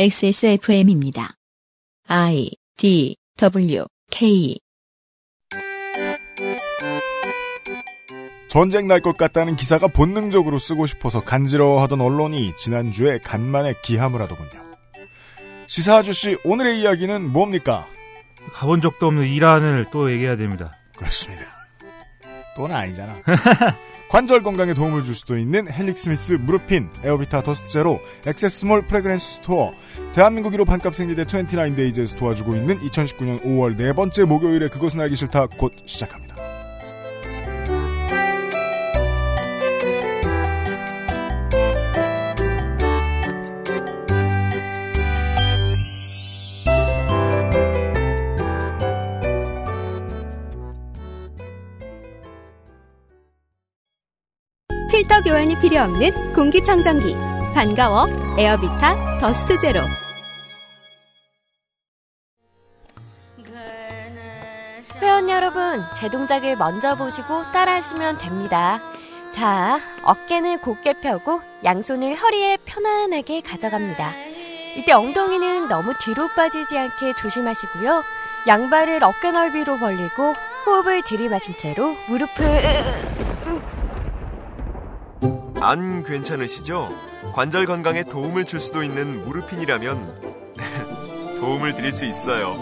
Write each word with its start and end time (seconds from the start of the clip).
XSFM입니다. 0.00 1.34
I 2.06 2.52
D 2.76 3.16
W 3.36 3.84
K 4.12 4.60
전쟁 8.48 8.86
날 8.86 9.00
것 9.02 9.16
같다는 9.16 9.56
기사가 9.56 9.88
본능적으로 9.88 10.60
쓰고 10.60 10.86
싶어서 10.86 11.24
간지러워하던 11.24 12.00
언론이 12.00 12.52
지난주에 12.56 13.18
간만에 13.18 13.74
기함을 13.82 14.22
하더군요. 14.22 14.62
시사 15.66 15.96
아저씨 15.96 16.38
오늘의 16.44 16.80
이야기는 16.80 17.32
뭡니까? 17.32 17.84
가본 18.52 18.80
적도 18.80 19.08
없는 19.08 19.24
이란을 19.24 19.86
또 19.90 20.12
얘기해야 20.12 20.36
됩니다. 20.36 20.70
그렇습니다. 20.96 21.57
또는 22.58 22.74
아니잖아. 22.74 23.14
관절 24.10 24.42
건강에 24.42 24.74
도움을 24.74 25.04
줄 25.04 25.14
수도 25.14 25.38
있는 25.38 25.70
헬릭스미스 25.70 26.32
무르핀, 26.32 26.88
에어비타 27.04 27.42
더스트 27.42 27.68
제로, 27.68 28.00
액세스몰 28.26 28.82
fragrance 28.82 29.36
store, 29.36 29.72
대한민국 30.14 30.52
1호 30.54 30.66
반값 30.66 30.94
생리대 30.94 31.24
29데이즈에서 31.24 32.18
도와주고 32.18 32.56
있는 32.56 32.80
2019년 32.80 33.42
5월 33.44 33.76
네 33.76 33.92
번째 33.92 34.24
목요일에 34.24 34.68
그것은 34.68 35.00
알기 35.00 35.14
싫다 35.14 35.46
곧 35.46 35.72
시작합니다. 35.86 36.47
필터 54.98 55.20
교환이 55.20 55.56
필요 55.60 55.80
없는 55.82 56.32
공기청정기. 56.32 57.14
반가워 57.54 58.08
에어비타 58.36 59.20
더스트 59.20 59.60
제로. 59.60 59.82
회원 65.00 65.30
여러분, 65.30 65.84
제 65.96 66.08
동작을 66.08 66.56
먼저 66.56 66.96
보시고 66.96 67.44
따라하시면 67.52 68.18
됩니다. 68.18 68.80
자, 69.30 69.78
어깨는 70.02 70.62
곧게 70.62 70.94
펴고 71.00 71.42
양손을 71.62 72.16
허리에 72.16 72.56
편안하게 72.64 73.42
가져갑니다. 73.42 74.12
이때 74.78 74.90
엉덩이는 74.90 75.68
너무 75.68 75.94
뒤로 75.98 76.26
빠지지 76.34 76.76
않게 76.76 77.14
조심하시고요. 77.14 78.02
양발을 78.48 79.04
어깨 79.04 79.30
넓이로 79.30 79.78
벌리고 79.78 80.34
호흡을 80.66 81.02
들이마신 81.02 81.56
채로 81.56 81.94
무릎을 82.08 83.27
안 85.60 86.04
괜찮으시죠? 86.04 86.88
관절 87.34 87.66
건강에 87.66 88.04
도움을 88.04 88.44
줄 88.44 88.60
수도 88.60 88.82
있는 88.82 89.24
무르핀이라면 89.24 90.54
도움을 91.40 91.74
드릴 91.74 91.92
수 91.92 92.06
있어요. 92.06 92.54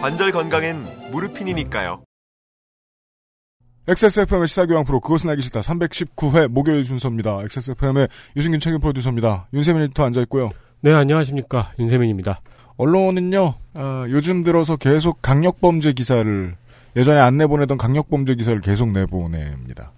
관절 0.00 0.32
건강엔 0.32 1.10
무르핀이니까요. 1.10 2.02
XSFM의 3.88 4.48
시사교양 4.48 4.84
프로 4.84 5.00
그것은 5.00 5.30
알기 5.30 5.42
싫다 5.42 5.60
319회 5.60 6.48
목요일 6.48 6.84
순서입니다. 6.84 7.42
XSFM의 7.42 8.08
유승균 8.36 8.60
책임 8.60 8.80
프로듀서입니다. 8.80 9.48
윤세민 9.52 9.82
에디터 9.82 10.04
앉아있고요. 10.04 10.48
네, 10.82 10.92
안녕하십니까. 10.92 11.72
윤세민입니다. 11.78 12.42
언론은요, 12.76 13.54
어, 13.74 14.04
요즘 14.08 14.44
들어서 14.44 14.76
계속 14.76 15.20
강력범죄 15.22 15.92
기사를, 15.92 16.56
예전에 16.96 17.18
안 17.18 17.38
내보내던 17.38 17.78
강력범죄 17.78 18.34
기사를 18.36 18.60
계속 18.60 18.90
내보냅니다. 18.90 19.92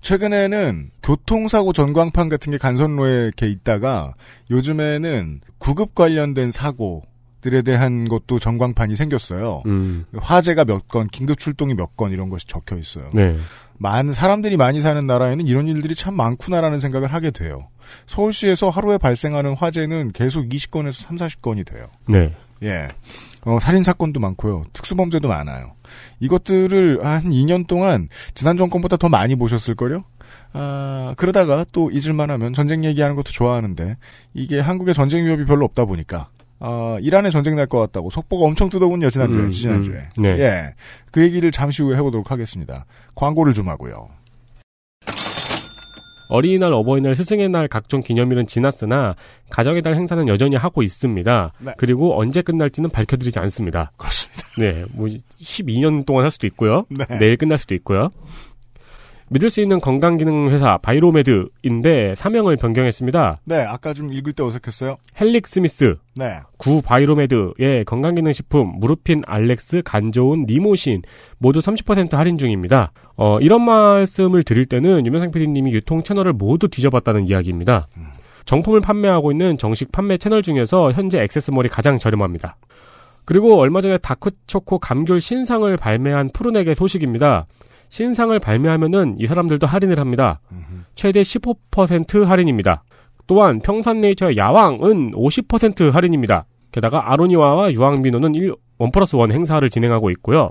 최근에는 0.00 0.90
교통사고 1.02 1.72
전광판 1.72 2.28
같은 2.28 2.50
게 2.52 2.58
간선로에 2.58 3.24
이렇게 3.24 3.48
있다가 3.48 4.14
요즘에는 4.50 5.40
구급 5.58 5.94
관련된 5.94 6.50
사고들에 6.50 7.62
대한 7.62 8.06
것도 8.08 8.38
전광판이 8.38 8.96
생겼어요. 8.96 9.62
음, 9.66 10.04
화재가 10.16 10.64
몇 10.64 10.88
건, 10.88 11.08
긴급 11.08 11.38
출동이 11.38 11.74
몇 11.74 11.96
건 11.96 12.12
이런 12.12 12.28
것이 12.28 12.46
적혀 12.46 12.76
있어요. 12.76 13.10
네. 13.12 13.36
많은 13.80 14.12
사람들이 14.12 14.56
많이 14.56 14.80
사는 14.80 15.06
나라에는 15.06 15.46
이런 15.46 15.68
일들이 15.68 15.94
참 15.94 16.14
많구나라는 16.14 16.80
생각을 16.80 17.12
하게 17.12 17.30
돼요. 17.30 17.68
서울시에서 18.06 18.70
하루에 18.70 18.98
발생하는 18.98 19.54
화재는 19.54 20.12
계속 20.12 20.48
20건에서 20.48 20.92
3, 20.92 21.16
40건이 21.16 21.64
돼요. 21.66 21.86
네. 22.08 22.34
예. 22.64 22.88
어, 23.44 23.58
살인 23.60 23.82
사건도 23.84 24.18
많고요. 24.20 24.64
특수범죄도 24.72 25.28
많아요. 25.28 25.74
이것들을 26.20 27.04
한 27.04 27.22
2년 27.30 27.66
동안 27.66 28.08
지난 28.34 28.56
정권보다 28.56 28.96
더 28.96 29.08
많이 29.08 29.36
보셨을걸요? 29.36 30.04
아, 30.52 31.14
그러다가 31.16 31.64
또 31.72 31.90
잊을만 31.90 32.30
하면 32.30 32.52
전쟁 32.52 32.84
얘기하는 32.84 33.16
것도 33.16 33.30
좋아하는데, 33.32 33.96
이게 34.34 34.60
한국에 34.60 34.92
전쟁 34.92 35.24
위협이 35.24 35.44
별로 35.44 35.64
없다 35.64 35.84
보니까, 35.84 36.28
아, 36.60 36.96
이란에 37.00 37.30
전쟁 37.30 37.54
날 37.56 37.66
것 37.66 37.78
같다고 37.78 38.10
속보가 38.10 38.46
엄청 38.46 38.68
뜨더군요, 38.68 39.10
지난주에, 39.10 39.42
음, 39.42 39.50
지난주에. 39.50 40.08
음, 40.18 40.22
네. 40.22 40.28
예. 40.40 40.74
그 41.12 41.22
얘기를 41.22 41.50
잠시 41.52 41.82
후에 41.82 41.96
해보도록 41.96 42.30
하겠습니다. 42.30 42.84
광고를 43.14 43.54
좀 43.54 43.68
하고요. 43.68 44.08
어린이날, 46.28 46.72
어버이날, 46.72 47.14
스승의 47.14 47.48
날 47.48 47.68
각종 47.68 48.00
기념일은 48.00 48.46
지났으나 48.46 49.14
가정의 49.50 49.82
달 49.82 49.94
행사는 49.94 50.28
여전히 50.28 50.56
하고 50.56 50.82
있습니다. 50.82 51.52
네. 51.58 51.72
그리고 51.76 52.18
언제 52.18 52.42
끝날지는 52.42 52.90
밝혀드리지 52.90 53.38
않습니다. 53.40 53.92
그렇습니다. 53.96 54.42
네, 54.58 54.84
뭐 54.92 55.08
12년 55.08 56.04
동안 56.04 56.24
할 56.24 56.30
수도 56.30 56.46
있고요. 56.46 56.84
네. 56.90 57.04
내일 57.18 57.36
끝날 57.36 57.58
수도 57.58 57.74
있고요. 57.74 58.10
믿을 59.30 59.50
수 59.50 59.60
있는 59.60 59.80
건강기능 59.80 60.48
회사 60.50 60.78
바이로메드인데 60.78 62.14
사명을 62.16 62.56
변경했습니다. 62.56 63.40
네, 63.44 63.62
아까 63.62 63.92
좀 63.92 64.12
읽을 64.12 64.32
때 64.32 64.42
어색했어요. 64.42 64.96
헬릭스미스, 65.20 65.96
네. 66.14 66.40
구 66.56 66.80
바이로메드의 66.82 67.84
건강기능식품 67.86 68.78
무르핀, 68.78 69.22
알렉스, 69.26 69.82
간조운, 69.84 70.46
니모신 70.48 71.02
모두 71.38 71.60
30% 71.60 72.12
할인 72.12 72.38
중입니다. 72.38 72.92
어, 73.16 73.38
이런 73.40 73.62
말씀을 73.62 74.42
드릴 74.42 74.66
때는 74.66 75.06
유명상 75.06 75.30
PD님이 75.30 75.72
유통 75.72 76.02
채널을 76.02 76.32
모두 76.32 76.68
뒤져봤다는 76.68 77.26
이야기입니다. 77.28 77.88
정품을 78.44 78.80
판매하고 78.80 79.30
있는 79.30 79.58
정식 79.58 79.92
판매 79.92 80.16
채널 80.16 80.42
중에서 80.42 80.90
현재 80.92 81.20
액세스몰이 81.20 81.68
가장 81.68 81.98
저렴합니다. 81.98 82.56
그리고 83.26 83.58
얼마 83.58 83.82
전에 83.82 83.98
다크초코 83.98 84.78
감귤 84.78 85.20
신상을 85.20 85.76
발매한 85.76 86.30
푸른에게 86.32 86.72
소식입니다. 86.72 87.46
신상을 87.88 88.38
발매하면은 88.38 89.16
이 89.18 89.26
사람들도 89.26 89.66
할인을 89.66 89.98
합니다. 89.98 90.40
최대 90.94 91.22
15% 91.22 92.24
할인입니다. 92.24 92.84
또한 93.26 93.60
평산네이처 93.60 94.36
야왕은 94.36 95.12
50% 95.12 95.92
할인입니다. 95.92 96.46
게다가 96.72 97.12
아로니와와 97.12 97.72
유황민호는 97.72 98.34
1, 98.34 98.54
플러스 98.92 99.16
1 99.16 99.32
행사를 99.32 99.68
진행하고 99.68 100.10
있고요. 100.10 100.50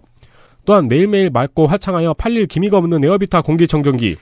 또한 0.65 0.87
매일매일 0.87 1.29
맑고 1.29 1.67
화창하여 1.67 2.13
팔릴 2.15 2.47
기미가 2.47 2.77
없는 2.77 3.03
에어비타 3.03 3.41
공기청정기. 3.41 4.17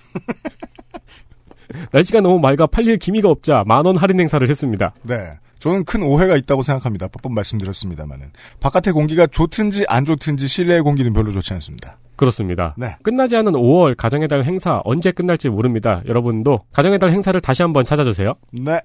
날씨가 1.91 2.21
너무 2.21 2.39
맑아 2.39 2.67
팔릴 2.67 2.97
기미가 2.97 3.29
없자 3.29 3.63
만원 3.65 3.97
할인 3.97 4.19
행사를 4.19 4.47
했습니다. 4.47 4.93
네. 5.01 5.15
저는 5.59 5.83
큰 5.83 6.03
오해가 6.03 6.35
있다고 6.35 6.61
생각합니다. 6.61 7.07
몇번 7.07 7.33
말씀드렸습니다만은. 7.33 8.31
바깥의 8.59 8.93
공기가 8.93 9.25
좋든지 9.25 9.85
안 9.87 10.05
좋든지 10.05 10.47
실내의 10.47 10.83
공기는 10.83 11.11
별로 11.13 11.31
좋지 11.31 11.53
않습니다. 11.55 11.97
그렇습니다. 12.15 12.73
네. 12.77 12.95
끝나지 13.03 13.35
않은 13.37 13.51
5월 13.53 13.95
가정의 13.97 14.27
달 14.27 14.43
행사 14.43 14.81
언제 14.85 15.11
끝날지 15.11 15.49
모릅니다. 15.49 16.01
여러분도 16.05 16.59
가정의 16.71 16.99
달 16.99 17.11
행사를 17.11 17.39
다시 17.41 17.61
한번 17.61 17.85
찾아주세요. 17.85 18.33
네. 18.51 18.81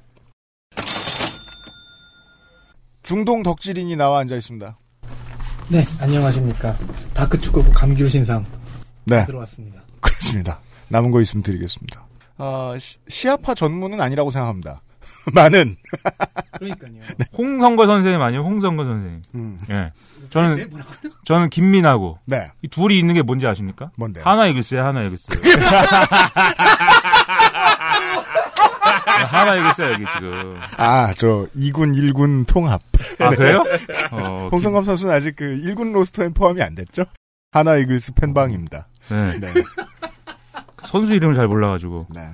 중동 3.02 3.42
덕질인이 3.42 3.96
나와 3.96 4.20
앉아 4.20 4.36
있습니다. 4.36 4.76
네, 5.70 5.84
안녕하십니까. 6.00 6.74
다크축구부 7.14 7.70
감귤 7.72 8.08
신상 8.10 8.44
네. 9.04 9.24
들어왔습니다. 9.26 9.82
그렇습니다. 10.00 10.60
남은 10.88 11.10
거 11.10 11.20
있으면 11.20 11.42
드리겠습니다. 11.42 12.04
아, 12.38 12.74
시, 12.78 12.98
시아파 13.08 13.54
전문은 13.54 14.00
아니라고 14.00 14.30
생각합니다. 14.30 14.82
많은. 15.34 15.76
그러니까요. 16.58 16.93
홍성거 17.37 17.87
선생님 17.87 18.20
아니에요? 18.20 18.43
홍성거 18.43 18.84
선생님. 18.84 19.22
음, 19.34 19.58
예. 19.70 19.93
저는 20.31 20.70
저는 21.25 21.50
김민하고 21.50 22.19
네. 22.26 22.50
이 22.62 22.69
둘이 22.69 22.99
있는 22.99 23.14
게 23.14 23.22
뭔지 23.22 23.46
아십니까? 23.46 23.90
뭔데요? 23.96 24.25
하나 24.25 24.46
이글스요, 24.46 24.82
하나 24.84 25.02
이글스. 25.02 25.26
하나 29.31 29.55
이글스야 29.56 29.93
여기 29.93 30.05
지금. 30.12 30.58
아, 30.76 31.12
저 31.17 31.46
2군 31.56 31.94
1군 31.94 32.46
통합. 32.46 32.81
아 33.19 33.31
그래요? 33.31 33.64
어, 34.12 34.49
홍성감 34.52 34.84
선수는 34.84 35.14
아직 35.14 35.37
그 35.37 35.44
1군 35.44 35.93
로스터엔 35.93 36.34
포함이 36.34 36.62
안 36.62 36.75
됐죠? 36.75 37.05
하나 37.52 37.76
이글스 37.76 38.14
팬방입니다. 38.14 38.88
네. 39.08 39.38
네. 39.40 39.49
선수 40.84 41.14
이름을 41.14 41.34
잘 41.34 41.46
몰라가지고. 41.49 42.06
네. 42.14 42.31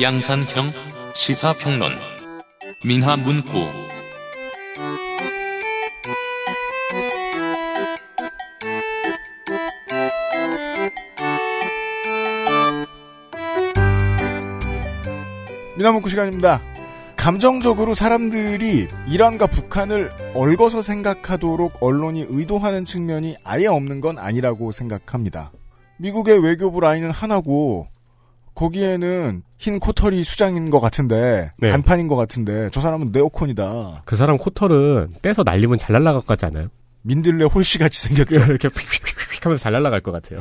양산형 0.00 0.70
시사평론 1.12 1.90
민하문구 2.84 3.50
미나문구 15.76 16.08
시간입니다. 16.10 16.60
감정적으로 17.16 17.94
사람들이 17.94 18.86
이란과 19.08 19.48
북한을 19.48 20.12
얽어서 20.34 20.80
생각하도록 20.80 21.82
언론이 21.82 22.26
의도하는 22.28 22.84
측면이 22.84 23.36
아예 23.42 23.66
없는 23.66 24.00
건 24.00 24.18
아니라고 24.18 24.70
생각합니다. 24.70 25.50
미국의 25.96 26.38
외교부 26.38 26.78
라인은 26.78 27.10
하나고 27.10 27.88
거기에는 28.54 29.42
흰 29.58 29.80
코털이 29.80 30.22
수장인 30.24 30.70
것 30.70 30.80
같은데 30.80 31.50
네. 31.58 31.70
간판인 31.70 32.08
것 32.08 32.16
같은데 32.16 32.70
저 32.70 32.80
사람은 32.80 33.10
네오콘이다. 33.12 34.02
그 34.04 34.16
사람 34.16 34.38
코털은 34.38 35.14
떼서 35.22 35.42
날리면 35.44 35.78
잘 35.78 35.94
날아갈 35.94 36.20
것 36.22 36.26
같지 36.26 36.46
않아요? 36.46 36.68
민들레 37.02 37.44
홀씨 37.44 37.78
같이 37.78 38.02
생겼죠. 38.08 38.40
이렇게 38.50 38.68
휙휙휙 38.68 39.44
하면서 39.44 39.62
잘 39.62 39.72
날아갈 39.72 40.00
것 40.00 40.12
같아요. 40.12 40.40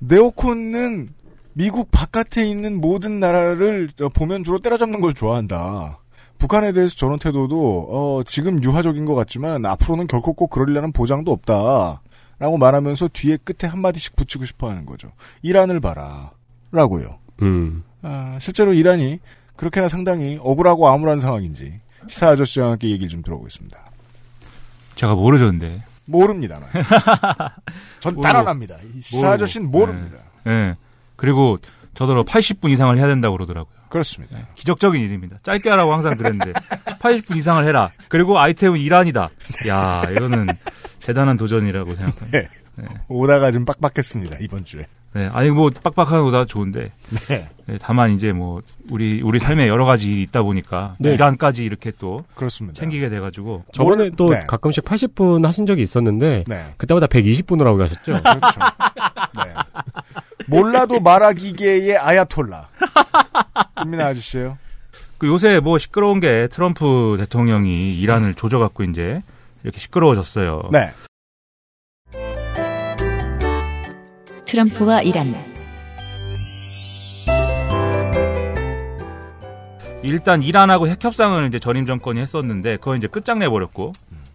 네오콘은 0.00 1.08
미국 1.54 1.90
바깥에 1.90 2.46
있는 2.46 2.80
모든 2.80 3.20
나라를 3.20 3.88
저 3.96 4.08
보면 4.08 4.44
주로 4.44 4.58
때려잡는 4.58 5.00
걸 5.00 5.14
좋아한다. 5.14 5.98
북한에 6.38 6.72
대해서 6.72 6.96
저런 6.96 7.18
태도도 7.18 7.88
어, 7.90 8.22
지금 8.24 8.62
유화적인 8.62 9.04
것 9.04 9.14
같지만 9.14 9.64
앞으로는 9.64 10.08
결코 10.08 10.32
꼭 10.32 10.50
그러리라는 10.50 10.92
보장도 10.92 11.30
없다. 11.30 12.02
라고 12.38 12.58
말하면서 12.58 13.10
뒤에 13.12 13.38
끝에 13.44 13.70
한마디씩 13.70 14.16
붙이고 14.16 14.44
싶어 14.44 14.68
하는 14.68 14.84
거죠. 14.84 15.12
이란을 15.42 15.78
봐라. 15.78 16.32
라고요. 16.72 17.18
음. 17.42 17.84
아, 18.02 18.36
실제로 18.40 18.72
이란이 18.72 19.20
그렇게나 19.56 19.88
상당히 19.88 20.38
억울하고 20.40 20.88
암울한 20.88 21.20
상황인지 21.20 21.80
시사 22.08 22.30
아저씨와 22.30 22.72
함께 22.72 22.88
얘기를 22.90 23.08
좀 23.08 23.22
들어보겠습니다. 23.22 23.78
제가 24.96 25.14
모르셨는데. 25.14 25.84
모릅니다만. 26.04 26.68
전. 28.00 28.16
이 28.94 29.00
시사. 29.00 29.32
아저씨는 29.32 29.70
모릅니다. 29.70 30.18
예. 30.46 30.76
그리고 31.16 31.58
저더러 31.94 32.24
80분 32.24 32.70
이상을 32.70 32.96
해야 32.98 33.06
된다고 33.06 33.36
그러더라고요. 33.36 33.72
그렇습니다. 33.88 34.38
기적적인 34.54 35.00
일입니다. 35.00 35.36
짧게 35.42 35.68
하라고 35.70 35.92
항상 35.92 36.16
그랬는데 36.16 36.52
80분 36.98 37.36
이상을 37.36 37.64
해라. 37.66 37.90
그리고 38.08 38.38
아이템은 38.40 38.80
이란이다. 38.80 39.30
야, 39.68 40.02
이거는 40.10 40.48
대단한 41.00 41.36
도전이라고 41.36 41.94
생각합니다. 41.96 42.38
네. 42.38 42.48
오다가 43.08 43.52
좀 43.52 43.64
빡빡했습니다, 43.66 44.38
이번 44.40 44.64
주에. 44.64 44.86
네, 45.14 45.28
아니 45.32 45.50
뭐 45.50 45.68
빡빡한 45.70 46.22
거다 46.24 46.46
좋은데 46.46 46.90
네. 47.28 47.48
네, 47.66 47.78
다만 47.80 48.12
이제 48.12 48.32
뭐 48.32 48.62
우리 48.90 49.20
우리 49.22 49.38
삶에 49.38 49.68
여러 49.68 49.84
가지 49.84 50.10
일이 50.10 50.22
있다 50.22 50.42
보니까 50.42 50.94
네. 50.98 51.12
이란까지 51.14 51.64
이렇게 51.64 51.92
또 51.98 52.24
그렇습니다. 52.34 52.78
챙기게 52.80 53.10
돼 53.10 53.20
가지고 53.20 53.64
저번에 53.72 53.96
뭘- 54.04 54.12
또 54.16 54.30
네. 54.30 54.44
가끔씩 54.46 54.84
80분 54.84 55.44
하신 55.44 55.66
적이 55.66 55.82
있었는데 55.82 56.44
네. 56.46 56.74
그때마다 56.78 57.06
120분을 57.08 57.64
하고 57.64 57.76
가셨죠. 57.78 58.12
그렇죠. 58.12 58.60
네. 59.44 59.52
몰라도 60.46 60.98
말하기계의 61.00 61.96
아야톨라. 61.98 62.68
김민아 63.82 64.06
아저씨예요 64.06 64.58
그 65.18 65.26
요새 65.28 65.60
뭐 65.60 65.78
시끄러운 65.78 66.20
게 66.20 66.48
트럼프 66.50 67.16
대통령이 67.20 67.96
이란을 67.98 68.34
조져갖고 68.34 68.82
이제 68.84 69.22
이렇게 69.62 69.78
시끄러워졌어요. 69.78 70.70
네. 70.72 70.90
트럼프와 74.52 75.00
이란. 75.00 75.34
일단 80.02 80.42
이란하고 80.42 80.88
핵 80.88 81.02
협상을 81.02 81.46
이제 81.46 81.58
전임 81.58 81.86
정권이 81.86 82.20
했었는데 82.20 82.76
그거 82.76 82.94
이제 82.94 83.06
끝장내 83.06 83.48
버렸고. 83.48 83.92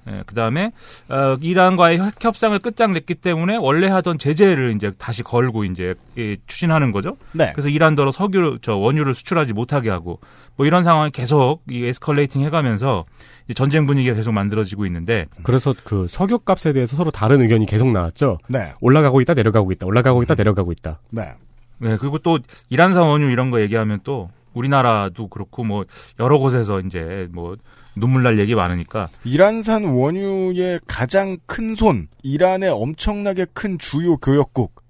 예, 0.09 0.23
그다음에 0.25 0.71
어, 1.09 1.37
이란과의 1.39 1.99
핵 1.99 2.23
협상을 2.23 2.57
끝장냈기 2.57 3.15
때문에 3.15 3.57
원래 3.57 3.87
하던 3.89 4.17
제재를 4.17 4.73
이제 4.75 4.91
다시 4.97 5.21
걸고 5.21 5.65
이제 5.65 5.93
예, 6.17 6.37
추진하는 6.47 6.91
거죠. 6.91 7.17
네. 7.33 7.51
그래서 7.51 7.69
이란더러 7.69 8.11
석유 8.11 8.57
저 8.61 8.75
원유를 8.75 9.13
수출하지 9.13 9.53
못하게 9.53 9.89
하고 9.91 10.19
뭐 10.55 10.65
이런 10.65 10.83
상황이 10.83 11.11
계속 11.11 11.61
이 11.69 11.85
에스컬레이팅 11.85 12.41
해가면서 12.41 13.05
이 13.36 13.36
전쟁 13.55 13.85
분위기가 13.85 14.15
계속 14.15 14.31
만들어지고 14.31 14.85
있는데 14.85 15.25
그래서 15.43 15.73
그 15.83 16.07
석유 16.09 16.39
값에 16.39 16.73
대해서 16.73 16.97
서로 16.97 17.11
다른 17.11 17.41
의견이 17.41 17.65
계속 17.65 17.91
나왔죠. 17.91 18.37
네. 18.47 18.73
올라가고 18.81 19.21
있다 19.21 19.33
내려가고 19.33 19.71
있다. 19.71 19.87
올라가고 19.87 20.23
있다 20.23 20.35
내려가고 20.35 20.71
있다. 20.71 20.99
네. 21.11 21.31
네, 21.79 21.95
그리고 21.97 22.17
또 22.19 22.39
이란산 22.69 23.03
원유 23.03 23.29
이런 23.29 23.51
거 23.51 23.61
얘기하면 23.61 23.99
또 24.03 24.29
우리나라도 24.53 25.27
그렇고 25.27 25.63
뭐 25.63 25.85
여러 26.19 26.39
곳에서 26.39 26.79
이제 26.81 27.27
뭐 27.31 27.55
눈물 27.95 28.23
날 28.23 28.39
얘기 28.39 28.55
많으니까 28.55 29.09
이란산 29.23 29.85
원유의 29.85 30.81
가장 30.87 31.37
큰 31.45 31.75
손, 31.75 32.07
이란의 32.23 32.69
엄청나게 32.69 33.45
큰 33.53 33.77
주요 33.77 34.17
교역국, 34.17 34.81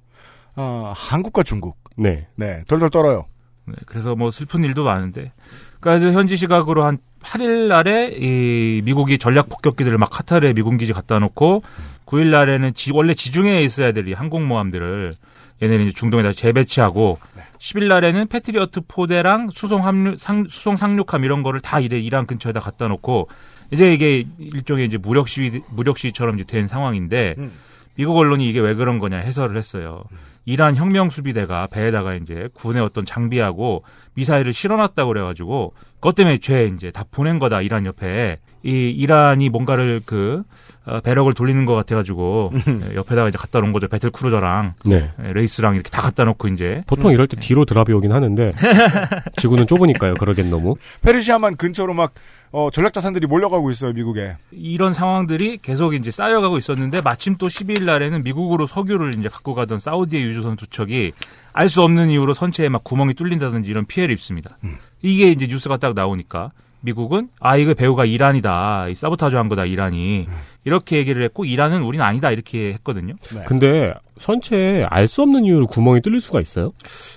아, 0.56 0.94
한국과 0.96 1.44
중국. 1.44 1.78
네. 1.98 2.28
네, 2.36 2.64
덜덜 2.68 2.90
떨어요. 2.90 3.26
네, 3.68 3.74
그래서 3.86 4.16
뭐 4.16 4.32
슬픈 4.32 4.64
일도 4.64 4.84
많은데 4.84 5.32
그러니까 5.80 6.12
현지 6.14 6.38
시각으로 6.38 6.84
한 6.86 6.98
8일 7.22 7.68
날에 7.68 8.16
이 8.18 8.82
미국이 8.86 9.18
전략 9.18 9.50
폭격기들을 9.50 9.98
막 9.98 10.10
카타르에 10.10 10.54
미군 10.54 10.78
기지 10.78 10.94
갖다 10.94 11.20
놓고 11.20 11.62
9일 12.06 12.28
날에는 12.28 12.74
지- 12.74 12.92
원래 12.94 13.14
지중해에 13.14 13.62
있어야 13.64 13.92
될 13.92 14.08
이 14.08 14.14
항공모함들을 14.14 15.14
얘네는 15.62 15.86
이제 15.88 15.94
중동에다 15.94 16.32
재배치하고 16.34 17.20
10일 17.60 17.88
날에는 17.88 18.28
패트리어트 18.28 18.82
포대랑 18.88 19.50
수송 19.52 19.86
합류 19.86 20.16
상, 20.20 20.46
수송 20.48 20.76
상륙함 20.76 21.24
이런 21.26 21.44
거를 21.44 21.60
다 21.60 21.80
이래 21.80 21.98
이란 22.00 22.26
근처에다 22.28 22.60
갖다 22.60 22.88
놓고 22.88 23.28
이제 23.72 23.92
이게 23.92 24.26
일종의 24.40 24.86
이제 24.86 24.98
무력 24.98 25.28
시위 25.28 25.62
무력 25.72 25.98
시위처럼 25.98 26.36
이제 26.36 26.46
된 26.46 26.68
상황인데 26.70 27.36
음. 27.40 27.52
미국 27.96 28.16
언론이 28.16 28.48
이게 28.48 28.60
왜 28.60 28.76
그런 28.76 29.00
거냐 29.00 29.18
해설을 29.18 29.58
했어요. 29.58 30.04
이란 30.48 30.78
혁명 30.78 31.10
수비대가 31.10 31.68
배에다가 31.68 32.14
이제 32.16 32.48
군의 32.54 32.82
어떤 32.82 33.04
장비하고 33.04 33.84
미사일을 34.14 34.54
실어놨다고 34.54 35.10
그래가지고 35.10 35.74
그것 35.96 36.16
때문에 36.16 36.38
죄 36.38 36.72
이제 36.74 36.90
다 36.90 37.04
보낸 37.12 37.38
거다 37.38 37.62
이란 37.62 37.86
옆에 37.86 38.40
이 38.68 38.90
이란이 38.90 39.48
뭔가를 39.50 40.02
그 40.06 40.44
어, 40.86 41.00
barrack을 41.02 41.34
돌리는 41.34 41.66
것 41.66 41.74
같아가지고 41.74 42.52
예, 42.92 42.96
옆에다가 42.96 43.30
이제 43.30 43.38
갖다 43.38 43.60
놓은 43.60 43.72
거죠 43.74 43.88
battlecruiser랑 43.88 44.74
네. 44.86 45.12
예, 45.24 45.34
wraith랑 45.34 45.76
이렇게 45.76 45.90
다 45.90 46.02
갖다 46.02 46.24
놓고 46.26 46.48
이제 46.50 46.84
보통 46.88 47.12
이럴 47.14 47.28
때 47.28 47.38
뒤로 47.38 47.64
drop이 47.66 47.94
오긴 47.94 48.12
하는데 48.12 48.52
지구는 49.38 49.68
좁으니까요. 49.68 50.16
그러긴 50.16 50.50
너무. 50.50 50.76
페르시아만 51.02 51.56
근처로 51.58 51.94
막, 51.94 52.14
어, 52.52 52.70
전략자산들이 52.72 53.28
몰려가고 53.28 53.70
있어요, 53.72 53.94
미국에. 53.94 54.38
이런 54.52 54.94
상황들이 54.94 55.60
계속 55.62 55.94
이제 55.94 56.12
쌓여가고 56.12 56.58
있었는데 56.58 57.02
마침 57.02 57.36
또 57.38 57.48
12일 57.48 57.84
날에는 57.84 58.24
미국으로 58.24 58.66
석유를 58.68 59.16
이제 59.20 59.30
갖고 59.30 59.54
가던 59.56 59.80
사우디의 59.80 60.24
유조선 60.24 60.56
두 60.56 60.68
척이 60.68 61.12
알 61.54 61.70
수 61.70 61.82
없는 61.84 62.10
이유로 62.10 62.34
선체에 62.34 62.70
막 62.70 62.84
구멍이 62.84 63.14
뚫린다든지 63.14 63.70
이런 63.70 63.86
피해를 63.86 64.14
입습니다. 64.14 64.58
이게 65.02 65.30
이제 65.32 65.48
뉴스가 65.48 65.78
딱 65.78 65.94
나오니까 65.96 66.52
미국은 66.92 67.28
아 67.42 67.58
이거 67.58 67.74
배후가 67.74 68.06
이란이다, 68.06 68.88
이 68.90 68.96
사보타주 68.96 69.38
한 69.38 69.50
거다 69.50 69.66
이란이 69.66 70.26
이렇게 70.64 70.98
얘기를 70.98 71.22
했고 71.24 71.44
이란은 71.44 71.82
우리는 71.82 72.04
아니다 72.06 72.32
이렇게 72.32 72.74
했거든요. 72.76 73.16
네. 73.34 73.44
근데 73.46 73.94
선체에 74.20 74.86
알 74.90 75.08
수 75.08 75.22
없는 75.22 75.44
이유로 75.44 75.68
구멍이 75.68 76.00
뚫릴 76.02 76.22
수가 76.22 76.40
있어요? 76.40 76.72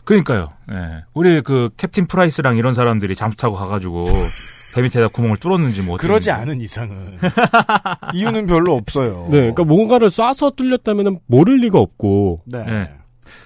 그러니까요. 0.04 0.48
예. 0.72 1.04
우리 1.14 1.40
그 1.42 1.70
캡틴 1.76 2.06
프라이스랑 2.06 2.56
이런 2.56 2.74
사람들이 2.74 3.14
잠수 3.14 3.36
타고 3.36 3.54
가가지고 3.54 4.00
배 4.74 4.82
밑에다 4.82 5.08
구멍을 5.08 5.36
뚫었는지 5.38 5.82
뭐 5.82 5.96
그러지. 5.96 6.30
않은 6.32 6.60
이상은. 6.60 7.18
이유는 8.14 8.46
별로 8.46 8.74
없어요. 8.74 9.26
네. 9.30 9.38
그러니까 9.38 9.64
뭔가를 9.64 10.08
쏴서 10.08 10.56
뚫렸다면 10.56 11.18
모를 11.26 11.58
리가 11.58 11.78
없고. 11.78 12.40
네. 12.46 12.64
네. 12.64 12.90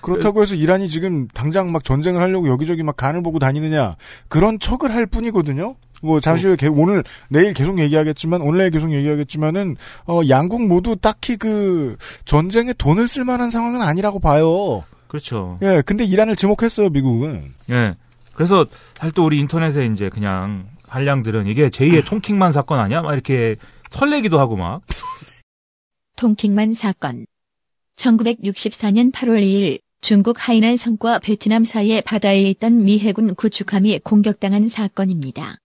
그렇다고 0.00 0.42
해서 0.42 0.54
이란이 0.54 0.88
지금 0.88 1.28
당장 1.28 1.70
막 1.72 1.84
전쟁을 1.84 2.20
하려고 2.20 2.48
여기저기 2.48 2.82
막 2.82 2.96
간을 2.96 3.22
보고 3.22 3.38
다니느냐 3.38 3.96
그런 4.28 4.58
척을 4.58 4.94
할 4.94 5.06
뿐이거든요. 5.06 5.76
뭐 6.02 6.20
잠시 6.20 6.46
후에 6.46 6.56
개- 6.56 6.66
오늘 6.68 7.02
내일 7.28 7.54
계속 7.54 7.78
얘기하겠지만 7.78 8.42
오늘 8.42 8.70
계속 8.70 8.92
얘기하겠지만은 8.92 9.76
어 10.06 10.20
양국 10.28 10.66
모두 10.66 10.96
딱히 10.96 11.36
그 11.36 11.96
전쟁에 12.24 12.72
돈을 12.74 13.08
쓸 13.08 13.24
만한 13.24 13.50
상황은 13.50 13.80
아니라고 13.82 14.18
봐요. 14.20 14.84
그렇죠. 15.08 15.58
예, 15.62 15.82
근데 15.86 16.04
이란을 16.04 16.36
지목했어요 16.36 16.90
미국은. 16.90 17.54
예. 17.70 17.94
그래서 18.34 18.66
사실 18.94 19.12
또 19.14 19.24
우리 19.24 19.38
인터넷에 19.38 19.86
이제 19.86 20.08
그냥 20.08 20.66
한량들은 20.88 21.46
이게 21.46 21.68
제2의 21.68 22.04
통킹만 22.04 22.50
사건 22.52 22.80
아니야? 22.80 23.00
막 23.02 23.12
이렇게 23.12 23.56
설레기도 23.90 24.38
하고 24.40 24.56
막. 24.56 24.82
통킹만 26.16 26.74
사건. 26.74 27.26
1964년 27.96 29.12
8월 29.12 29.40
2일 29.42 29.78
중국 30.00 30.36
하이난 30.48 30.76
성과 30.76 31.18
베트남 31.18 31.64
사이의 31.64 32.02
바다에 32.02 32.42
있던 32.50 32.84
미 32.84 32.98
해군 32.98 33.34
구축함이 33.34 34.00
공격당한 34.00 34.68
사건입니다. 34.68 35.56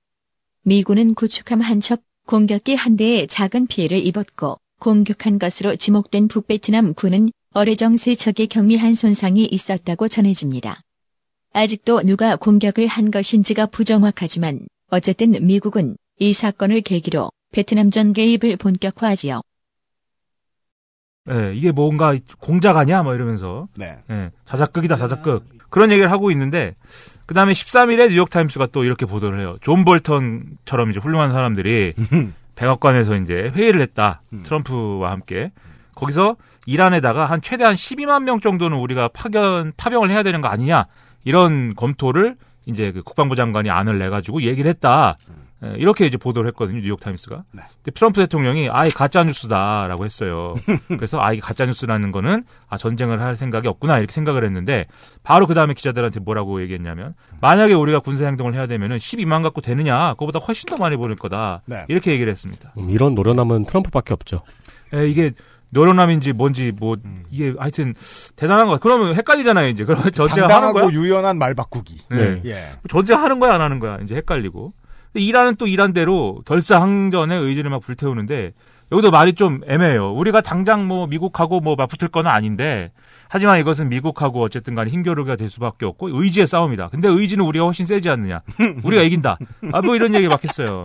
미군은 0.70 1.16
구축함 1.16 1.62
한 1.62 1.80
척, 1.80 2.04
공격기 2.28 2.76
한 2.76 2.96
대에 2.96 3.26
작은 3.26 3.66
피해를 3.66 4.06
입었고 4.06 4.60
공격한 4.80 5.40
것으로 5.40 5.76
지목된 5.76 6.28
북베트남 6.28 6.94
군은 6.94 7.32
어뢰정 7.56 7.98
세 7.98 8.14
척에 8.14 8.46
경미한 8.46 8.94
손상이 8.94 9.46
있었다고 9.46 10.08
전해집니다. 10.08 10.82
아직도 11.54 12.04
누가 12.04 12.36
공격을 12.36 12.86
한 12.86 13.10
것인지가 13.10 13.66
부정확하지만 13.66 14.68
어쨌든 14.92 15.32
미국은 15.42 15.98
이 16.20 16.34
사건을 16.34 16.82
계기로 16.82 17.32
베트남 17.52 17.90
전 17.90 18.14
개입을 18.14 18.58
본격화하지요. 18.58 19.42
예, 21.32 21.56
이게 21.56 21.72
뭔가 21.72 22.16
공작 22.40 22.78
아니야? 22.78 23.02
막 23.02 23.16
이러면서. 23.16 23.68
네. 23.76 23.98
예, 24.12 24.30
자작극이다, 24.46 24.98
자작극. 24.98 25.48
그런 25.72 25.90
얘기를 25.90 26.12
하고 26.12 26.30
있는데, 26.30 26.76
그 27.30 27.36
다음에 27.36 27.52
13일에 27.52 28.10
뉴욕타임스가 28.10 28.70
또 28.72 28.84
이렇게 28.84 29.06
보도를 29.06 29.40
해요. 29.40 29.56
존 29.62 29.86
볼턴처럼 29.86 30.90
이제 30.90 31.00
훌륭한 31.00 31.32
사람들이 31.32 31.94
백악관에서 32.56 33.18
이제 33.18 33.52
회의를 33.54 33.82
했다. 33.82 34.24
음. 34.34 34.42
트럼프와 34.48 35.12
함께. 35.12 35.52
거기서 35.94 36.38
이란에다가 36.66 37.28
한 37.28 37.40
최대한 37.40 37.76
12만 37.76 38.24
명 38.24 38.40
정도는 38.40 38.76
우리가 38.78 39.10
파견, 39.10 39.74
파병을 39.78 40.10
해야 40.10 40.24
되는 40.24 40.42
거 40.42 40.48
아니냐. 40.48 40.88
이런 41.24 41.76
검토를 41.76 42.36
이제 42.66 42.92
그 42.92 43.04
국방부 43.04 43.36
장관이 43.36 43.70
안을 43.70 44.00
내가지고 44.00 44.42
얘기를 44.42 44.68
했다. 44.68 45.16
예, 45.64 45.74
이렇게 45.78 46.06
이제 46.06 46.18
보도를 46.18 46.48
했거든요. 46.50 46.80
뉴욕 46.80 47.00
타임스가. 47.00 47.44
네. 47.52 47.62
근데 47.84 47.92
트럼프 47.92 48.22
대통령이 48.22 48.70
아, 48.70 48.86
이 48.86 48.90
가짜 48.90 49.24
뉴스다라고 49.24 50.06
했어요. 50.06 50.54
그래서 50.88 51.20
아, 51.22 51.34
이게 51.34 51.42
가짜 51.42 51.66
뉴스라는 51.66 52.12
거는 52.12 52.44
아, 52.70 52.78
전쟁을 52.78 53.22
할 53.22 53.36
생각이 53.36 53.68
없구나 53.68 53.98
이렇게 53.98 54.14
생각을 54.14 54.46
했는데 54.46 54.86
바로 55.24 55.48
그 55.48 55.54
다음에 55.54 55.74
기자들한테 55.74 56.22
뭐라고 56.22 56.62
얘기했냐면 56.62 57.14
만약에 57.42 57.74
우리가 57.74 58.00
군사 58.00 58.26
행동을 58.26 58.54
해야 58.54 58.68
되면은 58.68 58.98
12만 58.98 59.44
갖고 59.44 59.62
되느냐 59.62 60.14
그거보다 60.14 60.40
훨씬 60.40 60.68
더 60.70 60.78
많이 60.78 60.96
보낼 60.96 61.16
거다 61.18 61.62
네. 61.66 61.86
이렇게 61.90 62.12
얘기를 62.12 62.32
했습니다. 62.32 62.74
음, 62.78 62.90
이런 62.90 63.16
노련함은 63.16 63.66
트럼프밖에 63.66 64.14
없죠. 64.14 64.44
에, 64.94 65.08
이게 65.08 65.34
노련함인지 65.72 66.34
뭔지 66.34 66.72
뭐 66.76 66.98
음. 67.06 67.24
이게 67.30 67.54
하여튼 67.58 67.94
대단한 68.36 68.68
거. 68.68 68.78
그러면 68.78 69.16
헷갈리잖아요 69.16 69.68
이제. 69.68 69.86
그러면 69.86 70.12
전쟁 70.12 70.46
하는 70.46 70.48
당당하고 70.48 70.80
거야? 70.80 70.90
유연한 70.92 71.38
말 71.38 71.54
바꾸기. 71.54 72.06
네. 72.10 72.42
예. 72.46 72.56
전쟁 72.90 73.20
하는 73.20 73.40
거야 73.40 73.54
안 73.54 73.62
하는 73.62 73.80
거야 73.80 74.00
이제 74.02 74.16
헷갈리고. 74.16 74.74
이란은 75.14 75.56
또 75.56 75.68
이란대로 75.68 76.42
결사항전의 76.46 77.40
의지를 77.42 77.70
막 77.70 77.82
불태우는데 77.82 78.52
여기도 78.92 79.12
말이 79.12 79.34
좀 79.34 79.62
애매해요. 79.68 80.14
우리가 80.14 80.42
당장 80.42 80.88
뭐 80.88 81.06
미국하고 81.08 81.60
뭐 81.60 81.76
맞붙을 81.76 82.08
건 82.10 82.26
아닌데 82.28 82.92
하지만 83.30 83.60
이것은 83.60 83.90
미국하고 83.90 84.42
어쨌든 84.42 84.74
간에 84.76 84.90
힘겨루기가 84.90 85.36
될 85.36 85.50
수밖에 85.50 85.86
없고 85.86 86.10
의지의 86.12 86.48
싸움이다. 86.48 86.90
근데 86.90 87.08
의지는 87.08 87.46
우리가 87.46 87.66
훨씬 87.66 87.86
세지 87.86 88.10
않느냐. 88.10 88.42
우리가 88.84 89.04
이긴다. 89.04 89.38
아 89.74 89.82
뭐 89.82 89.96
이런 89.96 90.16
얘기 90.16 90.28
막 90.28 90.44
했어요. 90.44 90.84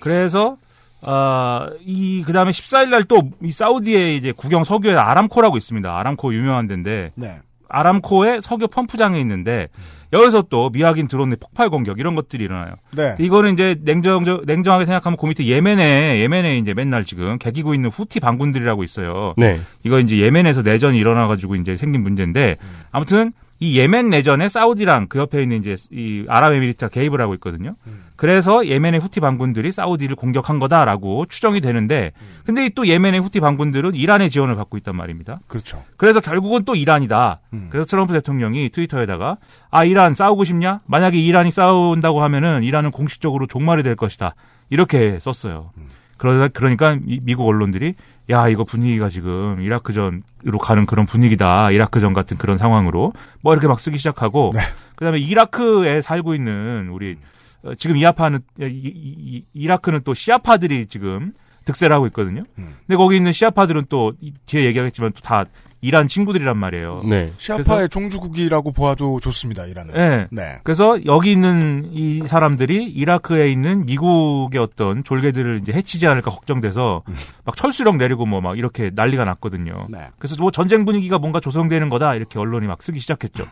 그래서 0.00 0.56
아, 1.04 1.68
이, 1.84 2.22
그 2.24 2.32
다음에 2.32 2.50
14일 2.50 2.88
날 2.88 3.04
또, 3.04 3.30
이 3.42 3.52
사우디의 3.52 4.16
이제 4.16 4.32
국영 4.32 4.64
석유에 4.64 4.94
아람코라고 4.94 5.56
있습니다. 5.56 5.98
아람코 5.98 6.34
유명한 6.34 6.66
데인데, 6.66 7.06
네. 7.14 7.38
아람코의 7.68 8.42
석유 8.42 8.68
펌프장에 8.68 9.20
있는데, 9.20 9.68
여기서 10.12 10.42
또 10.48 10.70
미확인 10.70 11.08
드론의 11.08 11.38
폭발 11.40 11.68
공격, 11.68 11.98
이런 11.98 12.14
것들이 12.14 12.44
일어나요. 12.44 12.74
네. 12.96 13.16
이거는 13.18 13.54
이제 13.54 13.76
냉정, 13.82 14.24
냉정하게 14.46 14.84
생각하면 14.84 15.16
그 15.16 15.26
밑에 15.26 15.44
예멘에, 15.46 16.20
예멘에 16.20 16.58
이제 16.58 16.74
맨날 16.74 17.04
지금 17.04 17.38
개기고 17.38 17.74
있는 17.74 17.90
후티 17.90 18.20
반군들이라고 18.20 18.84
있어요. 18.84 19.34
네. 19.36 19.58
이거 19.82 19.98
이제 19.98 20.18
예멘에서 20.18 20.62
내전이 20.62 20.98
일어나 20.98 21.26
가지고 21.26 21.56
이제 21.56 21.76
생긴 21.76 22.02
문제인데, 22.02 22.56
아무튼, 22.92 23.32
이 23.58 23.78
예멘 23.78 24.10
내전에 24.10 24.48
사우디랑 24.50 25.06
그 25.08 25.18
옆에 25.18 25.42
있는 25.42 25.58
이제 25.60 25.76
이 25.90 26.24
아랍에미리트가 26.28 26.88
개입을 26.90 27.20
하고 27.20 27.32
있거든요. 27.34 27.74
그래서 28.16 28.66
예멘의 28.66 29.00
후티 29.00 29.20
반군들이 29.20 29.72
사우디를 29.72 30.14
공격한 30.16 30.58
거다라고 30.58 31.26
추정이 31.26 31.60
되는데, 31.60 32.12
근데 32.44 32.68
또 32.74 32.86
예멘의 32.86 33.20
후티 33.20 33.40
반군들은 33.40 33.94
이란의 33.94 34.30
지원을 34.30 34.56
받고 34.56 34.76
있단 34.78 34.94
말입니다. 34.96 35.40
그렇죠. 35.46 35.82
그래서 35.96 36.20
결국은 36.20 36.64
또 36.64 36.74
이란이다. 36.74 37.40
음. 37.54 37.68
그래서 37.70 37.86
트럼프 37.86 38.12
대통령이 38.12 38.70
트위터에다가 38.70 39.36
아 39.70 39.84
이란 39.84 40.12
싸우고 40.14 40.44
싶냐? 40.44 40.80
만약에 40.86 41.18
이란이 41.18 41.50
싸운다고 41.50 42.22
하면은 42.22 42.62
이란은 42.62 42.90
공식적으로 42.90 43.46
종말이 43.46 43.82
될 43.82 43.96
것이다. 43.96 44.34
이렇게 44.70 45.18
썼어요. 45.20 45.70
그러다 46.18 46.48
그러니까 46.48 46.96
이- 47.06 47.20
미국 47.22 47.46
언론들이 47.46 47.94
야 48.30 48.48
이거 48.48 48.64
분위기가 48.64 49.08
지금 49.08 49.60
이라크전으로 49.60 50.58
가는 50.60 50.84
그런 50.86 51.06
분위기다. 51.06 51.70
이라크전 51.70 52.12
같은 52.12 52.36
그런 52.36 52.58
상황으로 52.58 53.12
뭐 53.42 53.52
이렇게 53.52 53.68
막 53.68 53.78
쓰기 53.78 53.98
시작하고 53.98 54.50
그다음에 54.96 55.18
이라크에 55.18 56.00
살고 56.00 56.34
있는 56.34 56.88
우리 56.90 57.16
어, 57.62 57.74
지금 57.76 57.96
이아파는 57.96 58.40
이, 58.60 58.64
이- 58.64 59.14
이- 59.36 59.44
이 59.54 59.66
라크는 59.66 60.00
또 60.04 60.12
시아파들이 60.14 60.86
지금 60.86 61.32
득세를 61.64 61.94
하고 61.94 62.06
있거든요. 62.08 62.42
근데 62.86 62.96
거기 62.96 63.16
있는 63.16 63.32
시아파들은 63.32 63.86
또 63.88 64.12
이- 64.20 64.32
뒤에 64.46 64.64
얘기하겠지만 64.66 65.12
또 65.12 65.20
다 65.22 65.44
이란 65.82 66.08
친구들이란 66.08 66.56
말이에요. 66.56 67.02
네. 67.08 67.32
시아파의 67.38 67.88
종주국이라고 67.90 68.72
보아도 68.72 69.20
좋습니다. 69.20 69.66
이란은. 69.66 69.94
네. 69.94 70.26
네. 70.30 70.58
그래서 70.64 70.98
여기 71.06 71.30
있는 71.32 71.90
이 71.92 72.22
사람들이 72.26 72.84
이라크에 72.84 73.48
있는 73.48 73.84
미국의 73.86 74.60
어떤 74.60 75.04
졸개들을 75.04 75.60
이제 75.62 75.72
해치지 75.72 76.06
않을까 76.06 76.30
걱정돼서 76.30 77.02
막 77.44 77.56
철수령 77.56 77.98
내리고 77.98 78.24
뭐 78.26 78.40
막 78.40 78.58
이렇게 78.58 78.90
난리가 78.94 79.24
났거든요. 79.24 79.86
네. 79.90 80.08
그래서 80.18 80.36
뭐 80.40 80.50
전쟁 80.50 80.84
분위기가 80.84 81.18
뭔가 81.18 81.40
조성되는 81.40 81.88
거다 81.88 82.14
이렇게 82.14 82.38
언론이 82.38 82.66
막 82.66 82.82
쓰기 82.82 83.00
시작했죠. 83.00 83.46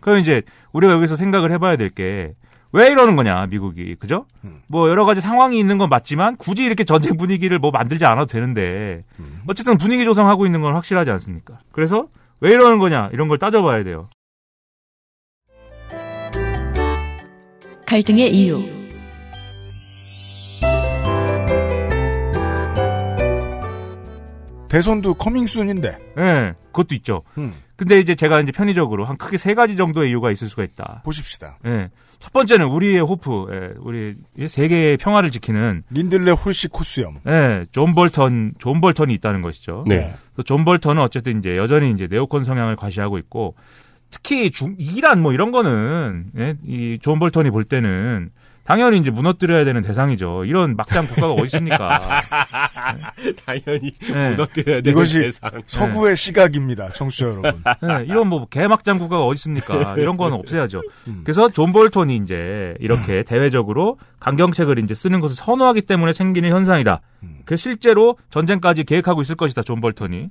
그럼 0.00 0.18
이제 0.18 0.42
우리가 0.72 0.92
여기서 0.94 1.16
생각을 1.16 1.52
해봐야 1.52 1.76
될 1.76 1.90
게 1.90 2.32
왜 2.72 2.88
이러는 2.88 3.16
거냐 3.16 3.46
미국이 3.46 3.94
그죠? 3.96 4.24
뭐 4.66 4.88
여러 4.88 5.04
가지 5.04 5.20
상황이 5.20 5.58
있는 5.58 5.76
건 5.78 5.88
맞지만 5.88 6.36
굳이 6.36 6.64
이렇게 6.64 6.84
전쟁 6.84 7.16
분위기를 7.16 7.58
뭐 7.58 7.70
만들지 7.70 8.04
않아도 8.06 8.26
되는데 8.26 9.04
어쨌든 9.46 9.76
분위기 9.76 10.04
조성하고 10.04 10.46
있는 10.46 10.62
건 10.62 10.74
확실하지 10.74 11.10
않습니까? 11.10 11.58
그래서 11.70 12.08
왜 12.40 12.50
이러는 12.50 12.78
거냐 12.78 13.10
이런 13.12 13.28
걸 13.28 13.38
따져봐야 13.38 13.84
돼요. 13.84 14.08
갈등의 17.86 18.34
이유. 18.34 18.62
대선도 24.70 25.14
coming 25.14 25.48
soon인데. 25.48 25.98
예, 26.16 26.54
그것도 26.68 26.94
있죠. 26.94 27.22
음. 27.36 27.52
근데 27.82 27.98
이제 27.98 28.14
제가 28.14 28.40
이제 28.40 28.52
편의적으로 28.52 29.04
한 29.04 29.16
크게 29.16 29.36
세 29.36 29.54
가지 29.54 29.74
정도의 29.74 30.10
이유가 30.10 30.30
있을 30.30 30.46
수가 30.46 30.62
있다. 30.62 31.02
보십시다. 31.04 31.58
예. 31.66 31.90
첫 32.20 32.32
번째는 32.32 32.66
우리의 32.68 33.00
hope, 33.00 33.46
예, 33.50 33.74
우리 33.80 34.14
세계의 34.46 34.98
평화를 34.98 35.32
지키는 35.32 35.82
린들레 35.90 36.30
홀시 36.30 36.68
코수염. 36.68 37.18
예, 37.26 37.66
존 37.72 37.92
볼턴, 37.92 38.52
존 38.60 38.80
볼턴이 38.80 39.12
있다는 39.14 39.42
것이죠. 39.42 39.82
네. 39.88 40.14
그래서 40.32 40.44
존 40.44 40.64
볼턴은 40.64 41.02
어쨌든 41.02 41.40
이제 41.40 41.56
여전히 41.56 41.90
이제 41.90 42.06
네오콘 42.08 42.44
성향을 42.44 42.76
과시하고 42.76 43.18
있고 43.18 43.56
특히 44.12 44.52
중, 44.52 44.76
이란 44.78 45.20
뭐 45.20 45.32
이런 45.32 45.50
거는 45.50 46.26
예, 46.38 46.54
이 46.64 46.77
존 46.77 47.18
볼턴이 47.18 47.50
볼 47.50 47.64
때는 47.64 48.28
당연히 48.64 48.98
이제 48.98 49.10
무너뜨려야 49.10 49.64
되는 49.64 49.82
대상이죠. 49.82 50.44
이런 50.44 50.76
막장 50.76 51.06
국가가 51.08 51.32
어디 51.32 51.44
있습니까? 51.46 51.98
당연히 53.44 53.92
예. 54.14 54.30
무너뜨려야 54.30 54.80
되는 54.82 54.92
이것이 54.92 55.20
대상. 55.20 55.50
서구의 55.66 56.16
시각입니다. 56.16 56.90
청취자 56.92 57.26
여러분. 57.26 57.62
네, 57.82 58.04
이런 58.06 58.28
뭐 58.28 58.46
개막장 58.46 58.98
국가가 58.98 59.24
어디 59.24 59.38
있습니까? 59.38 59.94
이런 59.98 60.16
거는 60.16 60.36
없애야죠. 60.38 60.82
음. 61.08 61.22
그래서 61.24 61.48
존 61.48 61.72
볼턴이 61.72 62.16
이제 62.16 62.74
이렇게 62.78 63.24
대외적으로 63.24 63.98
강경책을 64.20 64.78
이제 64.78 64.94
쓰는 64.94 65.20
것을 65.20 65.34
선호하기 65.34 65.82
때문에 65.82 66.12
생기는 66.12 66.50
현상이다. 66.50 67.00
음. 67.24 67.38
그 67.44 67.56
실제로 67.56 68.16
전쟁까지 68.30 68.84
계획하고 68.84 69.22
있을 69.22 69.34
것이다. 69.34 69.62
존 69.62 69.80
볼턴이. 69.80 70.28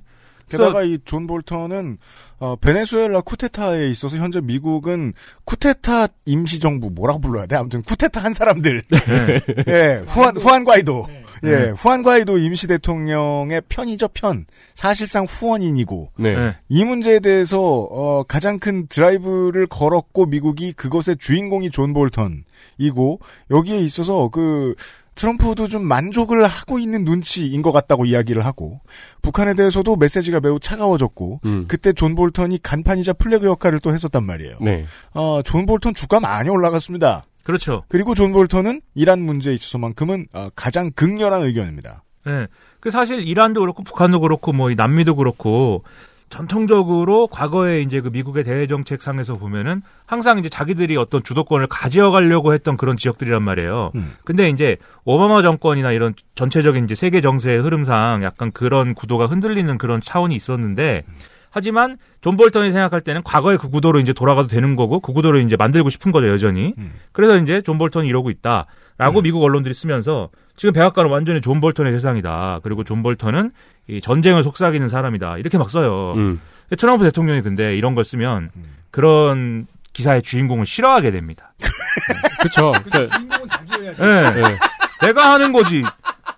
게다가 0.48 0.82
이 0.82 0.98
존 1.04 1.26
볼턴은 1.26 1.98
어, 2.38 2.56
베네수엘라 2.56 3.20
쿠데타에 3.22 3.88
있어서 3.90 4.16
현재 4.16 4.40
미국은 4.40 5.12
쿠데타 5.44 6.08
임시정부 6.26 6.90
뭐라고 6.90 7.20
불러야 7.20 7.46
돼? 7.46 7.56
아무튼 7.56 7.82
쿠데타 7.82 8.20
한 8.22 8.34
사람들. 8.34 8.82
네. 8.88 9.40
예, 9.68 10.02
후안 10.06 10.36
후안 10.36 10.64
과이도. 10.64 11.06
예, 11.44 11.50
네. 11.50 11.70
후안 11.70 12.02
과이도 12.04 12.38
임시 12.38 12.66
대통령의 12.68 13.62
편이죠 13.68 14.08
편. 14.08 14.46
사실상 14.74 15.24
후원인이고 15.24 16.10
네. 16.18 16.36
네. 16.36 16.56
이 16.68 16.84
문제에 16.84 17.18
대해서 17.20 17.60
어, 17.60 18.22
가장 18.26 18.58
큰 18.58 18.86
드라이브를 18.86 19.66
걸었고 19.66 20.26
미국이 20.26 20.72
그것의 20.72 21.16
주인공이 21.18 21.70
존 21.70 21.92
볼턴이고 21.94 23.20
여기에 23.50 23.78
있어서 23.80 24.28
그 24.28 24.74
트럼프도 25.14 25.68
좀 25.68 25.84
만족을 25.86 26.44
하고 26.44 26.78
있는 26.78 27.04
눈치인 27.04 27.62
것 27.62 27.72
같다고 27.72 28.04
이야기를 28.06 28.44
하고 28.44 28.80
북한에 29.20 29.54
대해서도 29.54 29.96
메시지가 29.96 30.40
매우 30.40 30.58
차가워졌고 30.58 31.40
음. 31.44 31.64
그때 31.68 31.92
존 31.92 32.14
볼턴이 32.14 32.62
간판이자 32.62 33.14
flag 33.14 33.46
역할을 33.46 33.80
또 33.80 33.92
했었단 33.92 34.24
말이에요. 34.24 34.56
네. 34.60 34.86
어, 35.14 35.42
존 35.42 35.66
볼턴 35.66 35.94
주가 35.94 36.20
많이 36.20 36.48
올라갔습니다. 36.48 37.24
그렇죠. 37.44 37.84
그리고 37.88 38.14
존 38.14 38.32
볼턴은 38.32 38.80
이란 38.94 39.20
문제에 39.20 39.54
있어서만큼은 39.54 40.26
어, 40.32 40.48
가장 40.54 40.90
극렬한 40.92 41.42
의견입니다. 41.42 42.04
네. 42.24 42.46
그 42.80 42.90
사실 42.90 43.26
이란도 43.26 43.60
그렇고 43.60 43.82
북한도 43.82 44.20
그렇고 44.20 44.52
뭐 44.52 44.70
이 44.70 44.74
남미도 44.76 45.16
그렇고 45.16 45.84
전통적으로 46.32 47.26
과거에 47.26 47.82
이제 47.82 48.00
그 48.00 48.08
미국의 48.08 48.42
대외 48.42 48.66
정책상에서 48.66 49.36
보면은 49.36 49.82
항상 50.06 50.38
이제 50.38 50.48
자기들이 50.48 50.96
어떤 50.96 51.22
주도권을 51.22 51.66
가져가려고 51.66 52.54
했던 52.54 52.78
그런 52.78 52.96
지역들이란 52.96 53.42
말이에요. 53.42 53.92
음. 53.94 54.14
근데 54.24 54.48
이제 54.48 54.78
오바마 55.04 55.42
정권이나 55.42 55.92
이런 55.92 56.14
전체적인 56.34 56.84
이제 56.84 56.94
세계 56.94 57.20
정세의 57.20 57.60
흐름상 57.60 58.22
약간 58.24 58.50
그런 58.50 58.94
구도가 58.94 59.26
흔들리는 59.26 59.76
그런 59.76 60.00
차원이 60.00 60.34
있었는데 60.34 61.02
하지만 61.50 61.98
존 62.22 62.38
볼턴이 62.38 62.70
생각할 62.70 63.02
때는 63.02 63.22
과거의 63.24 63.58
그 63.58 63.68
구도로 63.68 64.00
이제 64.00 64.14
돌아가도 64.14 64.48
되는 64.48 64.74
거고 64.74 65.00
그 65.00 65.12
구도로 65.12 65.38
이제 65.40 65.56
만들고 65.56 65.90
싶은 65.90 66.12
거죠 66.12 66.28
여전히. 66.28 66.72
음. 66.78 66.92
그래서 67.12 67.36
이제 67.36 67.60
존 67.60 67.76
볼턴이 67.76 68.08
이러고 68.08 68.30
있다라고 68.30 69.20
미국 69.22 69.42
언론들이 69.42 69.74
쓰면서 69.74 70.30
지금 70.56 70.72
백악관은 70.72 71.10
완전히 71.10 71.40
존 71.40 71.60
볼턴의 71.60 71.92
세상이다. 71.92 72.60
그리고 72.62 72.84
존 72.84 73.02
볼턴은 73.02 73.50
이 73.88 74.00
전쟁을 74.00 74.42
속삭이는 74.42 74.88
사람이다. 74.88 75.38
이렇게 75.38 75.58
막 75.58 75.70
써요. 75.70 76.14
음. 76.16 76.40
트럼프 76.78 77.04
대통령이 77.04 77.42
근데 77.42 77.76
이런 77.76 77.94
걸 77.94 78.04
쓰면 78.04 78.50
음. 78.54 78.62
그런 78.90 79.66
기사의 79.92 80.22
주인공을 80.22 80.64
싫어하게 80.66 81.10
됩니다. 81.10 81.54
그쵸. 82.40 82.72
그, 82.90 83.08
주인공은 83.08 83.46
자기여야지. 83.48 84.02
예. 84.02 84.06
예. 84.42 85.06
내가 85.06 85.32
하는 85.32 85.52
거지. 85.52 85.82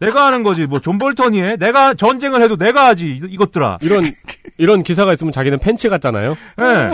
내가 0.01 0.27
하는 0.27 0.43
거지. 0.43 0.67
뭐 0.67 0.81
존 0.81 0.99
볼턴이 0.99 1.41
해. 1.41 1.57
내가 1.57 1.95
전쟁을 1.95 2.43
해도 2.43 2.57
내가 2.57 2.87
하지. 2.89 3.07
이- 3.13 3.21
이것들아. 3.29 3.79
이런, 3.83 4.05
이런 4.59 4.83
기사가 4.83 5.13
있으면 5.13 5.33
자기는 5.33 5.59
팬츠 5.61 5.89
같잖아요. 5.89 6.37
예. 6.61 6.91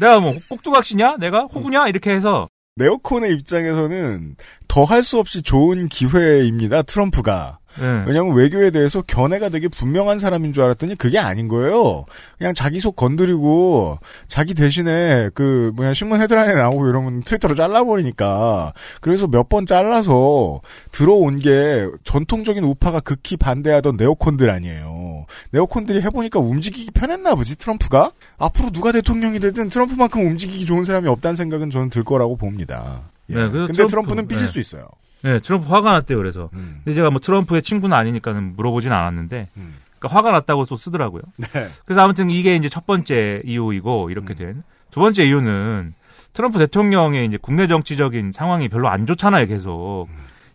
내가 0.00 0.20
뭐 0.20 0.34
꼭두각시냐? 0.48 1.16
내가 1.18 1.42
호구냐? 1.44 1.88
이렇게 1.88 2.10
해서 2.10 2.48
네오콘의 2.76 3.32
입장에서는 3.34 4.36
더 4.68 4.84
할 4.84 5.02
수 5.04 5.18
없이 5.18 5.42
좋은 5.42 5.88
기회입니다. 5.88 6.82
트럼프가. 6.82 7.58
예. 7.80 8.04
왜냐하면 8.06 8.34
외교에 8.34 8.70
대해서 8.70 9.02
견해가 9.02 9.48
되게 9.48 9.68
분명한 9.68 10.18
사람인 10.18 10.52
줄 10.52 10.64
알았더니 10.64 10.96
그게 10.96 11.18
아닌 11.18 11.48
거예요. 11.48 12.04
그냥 12.38 12.54
자기 12.54 12.80
속 12.80 12.96
건드리고 12.96 13.98
자기 14.28 14.54
대신에 14.54 15.30
그 15.34 15.72
뭐냐 15.76 15.94
신문 15.94 16.20
헤드라인에 16.20 16.54
나오고 16.54 16.88
이러면 16.88 17.22
트위터로 17.22 17.54
잘라버리니까 17.54 18.72
그래서 19.00 19.26
몇 19.28 19.52
번 19.52 19.66
잘라서 19.66 20.60
들어온 20.92 21.36
게 21.38 21.86
전통적인 22.04 22.64
우파가 22.64 23.00
극히 23.00 23.36
반대하던 23.36 23.96
네오콘들 23.98 24.48
아니에요. 24.48 25.26
네오콘들이 25.50 26.00
해보니까 26.00 26.38
움직이기 26.38 26.90
편했나 26.92 27.34
보지 27.34 27.56
트럼프가 27.56 28.12
앞으로 28.38 28.70
누가 28.70 28.92
대통령이 28.92 29.40
되든 29.40 29.68
트럼프만큼 29.68 30.26
움직이기 30.26 30.64
좋은 30.64 30.84
사람이 30.84 31.06
없다는 31.08 31.36
생각은 31.36 31.68
저는 31.70 31.90
들 31.90 32.02
거라고 32.02 32.36
봅니다. 32.36 33.10
예. 33.28 33.34
네, 33.34 33.48
근데 33.50 33.72
트럼프, 33.72 33.90
트럼프는 33.90 34.28
삐질 34.28 34.46
네. 34.46 34.52
수 34.52 34.58
있어요. 34.60 34.88
예, 35.24 35.40
트럼프 35.40 35.68
화가 35.68 35.92
났대요. 35.92 36.18
그래서. 36.18 36.50
음. 36.54 36.80
근데 36.84 36.94
제가 36.94 37.10
뭐 37.10 37.20
트럼프의 37.20 37.62
친구는 37.62 37.96
아니니까는 37.96 38.56
물어보진 38.56 38.92
않았는데, 38.92 39.48
음. 39.56 39.74
그러니까 39.98 40.18
화가 40.18 40.32
났다고 40.32 40.64
또 40.64 40.76
쓰더라고요. 40.76 41.22
네. 41.36 41.66
그래서 41.84 42.00
아무튼 42.02 42.30
이게 42.30 42.56
이제 42.56 42.68
첫 42.68 42.86
번째 42.86 43.42
이유이고 43.44 44.10
이렇게 44.10 44.34
된. 44.34 44.62
두 44.90 45.00
번째 45.00 45.24
이유는 45.24 45.94
트럼프 46.32 46.58
대통령의 46.58 47.26
이제 47.26 47.38
국내 47.40 47.66
정치적인 47.66 48.32
상황이 48.32 48.68
별로 48.68 48.88
안 48.88 49.06
좋잖아요, 49.06 49.46
계속. 49.46 50.08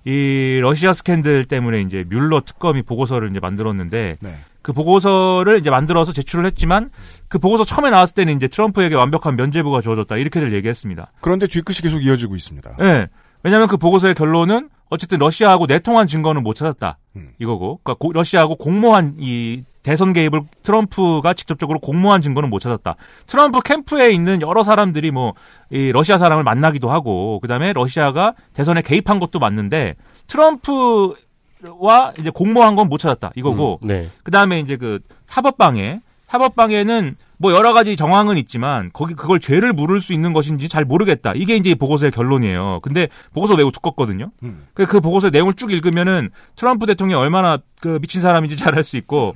이 0.05 0.59
러시아 0.61 0.93
스캔들 0.93 1.43
때문에 1.43 1.81
이제 1.81 2.05
뮬러 2.07 2.39
특검이 2.39 2.81
보고서를 2.83 3.29
이제 3.29 3.41
만들었는데 3.41 4.17
네. 4.21 4.35
그 4.61 4.71
보고서를 4.71 5.59
이제 5.59 5.69
만들어서 5.69 6.13
제출을 6.13 6.45
했지만 6.45 6.91
그 7.27 7.39
보고서 7.39 7.65
처음에 7.65 7.89
나왔을 7.89 8.15
때는 8.15 8.35
이제 8.37 8.47
트럼프에게 8.47 8.95
완벽한 8.95 9.35
면죄부가 9.35 9.81
주어졌다 9.81 10.15
이렇게들 10.15 10.53
얘기했습니다. 10.53 11.11
그런데 11.19 11.47
뒤끝이 11.47 11.79
계속 11.81 12.01
이어지고 12.03 12.35
있습니다. 12.35 12.77
예. 12.81 13.07
왜냐하면 13.43 13.67
그 13.67 13.77
보고서의 13.77 14.13
결론은 14.15 14.69
어쨌든 14.89 15.19
러시아하고 15.19 15.65
내통한 15.65 16.07
증거는 16.07 16.43
못 16.43 16.53
찾았다. 16.55 16.97
음. 17.17 17.31
이거고. 17.39 17.79
그러니까 17.83 17.93
고- 17.99 18.13
러시아하고 18.13 18.55
공모한 18.55 19.15
이 19.19 19.63
대선 19.83 20.11
개입을 20.13 20.41
트럼프가 20.63 21.33
직접적으로 21.33 21.79
공모한 21.79 22.21
증거는 22.21 22.49
못 22.49 22.59
찾았다. 22.59 22.95
트럼프 23.25 23.59
캠프에 23.61 24.11
있는 24.11 24.41
여러 24.41 24.63
사람들이 24.63 25.11
뭐 25.11 25.33
이 25.69 25.91
러시아 25.91 26.17
사람을 26.17 26.43
만나기도 26.43 26.89
하고 26.89 27.39
그다음에 27.41 27.73
러시아가 27.73 28.33
대선에 28.53 28.81
개입한 28.81 29.19
것도 29.19 29.39
맞는데 29.39 29.95
트럼프와 30.27 32.13
이제 32.19 32.29
공모한 32.29 32.75
건 32.75 32.87
못 32.89 32.97
찾았다. 32.99 33.31
이거고. 33.35 33.79
네. 33.83 34.09
그 34.23 34.31
다음에 34.31 34.59
이제 34.59 34.77
그 34.77 34.99
사법방해. 35.25 36.01
사법방해는 36.27 37.15
뭐 37.39 37.53
여러 37.53 37.71
가지 37.73 37.95
정황은 37.95 38.37
있지만 38.37 38.89
거기 38.93 39.13
그걸 39.13 39.39
죄를 39.39 39.71
물을 39.73 40.01
수 40.01 40.11
있는 40.13 40.33
것인지 40.33 40.67
잘 40.69 40.85
모르겠다. 40.85 41.33
이게 41.35 41.55
이제 41.55 41.69
이 41.69 41.75
보고서의 41.75 42.11
결론이에요. 42.11 42.79
근데 42.81 43.07
보고서 43.33 43.55
매우 43.55 43.71
두껍거든요. 43.71 44.31
음. 44.43 44.63
그, 44.73 44.85
그 44.85 44.99
보고서의 44.99 45.31
내용을 45.31 45.53
쭉 45.53 45.71
읽으면은 45.71 46.29
트럼프 46.55 46.85
대통령이 46.87 47.21
얼마나 47.21 47.59
그 47.79 47.99
미친 48.01 48.21
사람인지 48.21 48.57
잘 48.57 48.75
알 48.75 48.83
수 48.83 48.97
있고 48.97 49.33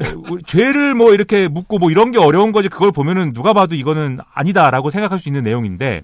에, 0.00 0.08
우리 0.30 0.42
죄를 0.44 0.94
뭐 0.94 1.12
이렇게 1.12 1.48
묻고 1.48 1.78
뭐 1.78 1.90
이런 1.90 2.10
게 2.12 2.18
어려운 2.18 2.50
거지 2.52 2.68
그걸 2.68 2.92
보면은 2.92 3.32
누가 3.34 3.52
봐도 3.52 3.74
이거는 3.74 4.18
아니다라고 4.32 4.90
생각할 4.90 5.18
수 5.18 5.28
있는 5.28 5.42
내용인데 5.42 6.02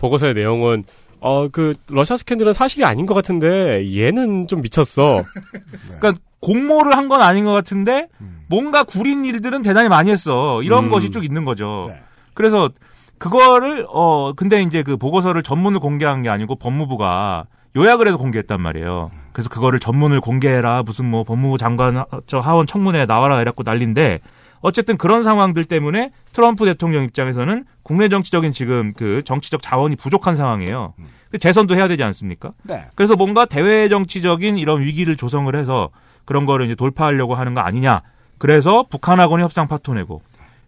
보고서의 0.00 0.34
내용은 0.34 0.84
어 1.20 1.48
그 1.50 1.72
러시아 1.90 2.16
스캔들은 2.16 2.52
사실이 2.52 2.84
아닌 2.84 3.04
것 3.04 3.12
같은데 3.14 3.84
얘는 3.96 4.46
좀 4.46 4.62
미쳤어. 4.62 5.24
그러니까 6.00 6.14
공모를 6.40 6.96
한 6.96 7.08
건 7.08 7.22
아닌 7.22 7.44
것 7.44 7.52
같은데 7.52 8.08
음. 8.20 8.40
뭔가 8.48 8.84
구린 8.84 9.24
일들은 9.24 9.62
대단히 9.62 9.88
많이 9.88 10.10
했어. 10.10 10.62
이런 10.62 10.84
음. 10.84 10.90
것이 10.90 11.10
쭉 11.10 11.24
있는 11.24 11.44
거죠. 11.44 11.86
네. 11.88 12.00
그래서 12.34 12.70
그거를 13.18 13.86
어 13.88 14.32
근데 14.36 14.62
이제 14.62 14.82
그 14.82 14.96
보고서를 14.96 15.42
전문을 15.42 15.80
공개한 15.80 16.22
게 16.22 16.28
아니고 16.28 16.56
법무부가 16.56 17.46
요약을 17.76 18.06
해서 18.08 18.16
공개했단 18.16 18.60
말이에요. 18.60 19.10
그래서 19.32 19.48
그거를 19.48 19.78
전문을 19.78 20.20
공개해라 20.20 20.82
무슨 20.84 21.06
뭐 21.10 21.24
법무부 21.24 21.58
장관 21.58 22.04
저 22.26 22.38
하원 22.38 22.66
청문회에 22.66 23.06
나와라 23.06 23.36
이래갖고 23.40 23.62
난리인데 23.64 24.20
어쨌든 24.60 24.96
그런 24.96 25.22
상황들 25.22 25.64
때문에 25.64 26.10
트럼프 26.32 26.64
대통령 26.64 27.04
입장에서는 27.04 27.64
국내 27.82 28.08
정치적인 28.08 28.52
지금 28.52 28.92
그 28.96 29.22
정치적 29.24 29.62
자원이 29.62 29.96
부족한 29.96 30.34
상황이에요. 30.34 30.94
그 31.30 31.38
재선도 31.38 31.74
해야 31.76 31.88
되지 31.88 32.02
않습니까? 32.04 32.52
네. 32.64 32.86
그래서 32.94 33.14
뭔가 33.16 33.44
대외 33.44 33.88
정치적인 33.88 34.56
이런 34.58 34.80
위기를 34.80 35.16
조성을 35.16 35.54
해서 35.56 35.90
그런 36.28 36.44
거를 36.44 36.66
이제 36.66 36.74
돌파하려고 36.74 37.34
하는 37.36 37.54
거 37.54 37.62
아니냐. 37.62 38.02
그래서 38.36 38.84
북한하고는 38.90 39.42
협상 39.42 39.66
파토 39.66 39.94
내고 39.94 40.20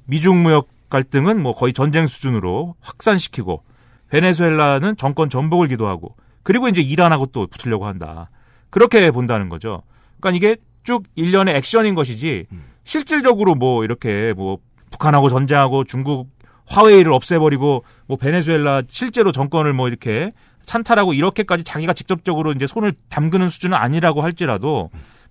미중 0.07 0.43
무역 0.43 0.69
갈등은 0.89 1.43
뭐 1.43 1.53
거의 1.53 1.75
전쟁 1.75 2.07
수준으로 2.07 2.77
확산시키고 2.81 3.63
베네수엘라는 4.09 4.97
정권 4.97 5.29
전복을 5.29 5.69
기도하고 5.69 6.17
그리고 6.43 6.69
이제 6.69 6.81
이란하고 6.81 7.27
또 7.27 7.47
붙으려고 7.47 7.85
한다. 7.85 8.31
그렇게 8.71 9.11
본다는 9.11 9.51
거죠. 9.51 9.83
그러니까 10.19 10.35
이게 10.35 10.57
쭉 10.83 11.03
일련의 11.15 11.55
액션인 11.57 11.95
것이지 11.95 12.47
실질적으로 12.85 13.55
뭐 13.55 13.85
이렇게 13.85 14.33
뭐 14.35 14.57
북한하고 14.91 15.29
전쟁하고 15.29 15.85
중국 15.85 16.31
화웨이를 16.69 17.13
없애버리고 17.13 17.85
뭐 18.07 18.17
베네수엘라 18.17 18.85
실제로 18.89 19.31
정권을 19.31 19.75
뭐 19.75 19.89
이렇게 19.89 20.33
찬탈하고 20.65 21.13
이렇게까지 21.13 21.65
자기가 21.65 21.93
직접적으로 21.93 22.53
이제 22.53 22.67
손을 22.67 22.95
담그는 23.11 23.51
수준은 23.51 23.77
아니라고 23.77 24.23
할지라도 24.23 24.89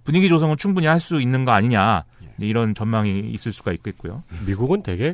분위기 0.09 0.27
조성은 0.27 0.57
충분히 0.57 0.87
할 0.87 0.99
수 0.99 1.21
있는 1.21 1.45
거 1.45 1.51
아니냐 1.51 2.03
이런 2.39 2.73
전망이 2.73 3.19
있을 3.31 3.51
수가 3.53 3.71
있겠고요. 3.73 4.21
미국은 4.47 4.81
되게 4.81 5.13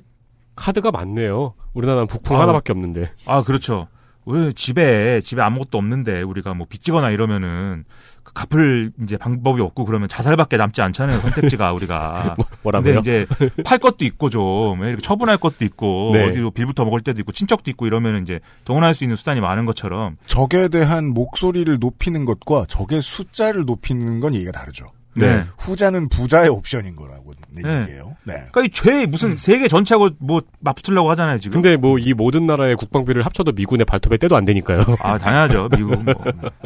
카드가 0.55 0.89
많네요. 0.91 1.53
우리나라는 1.73 2.07
북풍 2.07 2.37
아우. 2.37 2.43
하나밖에 2.43 2.71
없는데. 2.71 3.11
아 3.27 3.41
그렇죠. 3.43 3.89
왜 4.25 4.53
집에 4.53 5.19
집에 5.19 5.41
아무것도 5.41 5.77
없는데 5.77 6.21
우리가 6.21 6.53
뭐 6.53 6.65
빚지거나 6.69 7.09
이러면은 7.11 7.83
그 7.83 8.14
갚을 8.35 8.91
이제 9.01 9.17
방법이 9.17 9.61
없고 9.61 9.85
그러면 9.85 10.07
자살밖에 10.09 10.57
남지 10.57 10.81
않잖아요 10.81 11.21
선택지가 11.21 11.71
우리가. 11.71 12.35
뭐라고요? 12.61 12.95
근데 12.95 13.25
이제 13.25 13.27
팔 13.63 13.79
것도 13.79 14.05
있고 14.05 14.29
좀 14.29 14.83
이렇게 14.83 15.01
처분할 15.01 15.37
것도 15.37 15.65
있고 15.65 16.11
네. 16.13 16.29
어디로 16.29 16.51
빌부터 16.51 16.83
먹을 16.83 16.99
때도 16.99 17.19
있고 17.21 17.31
친척도 17.31 17.71
있고 17.71 17.87
이러면 17.87 18.21
이제 18.21 18.39
동원할 18.65 18.93
수 18.93 19.03
있는 19.03 19.15
수단이 19.15 19.39
많은 19.39 19.65
것처럼 19.65 20.17
적에 20.27 20.67
대한 20.67 21.13
목소리를 21.13 21.79
높이는 21.79 22.25
것과 22.25 22.65
적의 22.67 23.01
숫자를 23.01 23.63
높이는 23.65 24.19
건 24.19 24.35
얘기가 24.35 24.51
다르죠. 24.51 24.85
네. 25.15 25.45
후자는 25.57 26.09
부자의 26.09 26.49
옵션인 26.49 26.95
거라고 26.95 27.33
는 27.53 27.61
네. 27.63 27.79
얘기예요. 27.81 28.15
네. 28.23 28.33
그러니까 28.51 28.63
이 28.63 28.69
죄 28.69 29.05
무슨 29.05 29.37
세계 29.37 29.67
전체하고 29.67 30.09
뭐 30.19 30.41
맞붙으려고 30.59 31.09
하잖아요 31.11 31.37
지금. 31.37 31.61
근데 31.61 31.77
뭐 31.77 31.97
이 31.99 32.13
모든 32.13 32.45
나라의 32.45 32.75
국방비를 32.75 33.25
합쳐도 33.25 33.53
미군의 33.53 33.85
발톱에 33.85 34.17
떼도 34.17 34.35
안 34.35 34.43
되니까요. 34.45 34.81
아 35.01 35.17
당연하죠 35.17 35.69
미국 35.75 36.03
뭐 36.03 36.13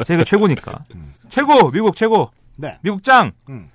세계 0.04 0.24
최고니까 0.24 0.84
최고 1.28 1.70
미국 1.70 1.94
최고 1.96 2.30
네. 2.56 2.78
미국 2.82 3.02
짱 3.04 3.32
음. 3.48 3.68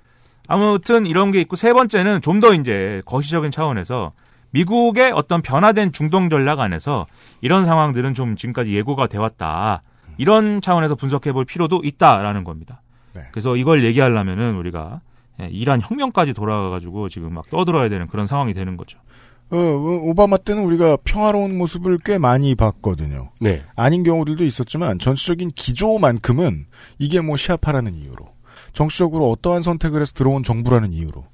아무튼 0.48 1.06
이런 1.06 1.30
게 1.32 1.40
있고 1.40 1.56
세 1.56 1.72
번째는 1.72 2.20
좀 2.20 2.40
더 2.40 2.52
이제 2.54 3.02
거시적인 3.06 3.50
차원에서 3.50 4.12
미국의 4.50 5.12
어떤 5.12 5.42
변화된 5.42 5.92
중동 5.92 6.28
전략 6.28 6.60
안에서 6.60 7.06
이런 7.40 7.64
상황들은 7.64 8.14
좀 8.14 8.36
지금까지 8.36 8.74
예고가 8.74 9.06
돼 9.06 9.18
왔다 9.18 9.82
이런 10.18 10.60
차원에서 10.60 10.94
분석해 10.94 11.32
볼 11.32 11.44
필요도 11.44 11.80
있다라는 11.84 12.44
겁니다. 12.44 12.80
네. 13.16 13.22
그래서 13.32 13.56
이걸 13.56 13.84
얘기하려면은 13.84 14.56
우리가 14.56 15.00
예, 15.40 15.48
이란 15.50 15.80
혁명까지 15.80 16.32
돌아가가지고 16.32 17.08
지금 17.08 17.34
막 17.34 17.48
떠들어야 17.50 17.88
되는 17.88 18.06
그런 18.06 18.26
상황이 18.26 18.54
되는 18.54 18.76
거죠. 18.76 18.98
어, 19.50 19.56
어, 19.56 20.00
오바마 20.04 20.38
때는 20.38 20.64
우리가 20.64 20.98
평화로운 21.04 21.56
모습을 21.56 21.98
꽤 22.04 22.18
많이 22.18 22.54
봤거든요. 22.54 23.30
네. 23.40 23.62
아닌 23.76 24.02
경우들도 24.02 24.44
있었지만 24.44 24.98
전체적인 24.98 25.50
기조만큼은 25.54 26.66
이게 26.98 27.20
뭐 27.20 27.36
시아파라는 27.36 27.94
이유로 27.94 28.28
정치적으로 28.72 29.30
어떠한 29.30 29.62
선택을 29.62 30.02
해서 30.02 30.12
들어온 30.14 30.42
정부라는 30.42 30.92
이유로 30.92 31.24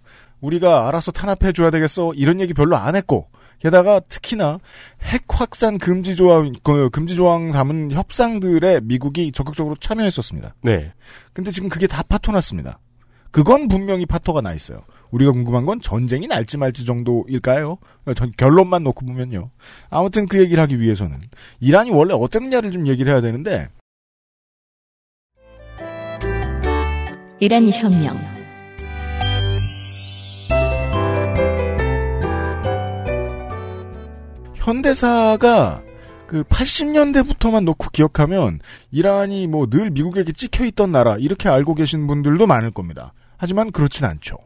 우리가 0.41 0.89
알아서 0.89 1.13
탄압해 1.13 1.53
줘야 1.53 1.71
되겠어 1.71 2.13
이런 2.15 2.41
얘기 2.41 2.53
별로 2.53 2.77
안 2.77 2.97
했고 2.97 3.29
게다가 3.63 4.01
특히나 4.01 4.59
핵 5.03 5.23
확산 5.29 5.79
금지 5.79 6.17
조항 6.17 6.53
그 6.65 6.91
금지 6.91 7.15
조항 7.15 7.53
담은 7.53 7.93
협상들에 7.93 8.81
미국이 8.83 9.31
적극적으로 9.31 9.77
참여했었습니다. 9.77 10.57
네. 10.63 10.93
근데 11.33 11.53
지금 11.53 11.69
그게 11.69 11.87
다 11.87 12.03
파토 12.03 12.33
났습니다. 12.33 12.81
그건 13.31 13.69
분명히 13.69 14.05
파토가 14.05 14.41
나 14.41 14.53
있어요. 14.53 14.83
우리가 15.13 15.31
궁금한 15.31 15.65
건 15.65 15.81
전쟁이 15.81 16.27
날지 16.27 16.59
말지 16.59 16.85
정도일까요? 16.85 17.79
전 18.17 18.33
결론만 18.37 18.83
놓고 18.83 19.07
보면요. 19.07 19.51
아무튼 19.91 20.27
그 20.27 20.41
얘기를 20.41 20.61
하기 20.65 20.81
위해서는 20.81 21.21
이란이 21.61 21.93
원래 21.93 22.15
어땠느냐를 22.15 22.73
좀 22.73 22.89
얘기를 22.89 23.13
해야 23.13 23.21
되는데 23.21 23.69
이란 27.39 27.71
혁명. 27.71 28.42
현대사가 34.63 35.83
그 36.27 36.45
80년대부터만 36.45 37.65
놓고 37.65 37.91
기억하면 37.91 38.61
이란이 38.91 39.47
뭐 39.49 39.67
늘 39.67 39.91
미국에게 39.91 40.33
찍혀 40.33 40.65
있던 40.67 40.93
나라 40.93 41.17
이렇게 41.19 41.49
알고 41.49 41.75
계신 41.75 42.07
분들도 42.07 42.47
많을 42.47 42.71
겁니다. 42.71 43.13
하지만 43.37 43.71
그렇진 43.73 44.05
않죠. 44.07 44.37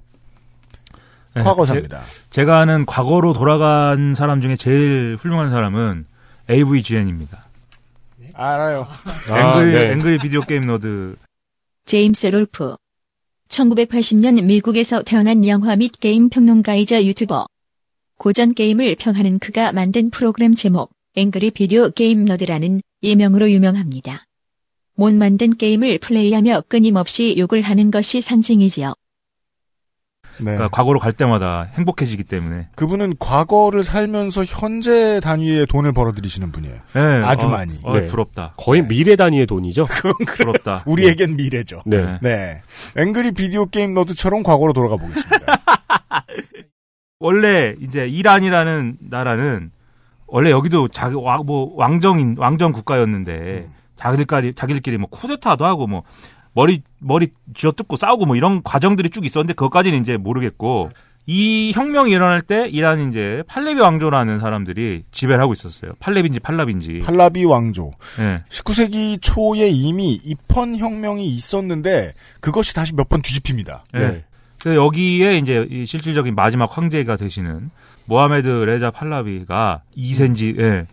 네, 1.35 1.43
과거사입니다. 1.43 2.03
제, 2.31 2.45
가 2.47 2.61
아는 2.61 2.87
과거로 2.87 3.35
돌아간 3.35 4.15
사람 4.15 4.41
중에 4.41 4.57
제일 4.57 5.17
훌륭한 5.21 5.51
사람은 5.51 6.07
AVGN입니다. 6.51 7.45
알아요. 8.33 8.87
아, 9.31 9.59
Angry, 9.59 9.73
네. 9.73 9.93
Angry 9.93 10.19
Video 10.19 10.41
Game 10.43 10.67
Nerd. 10.67 11.17
제임스 11.85 12.29
롤프. 12.29 12.77
1980년 13.49 14.43
미국에서 14.45 15.03
태어난 15.03 15.47
영화 15.47 15.77
및 15.77 15.93
게임 16.01 16.31
평론가이자 16.31 17.05
유튜버. 17.05 17.47
고전 18.19 18.55
게임을 18.55 18.97
평하는 18.99 19.39
그가 19.39 19.73
만든 19.73 20.11
프로그램 20.11 20.55
제목 20.55 20.91
Angry 21.17 21.51
Video 21.51 21.91
Game 21.91 22.25
Nerd라는 22.25 22.81
예명으로 23.03 23.51
유명합니다. 23.51 24.27
못 24.95 25.15
만든 25.15 25.57
게임을 25.57 25.99
플레이하며 25.99 26.63
끊임없이 26.69 27.37
욕을 27.39 27.61
하는 27.61 27.91
것이 27.91 28.23
상징이지요. 28.23 28.95
네. 30.39 30.45
그러니까 30.45 30.69
과거로 30.69 30.99
갈 30.99 31.13
때마다 31.13 31.63
행복해지기 31.75 32.25
때문에. 32.25 32.69
그분은 32.75 33.17
과거를 33.19 33.85
살면서 33.85 34.45
현재 34.45 35.21
단위의 35.21 35.67
돈을 35.67 35.93
벌어들이시는 35.93 36.53
분이에요. 36.53 36.77
네, 36.95 37.01
아주 37.25 37.47
어, 37.47 37.51
많이. 37.51 37.75
어, 37.83 37.99
네. 37.99 38.03
부럽다. 38.05 38.53
거의 38.57 38.87
미래 38.87 39.17
단위의 39.17 39.47
돈이죠. 39.47 39.87
부럽다. 40.37 40.83
우리에겐 40.87 41.37
미래죠. 41.37 41.83
네. 41.87 42.19
네. 42.21 42.63
앵그리 42.97 43.33
비디오 43.33 43.67
게임 43.67 43.95
너드처럼 43.95 44.43
과거로 44.43 44.73
돌아가 44.75 44.97
보겠습니다. 44.97 45.47
원래 47.27 47.75
이제 47.81 48.07
이란이라는 48.07 48.99
나라는 49.01 49.71
원래 50.27 50.51
여기도 50.51 50.89
자기 50.89 51.15
와- 51.15 51.39
뭐 51.39 51.73
왕정인 51.77 52.37
왕정 52.39 52.73
국가였는데 52.73 53.69
자기들끼리 53.99 54.55
자기들끼리 54.55 54.99
뭐 54.99 55.09
쿠데타도 55.09 55.65
하고 55.65 55.87
뭐 55.87 56.03
머리 56.53 56.83
머리 56.99 57.29
쥐어뜯고 57.55 57.97
싸우고 57.97 58.27
뭐 58.27 58.37
이런 58.37 58.63
과정들이 58.63 59.11
쭉 59.11 59.25
있었는데 59.25 59.55
그것까지는 59.55 60.01
이제 60.01 60.17
모르겠고 60.17 60.91
이 61.29 61.73
혁명이 61.75 62.13
일어날 62.13 62.41
때 62.41 62.69
이란이 62.69 63.09
이제 63.09 63.43
팔레비 63.49 63.81
왕조라는 63.81 64.39
사람들이 64.39 65.03
지배를 65.11 65.43
하고 65.43 65.53
있었어요. 65.55 65.93
팔레비인지 65.99 66.39
팔랍인지. 66.39 67.01
팔라비 67.05 67.45
왕조. 67.45 67.93
예. 68.21 68.43
19세기 68.49 69.19
초에 69.21 69.69
이미 69.69 70.21
입헌 70.25 70.77
혁명이 70.77 71.27
있었는데 71.27 72.13
그것이 72.41 72.75
다시 72.75 72.95
몇 72.95 73.09
번 73.09 73.23
뒤집힙니다. 73.23 73.85
예. 73.95 73.99
네. 73.99 74.25
그래서 74.61 74.85
여기에 74.85 75.39
이제 75.39 75.67
이 75.71 75.87
실질적인 75.87 76.35
마지막 76.35 76.77
황제가 76.77 77.17
되시는 77.17 77.71
모하메드 78.07 78.49
레자 78.49 78.91
팔라비가 78.91 79.83
2세인지 79.97 80.59
예. 80.61 80.87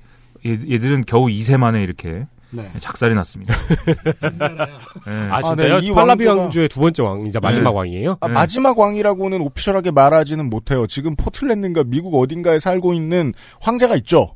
얘- 0.46 0.74
얘들은 0.74 1.04
겨우 1.08 1.28
2세 1.28 1.58
만에 1.58 1.82
이렇게 1.84 2.26
네. 2.52 2.70
작살이 2.80 3.16
났습니다. 3.16 3.56
예. 5.08 5.12
아, 5.32 5.38
아, 5.38 5.42
진짜요? 5.42 5.80
네, 5.80 5.88
이 5.88 5.92
팔라비 5.92 6.26
왕조가- 6.26 6.38
왕조의 6.38 6.70
두 6.70 6.80
번째 6.82 7.02
왕이자 7.04 7.40
마지막 7.40 7.72
네. 7.72 7.76
왕이에요? 7.78 8.18
아, 8.20 8.28
네. 8.28 8.34
마지막 8.34 8.78
왕이라고는 8.78 9.42
오피셜하게 9.42 9.92
말하지는 9.92 10.50
못해요. 10.50 10.86
지금 10.88 11.16
포틀랜드인가 11.16 11.84
미국 11.86 12.16
어딘가에 12.16 12.60
살고 12.60 12.94
있는 12.94 13.34
황제가 13.62 13.96
있죠. 13.98 14.36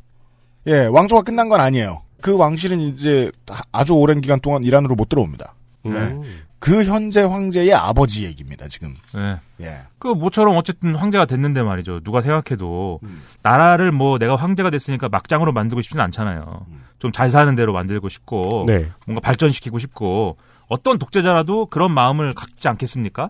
예, 0.68 0.86
왕조가 0.86 1.22
끝난 1.24 1.50
건 1.50 1.62
아니에요. 1.62 2.02
그 2.22 2.36
왕실은 2.36 2.80
이제 2.80 3.32
아주 3.72 3.94
오랜 3.94 4.22
기간 4.22 4.40
동안 4.40 4.64
이란으로 4.64 4.96
못 4.96 5.10
들어옵니다. 5.10 5.54
음. 5.86 6.24
그 6.60 6.84
현재 6.84 7.22
황제의 7.22 7.74
아버지 7.74 8.26
얘기입니다, 8.26 8.68
지금. 8.68 8.96
예. 9.16 9.40
예. 9.62 9.82
그 10.00 10.08
모처럼 10.08 10.58
어쨌든 10.58 10.96
황제가 10.96 11.26
됐는데 11.26 11.62
말이죠. 11.62 12.00
누가 12.02 12.22
생각해도 12.22 13.00
음. 13.04 13.22
나라를 13.44 13.92
뭐 13.92 14.18
내가 14.18 14.36
황제가 14.36 14.70
됐으니까 14.70 15.10
막장으로 15.10 15.52
만들고 15.52 15.82
싶지는 15.82 16.04
않잖아요. 16.06 16.66
음. 16.70 16.84
좀잘 17.00 17.30
사는 17.30 17.54
대로 17.56 17.74
만들고 17.74 18.10
싶고 18.10 18.64
네. 18.66 18.90
뭔가 19.06 19.22
발전시키고 19.22 19.78
싶고 19.80 20.38
어떤 20.68 20.98
독재자라도 20.98 21.68
그런 21.68 21.94
마음을 21.94 22.34
갖지 22.34 22.68
않겠습니까? 22.68 23.30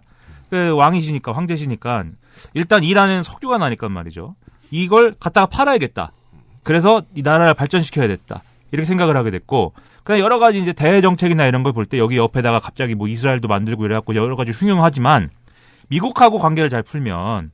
그 0.49 0.71
왕이시니까 0.71 1.33
황제시니까 1.33 2.05
일단 2.53 2.83
이란은 2.83 3.23
석유가 3.23 3.57
나니까 3.57 3.89
말이죠. 3.89 4.35
이걸 4.71 5.13
갖다가 5.19 5.47
팔아야겠다. 5.47 6.11
그래서 6.63 7.03
이 7.13 7.21
나라를 7.21 7.53
발전시켜야겠다. 7.53 8.41
이렇게 8.71 8.85
생각을 8.85 9.15
하게 9.15 9.31
됐고 9.31 9.73
그냥 10.07 10.21
여러 10.21 10.39
가지 10.39 10.59
이제 10.61 10.71
대외 10.71 11.01
정책이나 11.01 11.45
이런 11.47 11.63
걸 11.63 11.73
볼 11.73 11.85
때 11.85 11.97
여기 11.99 12.15
옆에다가 12.17 12.59
갑자기 12.59 12.95
뭐 12.95 13.09
이스라엘도 13.09 13.49
만들고 13.49 13.83
이래갖고 13.85 14.15
여러 14.15 14.37
가지 14.37 14.51
흉흉하지만 14.53 15.29
미국하고 15.89 16.37
관계를 16.37 16.69
잘 16.69 16.81
풀면 16.81 17.51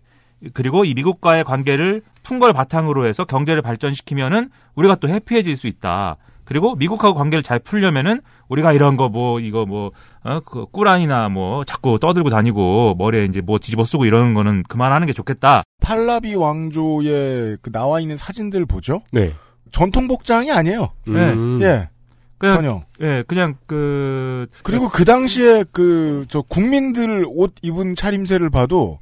그리고 0.54 0.86
이 0.86 0.94
미국과의 0.94 1.46
관계를 1.46 2.04
푼 2.22 2.38
걸 2.38 2.54
바탕으로 2.54 3.08
해서 3.08 3.26
경제를 3.26 3.63
발전시키면은 3.63 4.50
우리가 4.76 4.96
또 4.96 5.10
해피해질 5.10 5.56
수 5.58 5.66
있다. 5.68 6.18
그리고 6.46 6.76
미국하고 6.76 7.16
관계를 7.16 7.42
잘 7.42 7.58
풀려면은 7.58 8.22
우리가 8.50 8.72
이런 8.74 8.98
거 8.98 9.10
뭐 9.10 9.39
이거 9.39 9.66
뭐 9.66 9.92
어 10.24 10.39
그 10.42 10.66
꾸란이나 10.72 11.30
뭐 11.30 11.63
자꾸 11.66 11.98
떠들고 12.00 12.30
다니고 12.30 12.96
머리에 13.00 13.26
이제 13.26 13.42
뭐 13.42 13.58
뒤집어 13.58 13.84
쓰고 13.84 14.06
이러는 14.06 14.34
거는 14.36 14.62
그만하는 14.70 15.08
게 15.08 15.13
좋겠다. 15.13 15.63
팔라비 15.82 16.36
왕조의 16.36 17.58
그 17.63 17.72
나와 17.72 18.00
있는 18.00 18.16
사진들 18.16 18.66
보죠? 18.68 19.02
네. 19.12 19.34
전통 19.72 20.08
복장이 20.08 20.52
아니에요. 20.52 20.89
음. 21.10 21.60
예, 21.63 21.89
그냥 22.38 22.56
전혀. 22.56 22.84
예 23.02 23.24
그냥 23.28 23.56
그 23.65 24.48
그리고 24.63 24.89
그 24.89 25.06
당시에 25.06 25.63
그 25.72 26.26
저 26.30 26.41
국민들 26.41 27.26
옷 27.28 27.54
입은 27.62 27.96
차림새를 27.96 28.50
봐도 28.50 29.00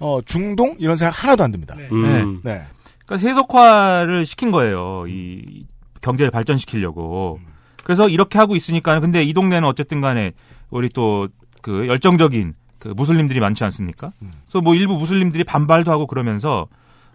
어 0.00 0.20
중동 0.24 0.76
이런 0.78 0.96
생각 0.96 1.22
하나도 1.22 1.44
안 1.44 1.52
듭니다. 1.52 1.74
음. 1.92 2.40
네. 2.44 2.62
그러니까 3.04 3.16
세속화를 3.18 4.26
시킨 4.26 4.50
거예요. 4.50 5.04
이 5.08 5.66
경제를 6.00 6.30
발전시키려고. 6.30 7.38
그래서 7.84 8.08
이렇게 8.08 8.38
하고 8.38 8.56
있으니까 8.56 9.00
근데 9.00 9.22
이 9.24 9.32
동네는 9.32 9.66
어쨌든 9.68 10.00
간에 10.00 10.32
우리 10.70 10.88
또 10.88 11.28
그 11.62 11.86
열정적인 11.86 12.54
그 12.80 12.88
무슬림들이 12.88 13.38
많지 13.38 13.62
않습니까? 13.62 14.10
그래서 14.18 14.60
뭐 14.60 14.74
일부 14.74 14.96
무슬림들이 14.98 15.44
반발도 15.44 15.92
하고 15.92 16.08
그러면서 16.08 16.66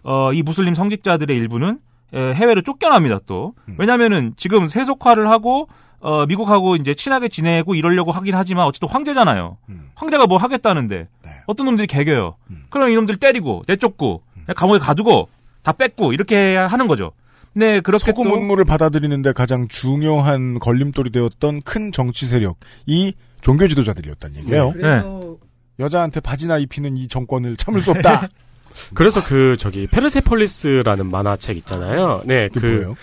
어 0.02 0.32
이 0.32 0.42
무슬림 0.42 0.74
성직자들의 0.74 1.36
일부는 1.36 1.74
에, 1.74 1.78
해외로 2.12 2.62
쫓겨납니다 2.62 3.20
또. 3.26 3.54
왜냐면은 3.78 4.32
지금 4.36 4.68
세속화를 4.68 5.28
하고 5.30 5.68
어 6.00 6.26
미국하고 6.26 6.76
이제 6.76 6.94
친하게 6.94 7.28
지내고 7.28 7.74
이러려고 7.74 8.12
하긴 8.12 8.34
하지만 8.34 8.66
어쨌든 8.66 8.88
황제잖아요. 8.88 9.58
음. 9.68 9.90
황제가 9.96 10.26
뭐 10.26 10.38
하겠다는데 10.38 11.08
네. 11.24 11.30
어떤 11.46 11.66
놈들이 11.66 11.88
개겨요. 11.88 12.36
음. 12.50 12.64
그럼 12.70 12.90
이놈들 12.90 13.16
때리고 13.16 13.64
내쫓고 13.66 14.22
감옥에 14.54 14.78
가두고 14.78 15.28
다 15.62 15.72
뺏고 15.72 16.12
이렇게 16.12 16.56
하는 16.56 16.86
거죠. 16.86 17.12
네 17.52 17.80
그렇게 17.80 18.12
소금 18.12 18.28
또 18.28 18.34
운무를 18.36 18.64
받아들이는데 18.64 19.32
가장 19.32 19.66
중요한 19.66 20.60
걸림돌이 20.60 21.10
되었던 21.10 21.62
큰 21.62 21.90
정치 21.90 22.26
세력 22.26 22.58
이 22.86 23.12
종교 23.40 23.66
지도자들이었단 23.66 24.36
얘기예요. 24.36 24.72
그래서 24.72 25.36
여자한테 25.80 26.20
바지나 26.20 26.58
입히는 26.58 26.96
이 26.96 27.08
정권을 27.08 27.56
참을 27.56 27.80
수 27.80 27.90
없다. 27.90 28.28
그래서 28.94 29.24
그 29.24 29.56
저기 29.58 29.86
페르세폴리스라는 29.86 31.10
만화책 31.10 31.56
있잖아요. 31.58 32.22
네, 32.24 32.48
그 32.48 32.66
뭐예요? 32.66 32.96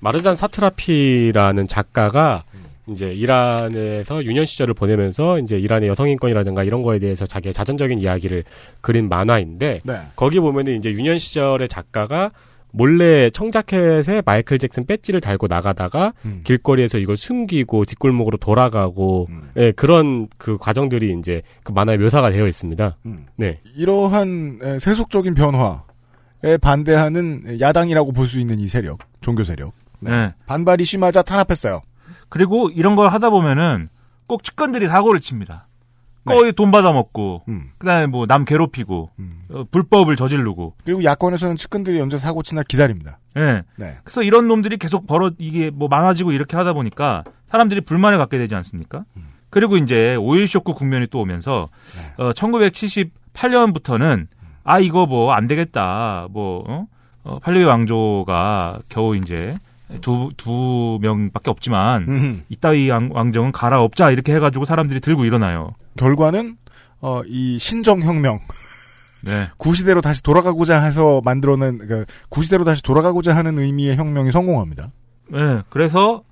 마르잔 0.00 0.34
사트라피라는 0.34 1.68
작가가 1.68 2.44
이제 2.88 3.12
이란에서 3.12 4.24
유년 4.24 4.44
시절을 4.44 4.74
보내면서 4.74 5.38
이제 5.38 5.56
이란의 5.56 5.88
여성 5.88 6.08
인권이라든가 6.08 6.64
이런 6.64 6.82
거에 6.82 6.98
대해서 6.98 7.24
자기의 7.24 7.54
자전적인 7.54 8.00
이야기를 8.00 8.42
그린 8.80 9.08
만화인데 9.08 9.82
네. 9.84 10.00
거기 10.16 10.40
보면은 10.40 10.76
이제 10.76 10.90
유년 10.90 11.18
시절의 11.18 11.68
작가가 11.68 12.32
몰래 12.72 13.30
청자켓에 13.30 14.22
마이클 14.24 14.58
잭슨 14.58 14.86
배지를 14.86 15.20
달고 15.20 15.46
나가다가 15.46 16.14
음. 16.24 16.40
길거리에서 16.44 16.98
이걸 16.98 17.16
숨기고 17.16 17.84
뒷골목으로 17.84 18.38
돌아가고 18.38 19.26
음. 19.30 19.50
예, 19.56 19.72
그런 19.72 20.28
그 20.38 20.56
과정들이 20.58 21.14
이제 21.18 21.42
그 21.62 21.72
만화에 21.72 21.98
묘사가 21.98 22.30
되어 22.30 22.46
있습니다. 22.46 22.96
음. 23.06 23.26
네. 23.36 23.60
이러한 23.76 24.58
에, 24.62 24.78
세속적인 24.78 25.34
변화에 25.34 26.56
반대하는 26.60 27.60
야당이라고 27.60 28.12
볼 28.12 28.26
수 28.26 28.40
있는 28.40 28.58
이 28.58 28.66
세력, 28.68 29.00
종교 29.20 29.44
세력. 29.44 29.74
네. 30.00 30.32
반발이 30.46 30.84
심하자 30.84 31.22
탄압했어요. 31.22 31.82
그리고 32.28 32.70
이런 32.70 32.96
걸 32.96 33.08
하다 33.08 33.30
보면은 33.30 33.88
꼭 34.26 34.42
측근들이 34.42 34.88
사고를 34.88 35.20
칩니다. 35.20 35.68
네. 36.24 36.34
거의 36.34 36.52
돈 36.52 36.70
받아먹고 36.70 37.42
음. 37.48 37.70
그다음에 37.78 38.06
뭐 38.06 38.26
남 38.26 38.44
괴롭히고 38.44 39.10
음. 39.18 39.42
어, 39.50 39.64
불법을 39.70 40.14
저지르고 40.16 40.74
그리고 40.84 41.02
야권에서는 41.04 41.56
측근들이 41.56 42.00
언제 42.00 42.16
사고 42.16 42.42
치나 42.42 42.62
기다립니다. 42.62 43.18
예. 43.36 43.62
네. 43.76 43.96
그래서 44.04 44.22
이런 44.22 44.46
놈들이 44.48 44.76
계속 44.76 45.06
벌어 45.06 45.30
이게 45.38 45.70
뭐 45.70 45.88
많아지고 45.88 46.32
이렇게 46.32 46.56
하다 46.56 46.74
보니까 46.74 47.24
사람들이 47.48 47.80
불만을 47.82 48.18
갖게 48.18 48.38
되지 48.38 48.54
않습니까? 48.54 49.04
그리고 49.50 49.76
이제 49.76 50.14
오일 50.16 50.46
쇼크 50.48 50.72
국면이 50.72 51.06
또 51.08 51.20
오면서 51.20 51.68
어, 52.18 52.32
1978년부터는 52.32 54.26
아 54.64 54.78
이거 54.78 55.06
뭐 55.06 55.32
안 55.34 55.46
되겠다 55.46 56.28
뭐 56.30 56.64
어? 56.68 56.86
어, 57.24 57.38
팔레비 57.40 57.64
왕조가 57.64 58.80
겨우 58.88 59.16
이제 59.16 59.56
두 60.00 60.30
두 60.36 60.98
명밖에 61.02 61.50
없지만 61.50 62.06
음. 62.08 62.42
이따위 62.48 62.88
왕, 62.90 63.10
왕정은 63.12 63.52
갈아엎자 63.52 64.10
이렇게 64.10 64.34
해가지고 64.34 64.64
사람들이 64.64 65.00
들고 65.00 65.24
일어나요. 65.24 65.70
결과는 65.96 66.56
어, 67.00 67.22
이 67.26 67.58
신정혁명 67.58 68.40
네. 69.24 69.48
구시대로 69.56 70.00
다시 70.00 70.22
돌아가고자 70.22 70.82
해서 70.82 71.20
만들어낸 71.24 71.78
그 71.78 72.04
구시대로 72.28 72.64
다시 72.64 72.82
돌아가고자 72.82 73.36
하는 73.36 73.58
의미의 73.58 73.96
혁명이 73.96 74.32
성공합니다. 74.32 74.90
예, 75.34 75.62
그래서 75.70 76.22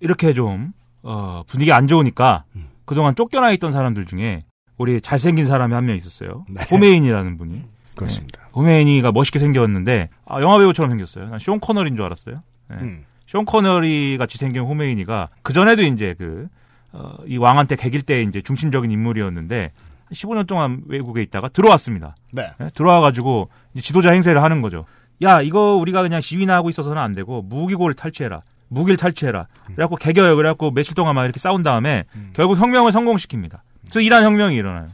이렇게 0.00 0.32
좀 0.32 0.72
어, 1.02 1.42
분위기 1.46 1.72
안 1.72 1.86
좋으니까 1.86 2.44
음. 2.56 2.68
그동안 2.84 3.14
쫓겨나 3.14 3.52
있던 3.52 3.72
사람들 3.72 4.06
중에 4.06 4.44
우리 4.78 5.00
잘생긴 5.00 5.44
사람이 5.44 5.74
한 5.74 5.84
명 5.84 5.96
있었어요. 5.96 6.44
네. 6.48 6.62
호메인이라는 6.70 7.36
분이. 7.38 7.62
그렇습니다. 7.94 8.40
호메인이가 8.54 9.12
멋있게 9.12 9.38
생겼는데 9.38 10.08
아, 10.24 10.40
영화 10.40 10.58
배우처럼 10.58 10.90
생겼어요. 10.92 11.28
난쇼 11.28 11.58
코너리인 11.60 11.94
줄 11.96 12.04
알았어요. 12.06 12.42
예. 12.72 12.84
음. 12.84 13.04
쇼 13.26 13.42
코너리 13.44 14.18
같이 14.18 14.36
생긴 14.36 14.62
호메인이가 14.62 15.30
그 15.42 15.52
전에도 15.52 15.82
이제 15.82 16.14
그, 16.18 16.48
어, 16.92 17.14
이 17.26 17.38
왕한테 17.38 17.76
개길 17.76 18.02
때 18.02 18.20
이제 18.22 18.42
중심적인 18.42 18.90
인물이었는데 18.90 19.72
15년 20.12 20.46
동안 20.46 20.82
외국에 20.86 21.22
있다가 21.22 21.48
들어왔습니다. 21.48 22.14
네. 22.32 22.50
예, 22.60 22.68
들어와가지고 22.74 23.48
지도자 23.80 24.12
행세를 24.12 24.42
하는 24.42 24.60
거죠. 24.60 24.84
야, 25.22 25.40
이거 25.40 25.76
우리가 25.76 26.02
그냥 26.02 26.20
시위나 26.20 26.54
하고 26.54 26.68
있어서는 26.68 27.00
안 27.00 27.14
되고 27.14 27.40
무기고를 27.42 27.94
탈취해라. 27.94 28.42
무기를 28.68 28.96
탈취해라. 28.96 29.46
그래갖고 29.66 29.96
개겨요. 29.96 30.36
그래갖고 30.36 30.70
며칠 30.70 30.94
동안 30.94 31.14
막 31.14 31.24
이렇게 31.24 31.38
싸운 31.38 31.62
다음에 31.62 32.04
결국 32.32 32.58
혁명을 32.58 32.90
성공시킵니다. 32.92 33.60
그래서 33.82 34.00
이란 34.00 34.24
혁명이 34.24 34.56
일어나요. 34.56 34.88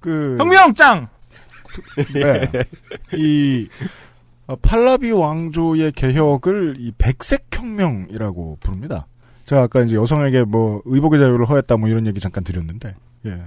그 0.00 0.36
혁명 0.38 0.74
짱! 0.74 1.08
네. 2.14 2.50
이 3.14 3.68
어, 3.70 4.15
팔라비 4.62 5.10
왕조의 5.10 5.92
개혁을 5.92 6.76
이 6.78 6.92
백색 6.96 7.46
혁명이라고 7.52 8.58
부릅니다. 8.60 9.06
제가 9.44 9.62
아까 9.62 9.82
이제 9.82 9.96
여성에게 9.96 10.44
뭐 10.44 10.82
의복의 10.84 11.20
자유를 11.20 11.48
허했다 11.48 11.76
뭐 11.76 11.88
이런 11.88 12.06
얘기 12.06 12.20
잠깐 12.20 12.44
드렸는데, 12.44 12.94
예. 13.26 13.38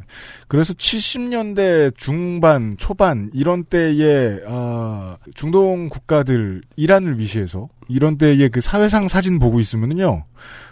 그래서 0.47 0.73
70년대 0.73 1.95
중반 1.95 2.75
초반 2.77 3.29
이런 3.33 3.63
때에 3.63 4.39
아, 4.47 5.17
중동 5.35 5.89
국가들 5.89 6.61
이란을 6.75 7.19
위시해서 7.19 7.69
이런 7.87 8.17
때의 8.17 8.49
그 8.49 8.61
사회상 8.61 9.07
사진 9.07 9.39
보고 9.39 9.59
있으면은요, 9.59 10.23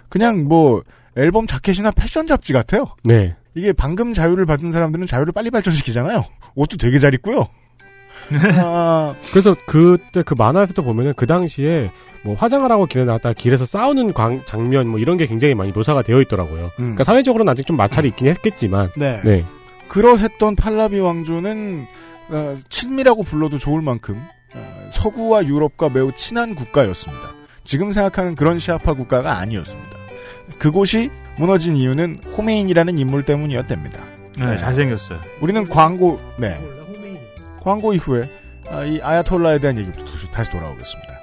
그냥 0.09 0.45
뭐 0.45 0.83
앨범 1.15 1.47
자켓이나 1.47 1.91
패션 1.91 2.27
잡지 2.27 2.53
같아요. 2.53 2.87
네. 3.03 3.35
이게 3.55 3.73
방금 3.73 4.13
자유를 4.13 4.45
받은 4.45 4.71
사람들은 4.71 5.07
자유를 5.07 5.33
빨리 5.33 5.49
발전시키잖아요. 5.49 6.23
옷도 6.55 6.77
되게 6.77 6.99
잘 6.99 7.13
입고요. 7.13 7.47
아, 8.63 9.15
그래서 9.31 9.55
그때 9.65 10.23
그 10.23 10.33
만화에서도 10.37 10.81
보면은 10.83 11.13
그 11.15 11.25
당시에 11.27 11.91
뭐 12.23 12.35
화장을 12.35 12.69
하고 12.71 12.85
길에 12.85 13.05
나갔다가 13.05 13.33
길에서 13.33 13.65
싸우는 13.65 14.13
광- 14.13 14.41
장면 14.45 14.87
뭐 14.87 14.99
이런 14.99 15.17
게 15.17 15.25
굉장히 15.25 15.55
많이 15.55 15.71
묘사가 15.71 16.01
되어 16.01 16.21
있더라고요. 16.21 16.65
음. 16.65 16.71
그러니까 16.77 17.03
사회적으로는 17.03 17.49
아직 17.51 17.65
좀 17.65 17.77
마찰이 17.77 18.09
있긴 18.09 18.27
했겠지만, 18.27 18.91
네. 18.97 19.21
네. 19.23 19.45
그러했던 19.87 20.55
팔라비 20.55 20.99
왕조는 20.99 21.85
어, 22.29 22.57
친미라고 22.69 23.23
불러도 23.23 23.57
좋을 23.57 23.81
만큼 23.81 24.19
어, 24.55 24.89
서구와 24.91 25.45
유럽과 25.45 25.89
매우 25.89 26.11
친한 26.13 26.55
국가였습니다. 26.55 27.33
지금 27.63 27.91
생각하는 27.93 28.35
그런 28.35 28.59
시아파 28.59 28.93
국가가 28.93 29.37
아니었습니다. 29.37 29.95
그곳이 30.59 31.09
무너진 31.37 31.77
이유는 31.77 32.21
호메인이라는 32.37 32.97
인물 32.97 33.23
때문이었답니다. 33.23 34.01
네, 34.39 34.45
네. 34.45 34.57
잘생겼어요. 34.57 35.19
우리는 35.41 35.63
광고, 35.65 36.19
네. 36.37 36.59
광고 37.67 37.93
이후에 37.93 38.21
아, 38.69 38.85
이 38.85 39.01
아야톨라에 39.01 39.59
대한 39.59 39.77
얘기부터 39.77 40.05
다시 40.31 40.49
돌아오겠습니다. 40.51 41.21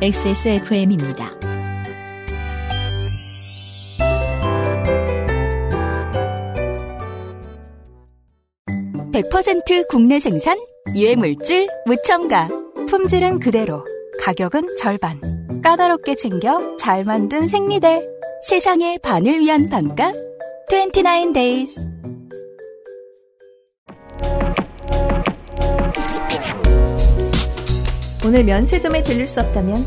XSFM입니다. 0.00 1.38
(100%) 9.12 9.88
국내 9.88 10.18
생산 10.18 10.58
유해물질 10.96 11.68
무첨가 11.84 12.48
품질은 12.88 13.38
그대로, 13.38 13.86
가격은 14.22 14.76
절반. 14.78 15.20
까다롭게 15.62 16.16
챙겨 16.16 16.76
잘 16.78 17.04
만든 17.04 17.46
생리대. 17.46 18.02
세상의 18.48 18.98
반을 19.02 19.40
위한 19.40 19.68
반가 19.68 20.12
29 20.70 21.34
days. 21.34 21.91
오늘 28.24 28.44
면세점에 28.44 29.02
들릴 29.02 29.26
수 29.26 29.40
없다면 29.40 29.84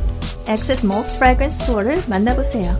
액세스 0.48 0.86
모 0.86 1.04
프래그런스 1.18 1.60
스토어를 1.60 2.04
만나보세요. 2.08 2.76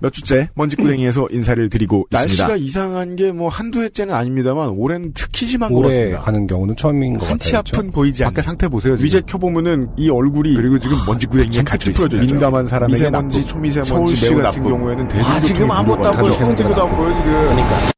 몇 0.00 0.12
주째 0.12 0.48
먼지구덩이에서 0.54 1.26
인사를 1.32 1.68
드리고 1.70 2.06
있습니다. 2.12 2.44
날씨가 2.46 2.56
이상한 2.64 3.16
게 3.16 3.32
뭐 3.32 3.48
한두 3.48 3.82
해째는 3.82 4.14
아닙니다만 4.14 4.68
올해는 4.70 5.12
특히 5.14 5.46
심한 5.46 5.72
것 5.72 5.80
같습니다. 5.82 6.20
가는 6.20 6.46
경우는 6.46 6.76
처음인 6.76 7.18
것 7.18 7.28
한치 7.28 7.52
같아요. 7.52 7.80
앞은 7.80 7.90
보이지 7.90 8.22
않는. 8.24 8.32
밖에 8.34 8.42
상태 8.42 8.68
보세요. 8.68 8.96
지금. 8.96 9.06
위제 9.06 9.20
켜보면은 9.26 9.88
이 9.96 10.08
얼굴이 10.08 10.54
그리고 10.54 10.78
지금 10.78 10.96
먼지구덩이에 11.06 11.62
갇혀 11.64 11.90
풀어져 11.92 12.16
있습니다. 12.16 12.22
있어요. 12.24 12.32
민감한 12.34 12.66
사람에게 12.66 12.92
미세먼지, 12.94 13.38
나쁘고, 13.38 13.52
초미세먼지 13.52 13.88
서울시 13.90 14.26
같은 14.28 14.42
나쁘고. 14.42 14.68
경우에는 14.68 15.04
아, 15.04 15.08
대중교통이 15.08 15.46
지금 15.46 15.70
아무것도 15.70 16.08
안 16.08 16.16
보여. 16.18 16.32
형태도 16.32 16.82
안 16.86 16.96
보여, 16.96 17.08
지금. 17.16 17.32
그러니까. 17.32 17.97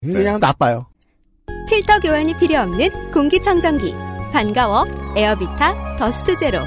그냥 0.00 0.38
나빠요. 0.38 0.86
필터 1.68 2.00
교환이 2.00 2.36
필요 2.36 2.60
없는 2.60 3.10
공기청정기. 3.10 3.92
반가워. 4.32 4.86
에어비타 5.16 5.96
더스트 5.98 6.38
제로. 6.38 6.60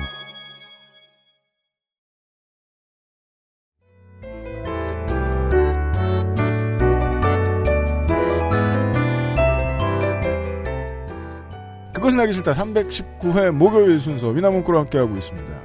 그것은 11.94 12.20
알기 12.20 12.34
싫다 12.34 12.54
319회 12.56 13.52
목요일 13.52 14.00
순서 14.00 14.30
위나문구로 14.30 14.80
함께하고 14.80 15.16
있습니다. 15.16 15.62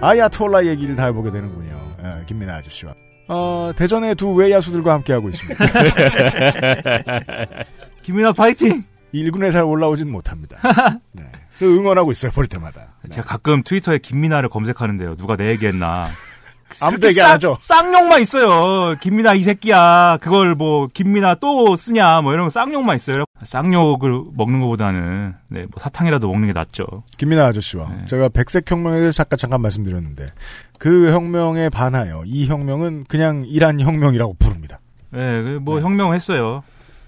아야톨라 0.00 0.66
얘기를 0.66 0.96
다 0.96 1.06
해보게 1.06 1.30
되는군요. 1.30 1.78
예, 2.02 2.24
김민아 2.24 2.56
아저씨와. 2.56 2.94
어, 3.28 3.72
대전의 3.76 4.14
두 4.14 4.32
외야수들과 4.34 4.92
함께하고 4.94 5.28
있습니다. 5.28 5.64
김민아 8.02 8.32
파이팅! 8.32 8.84
1군에 9.14 9.50
잘 9.50 9.64
올라오진 9.64 10.10
못합니다. 10.10 10.58
네. 11.12 11.24
저 11.58 11.66
응원하고 11.66 12.12
있어요, 12.12 12.30
볼 12.32 12.46
때마다. 12.46 12.94
제가 13.10 13.26
가끔 13.26 13.62
트위터에 13.62 13.98
김민아를 13.98 14.48
검색하는데요. 14.48 15.16
누가 15.16 15.36
내 15.36 15.48
얘기했나. 15.50 16.08
아무도 16.80 17.08
얘기 17.08 17.20
안 17.20 17.30
하죠. 17.32 17.56
쌍욕만 17.60 18.20
있어요. 18.22 18.96
김민아 19.00 19.34
이 19.34 19.42
새끼야. 19.42 20.18
그걸 20.20 20.54
뭐 20.54 20.88
김민아 20.92 21.36
또 21.36 21.76
쓰냐. 21.76 22.20
뭐 22.20 22.32
이런 22.32 22.46
거 22.46 22.50
쌍욕만 22.50 22.96
있어요. 22.96 23.24
쌍욕을 23.42 24.22
먹는 24.34 24.60
것보다는 24.60 25.34
네, 25.48 25.60
뭐 25.60 25.70
사탕이라도 25.78 26.26
먹는 26.26 26.48
게 26.48 26.52
낫죠. 26.52 26.86
김민아 27.16 27.46
아저씨와 27.46 27.88
네. 27.88 28.04
제가 28.06 28.28
백색 28.28 28.70
혁명에 28.70 28.98
대해서 28.98 29.12
잠깐 29.12 29.38
잠깐 29.38 29.60
말씀드렸는데 29.62 30.28
그 30.78 31.12
혁명에 31.12 31.68
반하여 31.68 32.22
이 32.26 32.46
혁명은 32.46 33.04
그냥 33.08 33.44
이란 33.46 33.80
혁명이라고 33.80 34.36
부릅니다. 34.38 34.80
네, 35.10 35.42
그뭐 35.42 35.80
혁명했어요. 35.80 36.62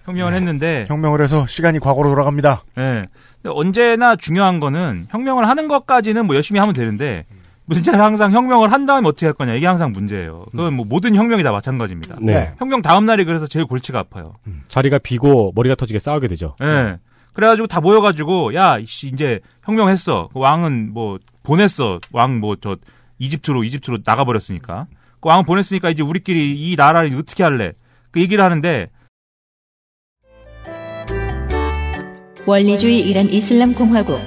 혁명을 0.05 0.33
했는데 0.33 0.87
혁명을 0.89 1.21
해서 1.21 1.47
시간이 1.47 1.81
과거로 1.81 2.09
돌아갑니다. 2.09 2.65
네. 2.77 3.03
언제나 3.45 4.17
중요한 4.17 4.61
거는 4.61 5.07
혁명을 5.11 5.49
하는 5.49 5.69
것까지는 5.69 6.27
뭐 6.27 6.35
열심히 6.35 6.61
하면 6.61 6.75
되는데 6.75 7.25
문제는 7.69 8.01
항상 8.01 8.33
혁명을 8.33 8.73
한 8.73 8.87
다음에 8.87 9.07
어떻게 9.09 9.27
할 9.27 9.35
거냐 9.35 9.55
이게 9.55 9.67
항상 9.67 9.93
문제예요. 9.93 10.47
그건 10.51 10.75
뭐 10.75 10.87
모든 10.89 11.15
혁명이 11.15 11.43
다 11.43 11.53
마찬가지입니다. 11.53 12.17
네. 12.23 12.53
혁명 12.59 12.81
다음 12.83 13.05
날이 13.05 13.25
그래서 13.25 13.47
제일 13.47 13.67
골치가 13.67 13.99
아파요. 13.99 14.35
자리가 14.69 14.99
비고 14.99 15.53
머리가 15.55 15.75
터지게 15.75 15.99
싸우게 15.99 16.29
되죠. 16.29 16.57
예. 16.63 16.99
그래가지고 17.35 17.69
다 17.69 17.81
모여가지고 17.81 18.55
야 18.55 18.79
이씨 18.79 19.09
이제 19.09 19.41
혁명했어. 19.65 20.29
그 20.33 20.41
왕은 20.41 20.93
뭐 20.95 21.19
보냈어. 21.43 22.01
왕 22.13 22.41
뭐 22.41 22.57
저 22.61 22.77
이집트로 23.19 23.65
이집트로 23.65 23.99
나가버렸으니까. 24.05 24.87
그 25.21 25.29
왕 25.29 25.45
보냈으니까 25.45 25.91
이제 25.91 26.03
우리끼리 26.03 26.71
이 26.71 26.77
나라를 26.77 27.15
어떻게 27.17 27.43
할래? 27.43 27.73
그 28.13 28.21
얘기를 28.21 28.43
하는데 28.43 28.89
원리주의 32.47 33.01
이란 33.01 33.27
이슬람 33.29 33.75
공화국 33.75 34.19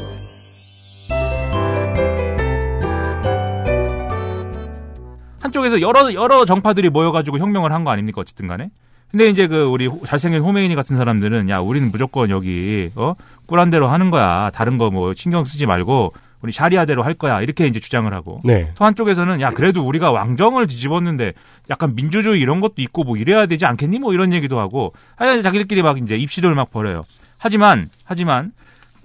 한쪽에서 5.51 5.81
여러 5.81 6.13
여러 6.13 6.45
정파들이 6.45 6.89
모여가지고 6.89 7.37
혁명을 7.39 7.71
한 7.73 7.83
거 7.83 7.91
아닙니까 7.91 8.21
어쨌든 8.21 8.47
간에. 8.47 8.69
근데 9.09 9.27
이제 9.27 9.47
그 9.47 9.65
우리 9.65 9.87
호- 9.87 10.05
잘생긴 10.05 10.41
호메이니 10.41 10.75
같은 10.75 10.95
사람들은 10.95 11.49
야 11.49 11.59
우리는 11.59 11.91
무조건 11.91 12.29
여기 12.29 12.89
어 12.95 13.15
꿀한 13.47 13.69
대로 13.69 13.87
하는 13.89 14.09
거야. 14.11 14.49
다른 14.53 14.77
거 14.77 14.89
뭐 14.89 15.13
신경 15.15 15.43
쓰지 15.43 15.65
말고 15.65 16.13
우리 16.41 16.51
샤리아대로 16.53 17.03
할 17.03 17.13
거야. 17.15 17.41
이렇게 17.41 17.67
이제 17.67 17.79
주장을 17.79 18.11
하고. 18.13 18.39
네. 18.43 18.71
또 18.75 18.85
한쪽에서는 18.85 19.41
야 19.41 19.49
그래도 19.51 19.81
우리가 19.85 20.11
왕정을 20.11 20.67
뒤집었는데 20.67 21.33
약간 21.69 21.95
민주주의 21.95 22.39
이런 22.39 22.59
것도 22.61 22.75
있고 22.77 23.03
뭐 23.03 23.17
이래야 23.17 23.45
되지 23.47 23.65
않겠니 23.65 23.99
뭐 23.99 24.13
이런 24.13 24.31
얘기도 24.33 24.59
하고 24.59 24.93
하여간 25.17 25.41
자기들끼리 25.41 25.81
막 25.81 25.97
이제 25.97 26.15
입시를 26.15 26.55
막 26.55 26.71
벌여요. 26.71 27.03
하지만 27.37 27.89
하지만 28.05 28.51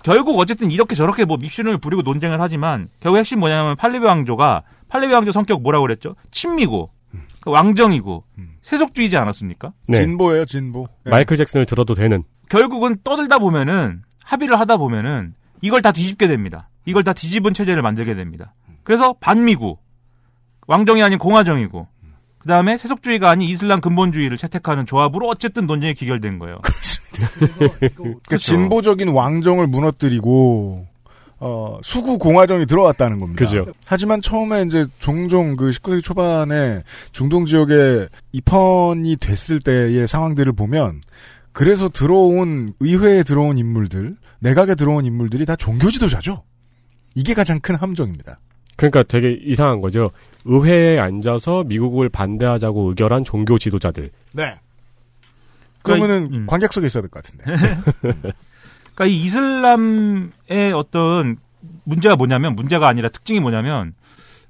결국 0.03 0.39
어쨌든 0.39 0.71
이렇게 0.71 0.95
저렇게 0.95 1.25
뭐 1.25 1.37
밉신을 1.39 1.79
부리고 1.79 2.03
논쟁을 2.03 2.41
하지만 2.41 2.87
결국 3.01 3.19
핵심 3.19 3.41
뭐냐면 3.41 3.75
팔레베 3.77 4.07
왕조가 4.07 4.63
팔레베 4.89 5.15
왕조 5.15 5.33
성격 5.33 5.63
뭐라고 5.63 5.83
그랬죠? 5.83 6.15
친미고 6.31 6.91
그 7.41 7.51
왕정이고 7.51 8.25
세속주의지 8.63 9.17
않았습니까? 9.17 9.73
네. 9.87 10.03
진보예요, 10.03 10.45
진보. 10.45 10.89
네. 11.05 11.11
마이클 11.11 11.37
잭슨을 11.37 11.67
들어도 11.67 11.95
되는. 11.95 12.25
결국은 12.49 12.99
떠들다 13.05 13.39
보면은 13.39 14.03
합의를 14.25 14.59
하다 14.59 14.77
보면은 14.77 15.35
이걸 15.63 15.83
다 15.83 15.93
뒤집게 15.93 16.27
됩니다. 16.27 16.69
이걸 16.85 17.05
다 17.05 17.13
뒤집은 17.13 17.55
체제를 17.55 17.83
만들게 17.83 18.15
됩니다. 18.15 18.55
그래서 18.83 19.15
반미구 19.21 19.79
왕정이 20.67 21.03
아닌 21.03 21.19
공화정이고 21.19 21.87
그 22.39 22.49
다음에 22.49 22.77
세속주의가 22.77 23.29
아닌 23.29 23.49
이슬람 23.49 23.81
근본주의를 23.81 24.37
채택하는 24.37 24.87
조합으로 24.87 25.29
어쨌든 25.29 25.67
논쟁이 25.67 25.95
기결된 25.95 26.39
거예요. 26.39 26.59
그러니까 27.97 28.37
진보적인 28.39 29.09
왕정을 29.09 29.67
무너뜨리고 29.67 30.87
어, 31.39 31.79
수구 31.83 32.19
공화정이 32.19 32.67
들어왔다는 32.67 33.19
겁니다. 33.19 33.45
그죠. 33.45 33.67
하지만 33.85 34.23
처음에 34.23 34.63
이제 34.63 34.87
종종 34.99 35.57
그 35.57 35.71
19세기 35.71 36.03
초반에 36.03 36.83
중동 37.13 37.45
지역에 37.45 38.09
입헌이 38.33 39.17
됐을 39.17 39.61
때의 39.61 40.07
상황들을 40.09 40.53
보면 40.55 41.03
그래서 41.53 41.89
들어온 41.89 42.73
의회에 42.81 43.23
들어온 43.23 43.59
인물들, 43.59 44.17
내각에 44.41 44.75
들어온 44.75 45.05
인물들이 45.05 45.45
다 45.47 45.57
종교 45.57 45.91
지도자죠. 45.91 46.43
이게 47.15 47.35
가장 47.35 47.61
큰 47.61 47.75
함정입니다. 47.75 48.41
그러니까 48.77 49.03
되게 49.03 49.33
이상한 49.33 49.81
거죠. 49.81 50.11
의회에 50.45 50.99
앉아서 50.99 51.65
미국을 51.65 52.09
반대하자고 52.11 52.91
의결한 52.91 53.25
종교 53.25 53.59
지도자들. 53.59 54.11
네. 54.35 54.55
그러면은 55.83 56.29
음. 56.33 56.47
관객석에 56.47 56.87
있어야 56.87 57.03
될 57.03 57.11
것 57.11 57.23
같은데. 57.23 57.45
그러니까 58.97 59.07
이 59.07 59.25
이슬람의 59.25 60.73
어떤 60.75 61.37
문제가 61.85 62.17
뭐냐면 62.17 62.57
문제가 62.57 62.89
아니라 62.89 63.09
특징이 63.09 63.39
뭐냐면 63.41 63.93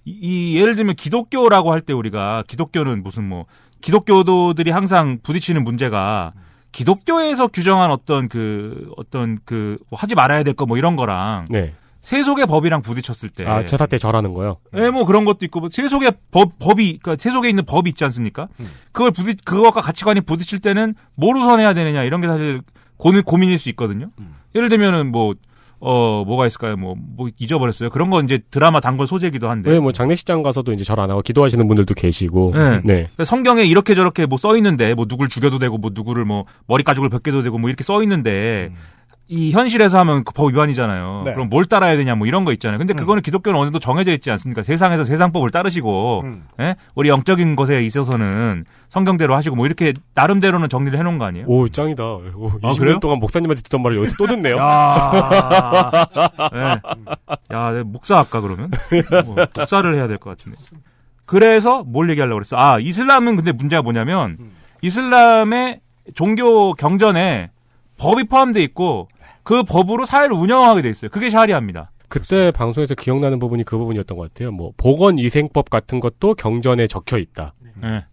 이, 0.04 0.12
이 0.54 0.56
예를 0.58 0.76
들면 0.76 0.94
기독교라고 0.94 1.72
할 1.72 1.80
때 1.80 1.92
우리가 1.92 2.44
기독교는 2.46 3.02
무슨 3.02 3.28
뭐 3.28 3.44
기독교도들이 3.80 4.70
항상 4.70 5.18
부딪히는 5.22 5.64
문제가 5.64 6.32
기독교에서 6.72 7.48
규정한 7.48 7.90
어떤 7.90 8.28
그 8.28 8.90
어떤 8.96 9.38
그 9.44 9.78
뭐 9.90 9.98
하지 9.98 10.14
말아야 10.14 10.42
될 10.42 10.54
거 10.54 10.64
뭐 10.66 10.76
이런 10.78 10.96
거랑 10.96 11.46
네. 11.48 11.74
세속의 12.02 12.46
법이랑 12.46 12.82
부딪혔을 12.82 13.30
때 13.30 13.44
아, 13.46 13.66
제사 13.66 13.84
때 13.86 13.98
절하는 13.98 14.32
거요? 14.32 14.58
예, 14.76 14.90
뭐 14.90 15.04
그런 15.04 15.24
것도 15.24 15.44
있고 15.46 15.58
뭐 15.60 15.68
세속의 15.72 16.12
법 16.30 16.56
법이 16.60 16.98
그러니까 17.02 17.20
세속에 17.20 17.48
있는 17.48 17.64
법이 17.64 17.90
있지 17.90 18.04
않습니까? 18.04 18.46
그걸 18.92 19.10
부딪 19.10 19.44
그것과 19.44 19.80
가치관이 19.80 20.20
부딪힐 20.20 20.60
때는 20.60 20.94
뭘 21.16 21.36
우선해야 21.36 21.74
되느냐 21.74 22.04
이런 22.04 22.20
게 22.20 22.28
사실 22.28 22.62
고민 22.96 23.22
고민일 23.22 23.58
수 23.58 23.68
있거든요. 23.70 24.10
예를 24.54 24.68
들면은 24.68 25.10
뭐 25.10 25.34
어, 25.78 26.24
뭐가 26.24 26.46
있을까요? 26.46 26.74
뭐, 26.78 26.94
뭐, 26.98 27.28
잊어버렸어요. 27.38 27.90
그런 27.90 28.08
건 28.08 28.24
이제 28.24 28.40
드라마 28.50 28.80
단골 28.80 29.06
소재이기도 29.06 29.50
한데. 29.50 29.70
왜뭐 29.70 29.92
장례식장 29.92 30.42
가서도 30.42 30.72
이제 30.72 30.84
절 30.84 30.98
안 30.98 31.10
하고 31.10 31.20
기도하시는 31.20 31.68
분들도 31.68 31.92
계시고. 31.92 32.52
네. 32.54 32.80
네. 33.18 33.24
성경에 33.24 33.62
이렇게 33.62 33.94
저렇게 33.94 34.24
뭐 34.24 34.38
써 34.38 34.56
있는데, 34.56 34.94
뭐 34.94 35.04
누굴 35.04 35.28
죽여도 35.28 35.58
되고, 35.58 35.76
뭐 35.76 35.90
누구를 35.92 36.24
뭐 36.24 36.46
머리 36.66 36.82
가죽을 36.82 37.10
벗겨도 37.10 37.42
되고, 37.42 37.58
뭐 37.58 37.68
이렇게 37.68 37.84
써 37.84 38.02
있는데, 38.02 38.72
이 39.28 39.50
현실에서 39.50 39.98
하면 39.98 40.22
그법 40.22 40.50
위반이잖아요. 40.50 41.22
네. 41.24 41.34
그럼 41.34 41.48
뭘 41.48 41.64
따라야 41.64 41.96
되냐 41.96 42.14
뭐 42.14 42.28
이런 42.28 42.44
거 42.44 42.52
있잖아요. 42.52 42.78
근데 42.78 42.94
그거는 42.94 43.22
기독교는 43.22 43.58
어느 43.58 43.66
정도 43.66 43.80
정해져 43.80 44.12
있지 44.12 44.30
않습니까? 44.30 44.62
세상에서 44.62 45.02
세상법을 45.02 45.50
따르시고, 45.50 46.22
예? 46.60 46.76
우리 46.94 47.08
영적인 47.08 47.56
것에 47.56 47.82
있어서는 47.82 48.64
성경대로 48.88 49.34
하시고 49.34 49.56
뭐 49.56 49.66
이렇게 49.66 49.94
나름대로는 50.14 50.68
정리를 50.68 50.96
해놓은 50.96 51.18
거 51.18 51.24
아니에요? 51.24 51.46
오, 51.48 51.68
짱이다. 51.68 52.04
오, 52.04 52.52
아, 52.62 52.70
20년 52.72 52.78
그래요? 52.78 52.98
동안 53.00 53.18
목사님한테 53.18 53.62
듣던 53.62 53.82
말을 53.82 53.96
여기서 53.98 54.14
또 54.16 54.26
듣네요. 54.28 54.58
야, 54.58 56.06
네. 56.52 56.70
야, 57.52 57.82
목사 57.84 58.18
할까 58.18 58.40
그러면? 58.40 58.70
뭐, 59.24 59.36
목사를 59.56 59.94
해야 59.96 60.06
될 60.06 60.18
것 60.18 60.30
같은데. 60.30 60.58
그래서 61.24 61.82
뭘 61.82 62.08
얘기하려고 62.10 62.36
그랬어? 62.36 62.56
아, 62.56 62.78
이슬람은 62.78 63.34
근데 63.34 63.50
문제가 63.50 63.82
뭐냐면 63.82 64.38
이슬람의 64.82 65.80
종교 66.14 66.74
경전에 66.74 67.50
법이 67.98 68.24
포함되어 68.28 68.62
있고 68.62 69.08
그 69.46 69.62
법으로 69.62 70.04
사회를 70.04 70.34
운영하게 70.34 70.82
돼 70.82 70.90
있어요. 70.90 71.08
그게 71.08 71.30
샤리아입니다. 71.30 71.92
그때 72.08 72.50
방송에서 72.50 72.96
기억나는 72.96 73.38
부분이 73.38 73.62
그 73.62 73.78
부분이었던 73.78 74.18
것 74.18 74.32
같아요. 74.34 74.50
뭐 74.50 74.72
보건위생법 74.76 75.70
같은 75.70 76.00
것도 76.00 76.34
경전에 76.34 76.88
적혀 76.88 77.16
있다. 77.16 77.54
네. 77.80 78.04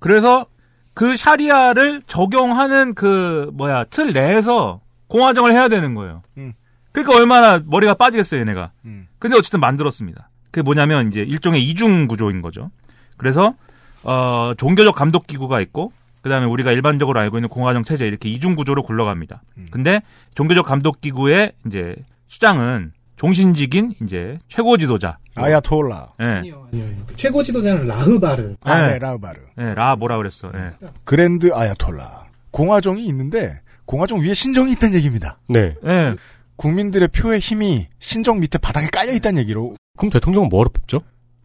그래서 0.00 0.46
그 0.94 1.14
샤리아를 1.14 2.02
적용하는 2.08 2.94
그 2.94 3.50
뭐야 3.54 3.84
틀 3.84 4.12
내에서 4.12 4.80
공화정을 5.06 5.52
해야 5.52 5.68
되는 5.68 5.94
거예요. 5.94 6.22
음. 6.38 6.54
그러니까 6.90 7.16
얼마나 7.16 7.60
머리가 7.64 7.94
빠지겠어요, 7.94 8.40
얘네가. 8.40 8.72
음. 8.84 9.06
근데 9.20 9.36
어쨌든 9.36 9.60
만들었습니다. 9.60 10.28
그게 10.46 10.62
뭐냐면 10.62 11.06
이제 11.06 11.20
일종의 11.20 11.62
이중 11.62 12.08
구조인 12.08 12.42
거죠. 12.42 12.72
그래서 13.16 13.54
어 14.02 14.54
종교적 14.56 14.96
감독 14.96 15.28
기구가 15.28 15.60
있고 15.60 15.92
그다음에 16.22 16.46
우리가 16.46 16.72
일반적으로 16.72 17.20
알고 17.20 17.38
있는 17.38 17.48
공화정 17.48 17.84
체제 17.84 18.06
이렇게 18.06 18.28
이중 18.28 18.54
구조로 18.54 18.82
굴러갑니다. 18.84 19.42
근데 19.70 20.00
종교적 20.34 20.64
감독 20.66 21.00
기구의 21.00 21.52
이제 21.66 21.96
수장은 22.28 22.92
종신직인 23.16 23.94
이제 24.02 24.38
최고 24.48 24.76
지도자. 24.76 25.18
아야톨라. 25.36 26.12
예. 26.20 26.24
아니요, 26.24 26.66
아니요. 26.72 26.84
그 27.06 27.14
최고 27.14 27.42
지도자는 27.42 27.86
라흐바르. 27.86 28.56
아, 28.62 28.82
네. 28.82 28.92
네, 28.94 28.98
라우바르. 28.98 29.40
예, 29.58 29.74
라 29.74 29.94
뭐라 29.96 30.16
그랬어. 30.16 30.50
예. 30.54 30.72
그랜드 31.04 31.52
아야톨라. 31.52 32.24
공화정이 32.50 33.04
있는데 33.06 33.60
공화정 33.84 34.20
위에 34.20 34.34
신정이 34.34 34.72
있다는 34.72 34.96
얘기입니다. 34.96 35.38
네. 35.48 35.74
예. 35.84 36.16
국민들의 36.56 37.08
표의 37.08 37.38
힘이 37.40 37.88
신정 37.98 38.40
밑에 38.40 38.58
바닥에 38.58 38.86
깔려 38.88 39.12
있다는 39.12 39.40
얘기로. 39.42 39.74
그럼 39.96 40.10
대통령은 40.10 40.48
뭐로 40.48 40.70
뽑죠? 40.70 41.02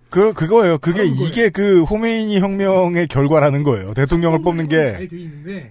그 0.09 0.33
그거예요. 0.33 0.77
그게 0.77 1.05
이게 1.05 1.49
그 1.49 1.83
호메이니 1.83 2.39
혁명의 2.39 3.07
결과라는 3.07 3.63
거예요. 3.63 3.93
대통령을 3.93 4.41
뽑는 4.41 4.67
게 4.67 5.07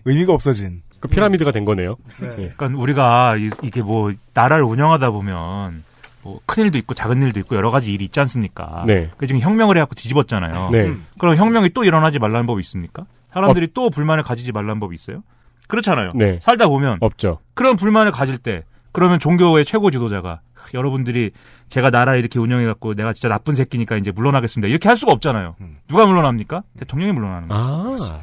의미가 0.04 0.32
없어진. 0.32 0.82
그 1.00 1.08
피라미드가 1.08 1.52
된 1.52 1.64
거네요. 1.64 1.96
네. 2.20 2.52
그러니까 2.56 2.70
우리가 2.80 3.36
이, 3.36 3.50
이게 3.62 3.82
뭐 3.82 4.12
나라를 4.34 4.64
운영하다 4.64 5.10
보면 5.10 5.84
뭐큰 6.22 6.64
일도 6.64 6.78
있고 6.78 6.94
작은 6.94 7.22
일도 7.22 7.40
있고 7.40 7.56
여러 7.56 7.70
가지 7.70 7.92
일이 7.92 8.04
있지 8.06 8.18
않습니까? 8.20 8.84
네. 8.86 9.10
그 9.16 9.26
지금 9.26 9.40
혁명을 9.40 9.76
해갖고 9.76 9.94
뒤집었잖아요. 9.94 10.70
네. 10.72 10.92
그럼 11.18 11.36
혁명이 11.36 11.70
또 11.70 11.84
일어나지 11.84 12.18
말라는 12.18 12.46
법이 12.46 12.60
있습니까? 12.60 13.04
사람들이 13.32 13.68
또 13.74 13.90
불만을 13.90 14.22
가지지 14.24 14.52
말라는 14.52 14.80
법이 14.80 14.94
있어요? 14.94 15.22
그렇잖아요. 15.68 16.12
네. 16.14 16.38
살다 16.40 16.68
보면 16.68 16.98
없죠. 17.00 17.38
그런 17.54 17.76
불만을 17.76 18.12
가질 18.12 18.38
때 18.38 18.62
그러면 18.96 19.18
종교의 19.18 19.66
최고 19.66 19.90
지도자가 19.90 20.40
"하, 20.54 20.68
여러분들이 20.72 21.32
제가 21.68 21.90
나라 21.90 22.16
이렇게 22.16 22.38
운영해갖고 22.38 22.94
내가 22.94 23.12
진짜 23.12 23.28
나쁜 23.28 23.54
새끼니까 23.54 23.98
이제 23.98 24.10
물러나겠습니다. 24.10 24.70
이렇게 24.70 24.88
할 24.88 24.96
수가 24.96 25.12
없잖아요. 25.12 25.54
누가 25.86 26.06
물러납니까? 26.06 26.62
대통령이 26.78 27.12
물러나는 27.12 27.48
거죠. 27.48 28.14
아. 28.14 28.20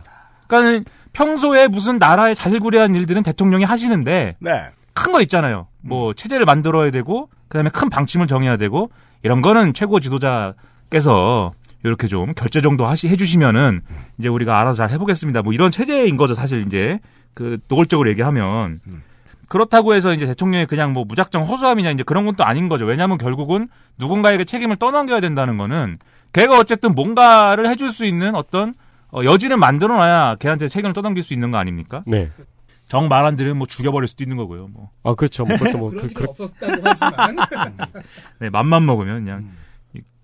그러니까 0.48 0.90
평소에 1.14 1.68
무슨 1.68 2.00
나라에 2.00 2.34
자질구레한 2.34 2.96
일들은 2.96 3.22
대통령이 3.22 3.66
하시는데 3.66 4.36
네. 4.40 4.64
큰거 4.96 5.22
있잖아요. 5.22 5.68
뭐 5.82 6.16
체제를 6.16 6.46
만들어야 6.48 6.90
되고 6.90 7.30
그다음에 7.50 7.70
큰 7.70 7.92
방침을 7.92 8.26
정해야 8.26 8.58
되고 8.58 8.90
이런 9.22 9.44
거는 9.44 9.76
최고 9.76 10.00
지도자께서 10.00 11.52
이렇게 11.84 12.08
좀 12.08 12.34
결제 12.34 12.62
정도 12.62 12.88
하시 12.88 13.10
해주시면은 13.10 13.82
이제 14.18 14.28
우리가 14.28 14.60
알아서 14.60 14.78
잘 14.78 14.90
해보겠습니다. 14.90 15.44
뭐 15.44 15.54
이런 15.54 15.70
체제인 15.70 16.18
거죠. 16.18 16.34
사실 16.34 16.66
이제 16.66 17.00
그 17.36 17.60
노골적으로 17.68 18.10
얘기하면 18.10 18.80
그렇다고 19.50 19.94
해서 19.94 20.14
이제 20.14 20.26
대통령이 20.26 20.66
그냥 20.66 20.94
뭐 20.94 21.04
무작정 21.06 21.44
허수아비냐 21.44 21.92
이제 21.92 22.04
그런 22.04 22.26
건 22.26 22.34
또 22.36 22.44
아닌 22.44 22.70
거죠. 22.70 22.86
왜냐하면 22.86 23.18
결국은 23.18 23.68
누군가에게 23.98 24.46
책임을 24.46 24.78
떠넘겨야 24.78 25.20
된다는 25.20 25.58
거는 25.58 26.00
걔가 26.34 26.58
어쨌든 26.58 26.96
뭔가를 26.96 27.68
해줄 27.70 27.92
수 27.92 28.06
있는 28.06 28.36
어떤 28.36 28.74
어, 29.12 29.24
여지를 29.24 29.58
만들어놔야 29.58 30.38
걔한테 30.40 30.68
책임을 30.68 30.94
떠넘길 30.94 31.24
수 31.24 31.34
있는 31.34 31.52
거 31.52 31.58
아닙니까? 31.58 32.02
네. 32.08 32.32
정말안 32.88 33.36
들으면 33.36 33.58
뭐 33.58 33.68
죽여버릴 33.68 34.08
수도 34.08 34.24
있는 34.24 34.38
거고요. 34.38 34.68
뭐. 34.68 34.90
아, 35.04 35.14
그렇죠. 35.14 35.46
뭐 35.46 35.56
그것도 35.58 35.78
뭐 35.78 35.90
그런 35.92 36.02
그, 36.02 36.08
일 36.08 36.14
그, 36.14 36.24
없었다고 36.30 36.82
하지만 36.84 37.38
네, 38.40 38.50
맘만 38.50 38.86
먹으면 38.86 39.24
그냥 39.24 39.50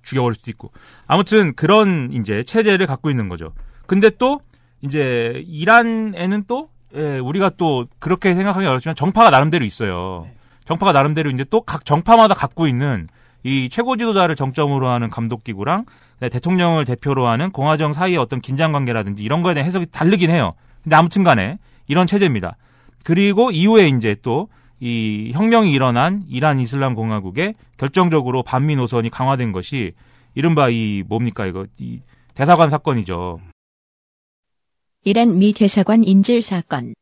죽여버릴 0.03 0.35
수도 0.35 0.51
있고. 0.51 0.71
아무튼 1.07 1.53
그런 1.55 2.11
이제 2.11 2.43
체제를 2.43 2.87
갖고 2.87 3.09
있는 3.09 3.29
거죠. 3.29 3.53
근데 3.85 4.09
또 4.09 4.41
이제 4.81 5.43
이란에는 5.47 6.45
또 6.47 6.69
예, 6.95 7.19
우리가 7.19 7.51
또 7.57 7.85
그렇게 7.99 8.33
생각하기 8.33 8.65
어렵지만 8.65 8.95
정파가 8.95 9.29
나름대로 9.29 9.65
있어요. 9.65 10.25
정파가 10.65 10.91
나름대로 10.91 11.29
이제 11.29 11.43
또 11.45 11.61
각 11.61 11.85
정파마다 11.85 12.33
갖고 12.33 12.67
있는 12.67 13.07
이 13.43 13.69
최고 13.69 13.95
지도자를 13.95 14.35
정점으로 14.35 14.87
하는 14.89 15.09
감독 15.09 15.43
기구랑 15.43 15.85
네, 16.19 16.29
대통령을 16.29 16.85
대표로 16.85 17.27
하는 17.27 17.51
공화정 17.51 17.93
사이의 17.93 18.17
어떤 18.17 18.41
긴장 18.41 18.71
관계라든지 18.71 19.23
이런 19.23 19.41
거에 19.41 19.53
대한 19.53 19.67
해석이 19.67 19.87
다르긴 19.91 20.29
해요. 20.31 20.53
근데 20.83 20.95
아무튼 20.95 21.23
간에 21.23 21.57
이런 21.87 22.05
체제입니다. 22.07 22.57
그리고 23.03 23.51
이후에 23.51 23.87
이제 23.87 24.15
또 24.21 24.47
이 24.81 25.31
혁명이 25.33 25.71
일어난 25.71 26.23
이란 26.29 26.59
이슬람 26.59 26.95
공화국의 26.95 27.55
결정적으로 27.77 28.43
반미 28.43 28.77
노선이 28.77 29.09
강화된 29.09 29.51
것이 29.51 29.91
이른바 30.35 30.69
이 30.69 31.03
뭡니까 31.07 31.45
이거 31.45 31.65
이 31.79 31.99
대사관 32.33 32.69
사건이죠. 32.69 33.39
이란 35.09 35.39
미 35.39 35.53
대사관 35.53 36.03
인질 36.03 36.43
사건. 36.43 36.93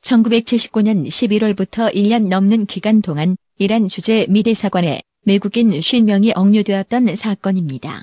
1979년 0.00 1.06
11월부터 1.06 1.94
1년 1.94 2.26
넘는 2.26 2.66
기간 2.66 3.02
동안 3.02 3.36
이란 3.56 3.86
주재 3.86 4.26
미 4.28 4.42
대사관에 4.42 5.02
외국인 5.26 5.70
50명이 5.70 6.36
억류되었던 6.36 7.14
사건입니다. 7.14 8.02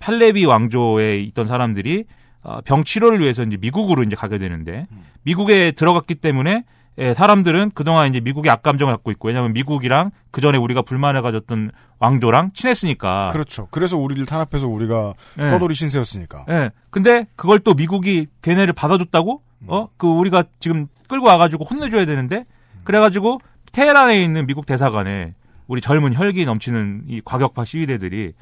팔레비 0.00 0.46
왕조에 0.46 1.20
있던 1.20 1.44
사람들이 1.44 2.04
어, 2.40 2.62
병 2.62 2.82
치료를 2.82 3.20
위해서 3.20 3.42
이제 3.42 3.58
미국으로 3.58 4.04
이제 4.04 4.16
가게 4.16 4.38
되는데 4.38 4.86
미국에 5.24 5.72
들어갔기 5.72 6.14
때문에 6.14 6.64
예, 6.98 7.14
사람들은 7.14 7.72
그동안 7.74 8.10
이제 8.10 8.20
미국의 8.20 8.50
악감정을 8.52 8.92
갖고 8.94 9.10
있고 9.12 9.28
왜냐하면 9.28 9.52
미국이랑 9.52 10.10
그 10.30 10.40
전에 10.40 10.58
우리가 10.58 10.82
불만을 10.82 11.22
가졌던 11.22 11.70
왕조랑 11.98 12.52
친했으니까. 12.52 13.28
그렇죠. 13.28 13.68
그래서 13.70 13.96
우리를 13.96 14.24
탄압해서 14.26 14.66
우리가 14.66 15.14
예. 15.38 15.50
떠돌이 15.50 15.74
신세였으니까. 15.74 16.46
예. 16.50 16.70
근데 16.90 17.26
그걸 17.36 17.60
또 17.60 17.74
미국이 17.74 18.26
걔네를 18.42 18.72
받아줬다고? 18.74 19.42
어? 19.68 19.88
그 19.96 20.06
우리가 20.06 20.44
지금 20.58 20.88
끌고 21.08 21.26
와가지고 21.26 21.64
혼내줘야 21.64 22.04
되는데 22.04 22.44
그래가지고 22.84 23.40
테헤란에 23.72 24.22
있는 24.22 24.46
미국 24.46 24.66
대사관에 24.66 25.34
우리 25.68 25.80
젊은 25.80 26.14
혈기 26.14 26.44
넘치는 26.44 27.04
이 27.06 27.20
과격파 27.24 27.64
시위대들이 27.64 28.32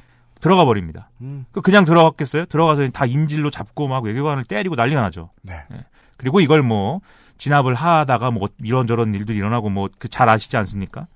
들어가 0.41 0.65
버립니다. 0.65 1.09
음. 1.21 1.45
그 1.51 1.61
그냥 1.61 1.85
들어갔겠어요? 1.85 2.45
들어가서 2.45 2.89
다 2.89 3.05
인질로 3.05 3.51
잡고 3.51 3.87
막 3.87 4.03
외교관을 4.03 4.43
때리고 4.43 4.75
난리가 4.75 4.99
나죠. 5.01 5.29
네. 5.43 5.53
예. 5.71 5.85
그리고 6.17 6.39
이걸 6.39 6.63
뭐 6.63 6.99
진압을 7.41 7.73
하다가 7.73 8.29
뭐 8.29 8.49
이런저런 8.61 9.15
일들이 9.15 9.39
일어나고 9.39 9.71
뭐그잘 9.71 10.29
아시지 10.29 10.57
않습니까? 10.57 11.07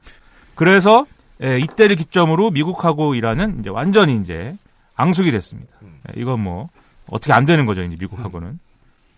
그래서 0.56 1.06
예, 1.44 1.60
이때를 1.60 1.96
기점으로 1.98 2.50
미국하고 2.50 3.14
이란은 3.14 3.60
이제 3.60 3.70
완전히 3.70 4.16
이제 4.18 4.58
앙숙이 4.96 5.30
됐습니다. 5.30 5.72
예, 5.84 6.20
이건 6.20 6.40
뭐 6.40 6.70
어떻게 7.08 7.32
안 7.32 7.46
되는 7.46 7.68
거죠, 7.68 7.84
이제 7.84 7.96
미국하고는. 8.00 8.58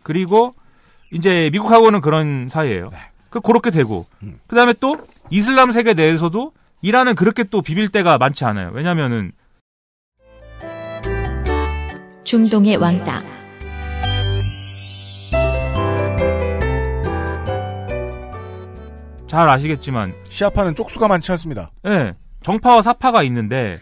그리고 0.04 0.54
이제 1.14 1.50
미국하고는 1.54 2.02
그런 2.02 2.50
사이예요. 2.50 2.90
그 3.30 3.40
그렇게 3.40 3.72
되고 3.72 4.06
그다음에 4.48 4.74
또 4.82 4.98
이슬람 5.30 5.72
세계 5.72 5.94
내에서도 5.94 6.52
이란은 6.82 7.16
그렇게 7.16 7.46
또 7.46 7.62
비빌 7.62 7.88
때가 7.88 8.18
많지 8.18 8.44
않아요. 8.44 8.72
왜냐면은 8.74 9.32
중동의 12.26 12.76
왕따. 12.76 13.37
잘 19.28 19.48
아시겠지만 19.50 20.14
시아파는 20.30 20.76
쪽수가 20.76 21.08
많지 21.08 21.32
않습니다. 21.34 21.72
예. 21.86 22.14
정파와 22.44 22.82
사파가 22.82 23.24
있는데 23.24 23.78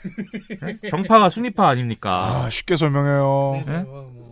예? 0.84 0.89
정파가 0.89 1.30
순위파 1.30 1.68
아닙니까? 1.70 2.43
아, 2.46 2.50
쉽게 2.50 2.78
설명해요. 2.78 3.64
예? 3.68 3.86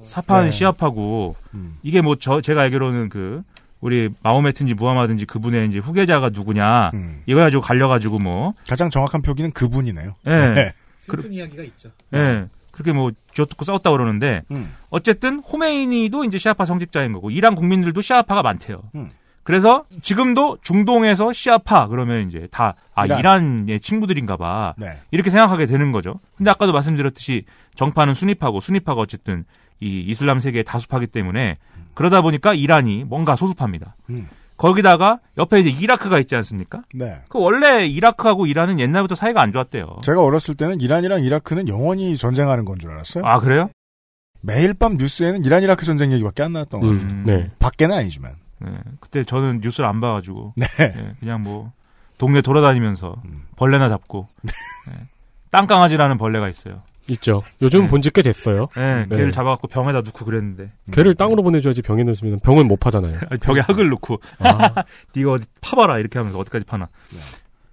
사파는 0.04 0.46
네. 0.46 0.52
시아파고 0.52 1.36
이게 1.84 2.02
뭐 2.02 2.16
저 2.20 2.42
제가 2.42 2.62
알기로는 2.64 3.10
그 3.10 3.44
우리 3.80 4.10
마호메트인지 4.24 4.74
무하마든지 4.74 5.26
그분의 5.26 5.68
이제 5.68 5.78
후계자가 5.80 6.30
누구냐 6.30 6.92
이거 7.26 7.42
가지고 7.42 7.62
갈려가지고 7.62 8.18
뭐 8.20 8.54
가장 8.68 8.90
정확한 8.90 9.22
표기는 9.22 9.52
그분이네요. 9.52 10.16
예. 10.26 10.30
네. 10.30 10.74
슬픈 11.00 11.32
이야기가 11.34 11.64
있죠. 11.64 11.92
예. 12.14 12.48
그렇게 12.72 12.92
뭐 12.92 13.12
쥐어뜯고 13.34 13.66
싸웠다 13.66 13.92
그러는데 13.92 14.42
음. 14.52 14.74
어쨌든 14.90 15.40
호메이니도 15.40 16.24
이제 16.24 16.38
시아파 16.40 16.66
성직자인 16.66 17.12
거고 17.14 17.30
이란 17.30 17.54
국민들도 17.56 18.02
시아파가 18.02 18.42
많대요. 18.42 18.82
음. 18.96 19.12
그래서 19.44 19.86
지금도 20.02 20.58
중동에서 20.62 21.34
시아파 21.34 21.88
그러면 21.88 22.28
이제 22.30 22.48
다아 22.52 22.74
이란. 23.06 23.20
이란. 23.20 23.66
의 23.70 23.80
친구들인가 23.80 24.38
봐. 24.38 24.74
네. 24.78 25.00
이렇게 25.12 25.30
생각하게 25.30 25.66
되는 25.66 25.92
거죠. 25.92 26.20
근데 26.38 26.50
아까도 26.50 26.72
말씀드렸듯이 26.72 27.46
정파는 27.76 28.14
순위파고 28.14 28.60
순위파가 28.62 29.02
어쨌든 29.02 29.44
이 29.82 30.00
이슬람 30.08 30.40
세계에 30.40 30.64
다수파기 30.64 31.08
때문에 31.08 31.58
그러다 31.94 32.22
보니까 32.22 32.54
이란이 32.54 33.04
뭔가 33.04 33.36
소수파입니다. 33.36 33.96
음. 34.12 34.28
거기다가 34.56 35.20
옆에 35.38 35.60
이제 35.60 35.70
이라크가 35.70 36.20
있지 36.20 36.36
않습니까? 36.38 36.84
네. 36.94 37.20
그 37.28 37.38
원래 37.40 37.86
이라크하고 37.86 38.46
이란은 38.46 38.80
옛날부터 38.80 39.16
사이가 39.16 39.42
안 39.42 39.52
좋았대요. 39.52 39.98
제가 40.04 40.24
어렸을 40.24 40.56
때는 40.56 40.80
이란이랑 40.80 41.24
이라크는 41.24 41.68
영원히 41.68 42.16
전쟁하는 42.18 42.64
건 42.64 42.78
줄 42.80 42.92
알았어요. 42.92 43.26
아 43.26 43.40
그래요? 43.40 43.70
매일 44.42 44.74
밤 44.74 44.96
뉴스에는 44.98 45.44
이란 45.44 45.64
이라크 45.64 45.86
전쟁 45.86 46.12
얘기밖에 46.14 46.44
안 46.44 46.54
나왔던 46.54 46.80
것 46.82 46.88
음, 46.88 47.00
같아요. 47.00 47.24
네. 47.26 47.52
밖에는 47.60 47.96
아니지만. 47.96 48.36
네, 48.64 48.72
그때 49.00 49.24
저는 49.24 49.60
뉴스를 49.62 49.88
안 49.88 50.00
봐가지고 50.00 50.54
네. 50.56 50.66
예, 50.80 51.16
그냥 51.20 51.44
뭐 51.44 51.72
동네 52.18 52.42
돌아다니면서 52.42 53.16
음. 53.26 53.44
벌레나 53.56 53.90
잡고 53.90 54.28
네. 54.42 54.52
예, 54.92 55.08
땅강아지라는 55.52 56.18
벌레가 56.18 56.48
있어요. 56.50 56.82
있죠. 57.10 57.44
요즘 57.62 57.82
네. 57.82 57.88
본지 57.90 58.10
꽤 58.12 58.22
됐어요. 58.22 58.70
예, 58.78 59.06
네. 59.10 59.18
걔를 59.18 59.32
잡아갖고 59.34 59.68
병에다 59.68 60.02
넣고 60.02 60.24
그랬는데 60.24 60.72
걔를 60.92 61.14
땅으로 61.16 61.44
보내줘야지 61.44 61.82
병에 61.82 62.04
넣으면 62.04 62.40
병은 62.40 62.68
못 62.68 62.80
파잖아요. 62.80 63.20
아니, 63.30 63.40
벽에 63.42 63.60
학을 63.60 63.90
놓고 63.90 64.22
아. 64.40 64.84
네가 65.14 65.34
어디 65.34 65.46
파봐라 65.62 66.00
이렇게 66.00 66.18
하면서 66.20 66.40
어디까지 66.40 66.64
파나. 66.66 66.88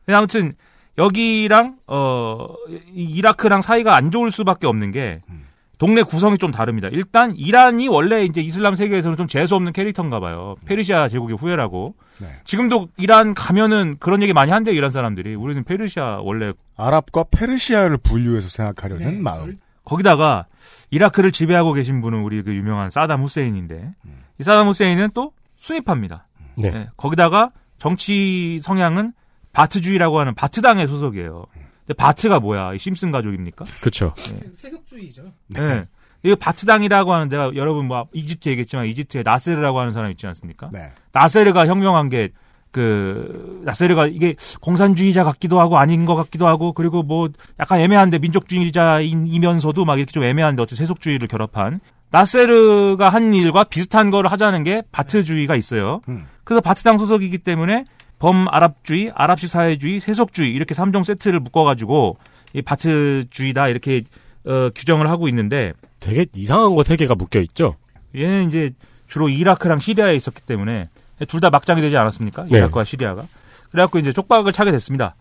네. 0.06 0.14
아무튼 0.14 0.54
여기랑 0.98 1.76
어 1.86 2.48
이- 2.92 3.04
이라크랑 3.04 3.60
사이가 3.62 3.94
안 3.94 4.10
좋을 4.10 4.32
수밖에 4.32 4.66
없는 4.66 4.90
게 4.90 5.22
음. 5.30 5.44
동네 5.80 6.02
구성이 6.02 6.36
좀 6.36 6.52
다릅니다. 6.52 6.88
일단 6.92 7.34
이란이 7.34 7.88
원래 7.88 8.22
이제 8.22 8.42
이슬람 8.42 8.74
세계에서는 8.74 9.16
좀 9.16 9.26
재수 9.26 9.54
없는 9.54 9.72
캐릭터인가 9.72 10.20
봐요. 10.20 10.54
페르시아 10.66 11.08
제국의 11.08 11.38
후예라고. 11.38 11.94
네. 12.18 12.28
지금도 12.44 12.88
이란 12.98 13.32
가면은 13.32 13.96
그런 13.98 14.22
얘기 14.22 14.34
많이 14.34 14.52
한대요. 14.52 14.74
이란 14.74 14.90
사람들이. 14.90 15.34
우리는 15.34 15.64
페르시아 15.64 16.18
원래 16.22 16.52
아랍과 16.76 17.24
페르시아를 17.30 17.96
분류해서 17.96 18.50
생각하려는 18.50 19.22
마음. 19.22 19.58
거기다가 19.84 20.44
이라크를 20.90 21.32
지배하고 21.32 21.72
계신 21.72 22.02
분은 22.02 22.20
우리 22.20 22.42
그 22.42 22.54
유명한 22.54 22.90
사담 22.90 23.22
후세인인데 23.22 23.94
이 24.38 24.42
사담 24.42 24.68
후세인은 24.68 25.12
또 25.14 25.32
순위파입니다. 25.56 26.26
네. 26.58 26.70
예, 26.74 26.86
거기다가 26.98 27.52
정치 27.78 28.58
성향은 28.60 29.14
바트주의라고 29.54 30.20
하는 30.20 30.34
바트당의 30.34 30.88
소속이에요. 30.88 31.46
근데 31.90 31.96
바트가 31.96 32.38
뭐야? 32.38 32.74
이 32.74 32.78
심슨 32.78 33.10
가족입니까? 33.10 33.64
그렇죠. 33.80 34.14
세속주의죠. 34.54 35.24
네. 35.48 35.86
이거 36.22 36.36
바트당이라고 36.36 37.12
하는 37.12 37.28
데가 37.28 37.52
여러분 37.56 37.86
뭐 37.86 38.06
이집트 38.12 38.48
얘기했지만 38.50 38.86
이집트에 38.86 39.22
나세르라고 39.24 39.80
하는 39.80 39.92
사람 39.92 40.10
있지 40.10 40.26
않습니까? 40.26 40.70
네. 40.72 40.92
나세르가 41.12 41.66
혁명한 41.66 42.08
게 42.08 42.30
그 42.72 43.62
나세르가 43.64 44.06
이게 44.06 44.36
공산주의자 44.60 45.24
같기도 45.24 45.58
하고 45.60 45.78
아닌 45.78 46.04
것 46.06 46.14
같기도 46.14 46.46
하고 46.46 46.72
그리고 46.72 47.02
뭐 47.02 47.28
약간 47.58 47.80
애매한데 47.80 48.18
민족주의자이면서도 48.18 49.84
막 49.84 49.98
이렇게 49.98 50.12
좀 50.12 50.22
애매한데 50.22 50.62
어쨌든 50.62 50.84
세속주의를 50.84 51.26
결합한 51.26 51.80
나세르가 52.10 53.08
한 53.08 53.34
일과 53.34 53.64
비슷한 53.64 54.10
거를 54.10 54.30
하자는 54.30 54.62
게 54.62 54.82
바트주의가 54.92 55.56
있어요. 55.56 56.00
음. 56.08 56.26
그래서 56.44 56.60
바트당 56.60 56.98
소속이기 56.98 57.38
때문에 57.38 57.84
범아랍주의, 58.20 59.10
아랍식 59.14 59.48
사회주의, 59.50 60.00
세속주의 60.00 60.52
이렇게 60.52 60.74
3종 60.74 61.02
세트를 61.04 61.40
묶어가지고 61.40 62.16
이 62.52 62.62
바트주의다 62.62 63.68
이렇게 63.68 64.02
어, 64.46 64.70
규정을 64.74 65.08
하고 65.10 65.28
있는데 65.28 65.72
되게 65.98 66.26
이상한 66.34 66.74
거 66.76 66.82
세 66.84 66.96
개가 66.96 67.14
묶여 67.16 67.40
있죠. 67.40 67.76
얘는 68.14 68.48
이제 68.48 68.70
주로 69.06 69.28
이라크랑 69.28 69.80
시리아에 69.80 70.14
있었기 70.16 70.42
때문에 70.42 70.88
둘 71.28 71.40
다 71.40 71.50
막장이 71.50 71.80
되지 71.80 71.96
않았습니까? 71.96 72.44
네. 72.44 72.58
이라크와 72.58 72.84
시리아가. 72.84 73.24
그래갖고 73.70 73.98
이제 73.98 74.12
쪽박을 74.12 74.52
차게 74.52 74.70
됐습니다. 74.72 75.14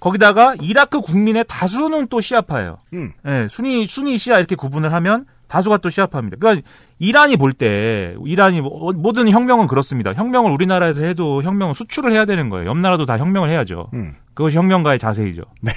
거기다가 0.00 0.54
이라크 0.60 1.00
국민의 1.00 1.44
다수는 1.48 2.08
또 2.08 2.20
시아파예요. 2.20 2.78
음. 2.92 3.12
예, 3.26 3.46
순위 3.50 3.86
순위 3.86 4.18
시아 4.18 4.38
이렇게 4.38 4.54
구분을 4.56 4.92
하면 4.92 5.24
다수가 5.48 5.78
또 5.78 5.90
시아파입니다. 5.90 6.36
그러니까 6.40 6.66
이란이 6.98 7.36
볼 7.36 7.52
때 7.52 8.14
이란이 8.24 8.60
뭐- 8.60 8.92
모든 8.92 9.28
혁명은 9.30 9.66
그렇습니다. 9.66 10.12
혁명을 10.12 10.50
우리나라에서 10.50 11.02
해도 11.04 11.42
혁명은 11.42 11.74
수출을 11.74 12.12
해야 12.12 12.24
되는 12.24 12.48
거예요. 12.50 12.68
옆 12.68 12.76
나라도 12.78 13.06
다 13.06 13.16
혁명을 13.18 13.50
해야죠. 13.50 13.90
음. 13.94 14.14
그것이 14.34 14.56
혁명가의 14.58 14.98
자세이죠. 14.98 15.42
네. 15.62 15.72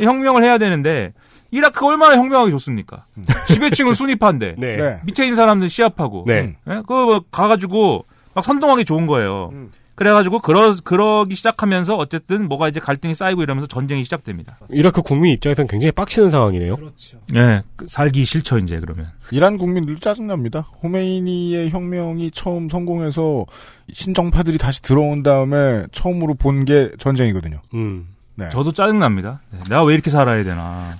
예. 0.00 0.04
혁명을 0.04 0.42
해야 0.44 0.58
되는데 0.58 1.12
이라크가 1.50 1.86
얼마나 1.86 2.16
혁명하기 2.16 2.50
좋습니까? 2.50 3.06
지배층은 3.48 3.94
순위파인데 3.94 4.56
네. 4.58 4.76
네. 4.76 5.00
밑에 5.04 5.24
있는 5.24 5.36
사람들 5.36 5.68
시아파고. 5.68 6.24
네. 6.26 6.56
예? 6.68 6.74
그거 6.76 7.04
뭐 7.06 7.20
가가지고 7.30 8.04
막 8.34 8.44
선동하기 8.44 8.84
좋은 8.84 9.06
거예요. 9.06 9.50
음. 9.52 9.70
그래가지고 9.98 10.38
그러 10.38 10.76
그러기 10.84 11.34
시작하면서 11.34 11.96
어쨌든 11.96 12.46
뭐가 12.48 12.68
이제 12.68 12.78
갈등이 12.78 13.16
쌓이고 13.16 13.42
이러면서 13.42 13.66
전쟁이 13.66 14.04
시작됩니다. 14.04 14.56
이라크 14.70 15.02
국민 15.02 15.32
입장에서는 15.32 15.66
굉장히 15.66 15.90
빡치는 15.90 16.30
상황이네요. 16.30 16.76
그렇죠. 16.76 17.18
예, 17.34 17.62
그 17.74 17.86
살기 17.88 18.24
싫죠 18.24 18.58
이제 18.58 18.78
그러면. 18.78 19.10
이란 19.32 19.58
국민들도 19.58 19.98
짜증납니다. 19.98 20.60
호메이니의 20.84 21.70
혁명이 21.70 22.30
처음 22.30 22.68
성공해서 22.68 23.44
신정파들이 23.92 24.58
다시 24.58 24.80
들어온 24.82 25.24
다음에 25.24 25.86
처음으로 25.90 26.34
본 26.34 26.64
게 26.64 26.90
전쟁이거든요. 26.98 27.60
음. 27.74 28.08
네. 28.36 28.50
저도 28.50 28.72
짜증 28.72 29.00
납니다. 29.00 29.40
네, 29.50 29.58
내가 29.68 29.82
왜 29.84 29.94
이렇게 29.94 30.10
살아야 30.10 30.44
되나? 30.44 30.92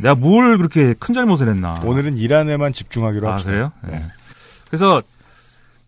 내가 0.00 0.16
뭘 0.16 0.56
그렇게 0.58 0.94
큰 0.98 1.14
잘못을 1.14 1.48
했나? 1.48 1.80
오늘은 1.84 2.18
이란에만 2.18 2.72
집중하기로 2.72 3.28
아 3.28 3.32
합시다. 3.34 3.50
그래요? 3.52 3.72
네. 3.88 4.02
그래서 4.66 5.00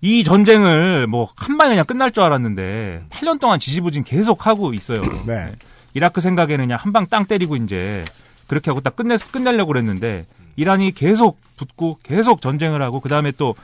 이 0.04 0.22
전쟁을 0.22 1.06
뭐 1.06 1.28
한 1.36 1.56
방에 1.56 1.70
그냥 1.70 1.84
끝날 1.86 2.10
줄 2.10 2.22
알았는데 2.22 3.04
8년 3.10 3.40
동안 3.40 3.58
지지부진 3.58 4.04
계속 4.04 4.46
하고 4.46 4.72
있어요. 4.74 5.02
네. 5.26 5.52
이라크 5.94 6.20
생각에는 6.20 6.64
그냥 6.66 6.78
한방 6.80 7.06
땅 7.06 7.24
때리고 7.24 7.56
이제 7.56 8.04
그렇게 8.46 8.70
하고 8.70 8.80
딱 8.80 8.96
끝내 8.96 9.16
끝내려고 9.16 9.68
그랬는데 9.72 10.26
이란이 10.56 10.92
계속 10.92 11.40
붙고 11.56 11.98
계속 12.02 12.40
전쟁을 12.42 12.82
하고 12.82 13.00
그 13.00 13.08
다음에 13.08 13.32
또 13.32 13.54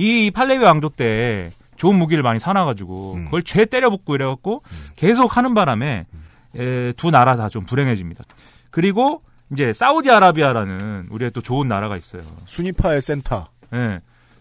이 0.00 0.30
팔레비 0.30 0.62
왕조 0.64 0.90
때 0.90 1.50
좋은 1.74 1.96
무기를 1.96 2.22
많이 2.22 2.38
사놔가지고 2.38 3.14
음. 3.14 3.24
그걸 3.24 3.42
죄 3.42 3.64
때려붓고 3.64 4.14
이래갖고 4.14 4.62
계속 4.94 5.36
하는 5.36 5.54
바람에 5.54 6.06
에, 6.54 6.92
두 6.92 7.10
나라 7.10 7.34
다 7.36 7.48
좀 7.48 7.66
불행해집니다. 7.66 8.22
그리고 8.70 9.22
이제 9.52 9.72
사우디아라비아라는 9.72 11.08
우리의 11.10 11.32
또 11.32 11.40
좋은 11.40 11.66
나라가 11.66 11.96
있어요. 11.96 12.22
수니파의 12.46 13.02
센터. 13.02 13.48
예. 13.74 13.98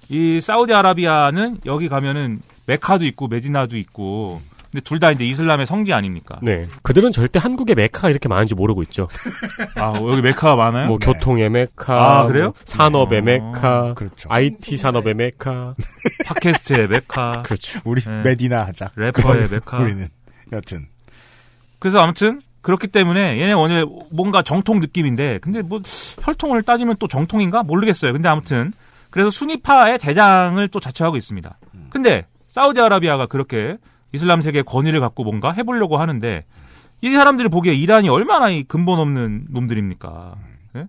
이 0.10 0.39
사우디아라비아는 0.41 1.60
여기 1.66 1.89
가면은 1.89 2.39
메카도 2.66 3.05
있고 3.05 3.28
메디나도 3.28 3.78
있고 3.78 4.41
근데 4.72 4.82
둘 4.84 4.99
다 4.99 5.12
이제 5.12 5.24
이슬람의 5.26 5.66
성지 5.66 5.93
아닙니까? 5.93 6.39
네. 6.41 6.64
그들은 6.82 7.12
절대 7.14 7.39
한국에 7.39 7.74
메카가 7.74 8.10
이렇게 8.10 8.28
많은지 8.28 8.53
모르고 8.53 8.84
있죠. 8.84 9.08
아, 9.76 9.93
여기 10.01 10.22
메카가 10.22 10.55
많아요? 10.58 10.88
뭐 10.88 10.97
교통의 10.97 11.49
메카, 11.49 12.20
아, 12.20 12.26
그래요? 12.26 12.45
뭐 12.47 12.53
산업의 12.66 13.20
어, 13.20 13.22
메카, 13.22 13.93
그렇죠. 13.93 14.28
IT 14.30 14.76
산업의 14.78 15.14
메카. 15.14 15.74
팟캐스트의 16.28 16.88
메카. 16.89 17.43
그렇죠. 17.43 17.80
우리 17.86 18.01
네. 18.01 18.22
메디나 18.24 18.64
하자. 18.64 18.91
래퍼의 18.95 19.49
메카. 19.49 19.78
우리는 19.80 20.08
여튼 20.51 20.86
그래서 21.80 21.99
아무튼 21.99 22.41
그렇기 22.62 22.88
때문에 22.88 23.39
얘네 23.39 23.53
오늘 23.53 23.86
뭔가 24.12 24.41
정통 24.41 24.80
느낌인데 24.82 25.39
근데 25.41 25.62
뭐 25.62 25.80
혈통을 26.22 26.64
따지면 26.64 26.97
또 26.99 27.08
정통인가 27.08 27.64
모르겠어요. 27.64 28.12
근데 28.12 28.28
아무튼 28.28 28.74
그래서 29.18 29.32
순위파의 29.32 29.97
대장을 29.97 30.68
또 30.68 30.80
자처하고 30.80 31.18
있습니다. 31.18 31.57
근데 31.89 32.28
사우디아라비아가 32.49 33.26
그렇게 33.26 33.78
이슬람 34.13 34.43
세계의 34.43 34.63
권위를 34.63 34.99
갖고 34.99 35.24
뭔가 35.24 35.51
해보려고 35.53 35.97
하는데 35.97 36.45
이 37.01 37.11
사람들이 37.11 37.49
보기에 37.49 37.74
이란이 37.74 38.09
얼마나 38.09 38.49
이 38.49 38.61
근본 38.61 38.99
없는 38.99 39.47
놈들입니까? 39.49 40.36
예? 40.76 40.86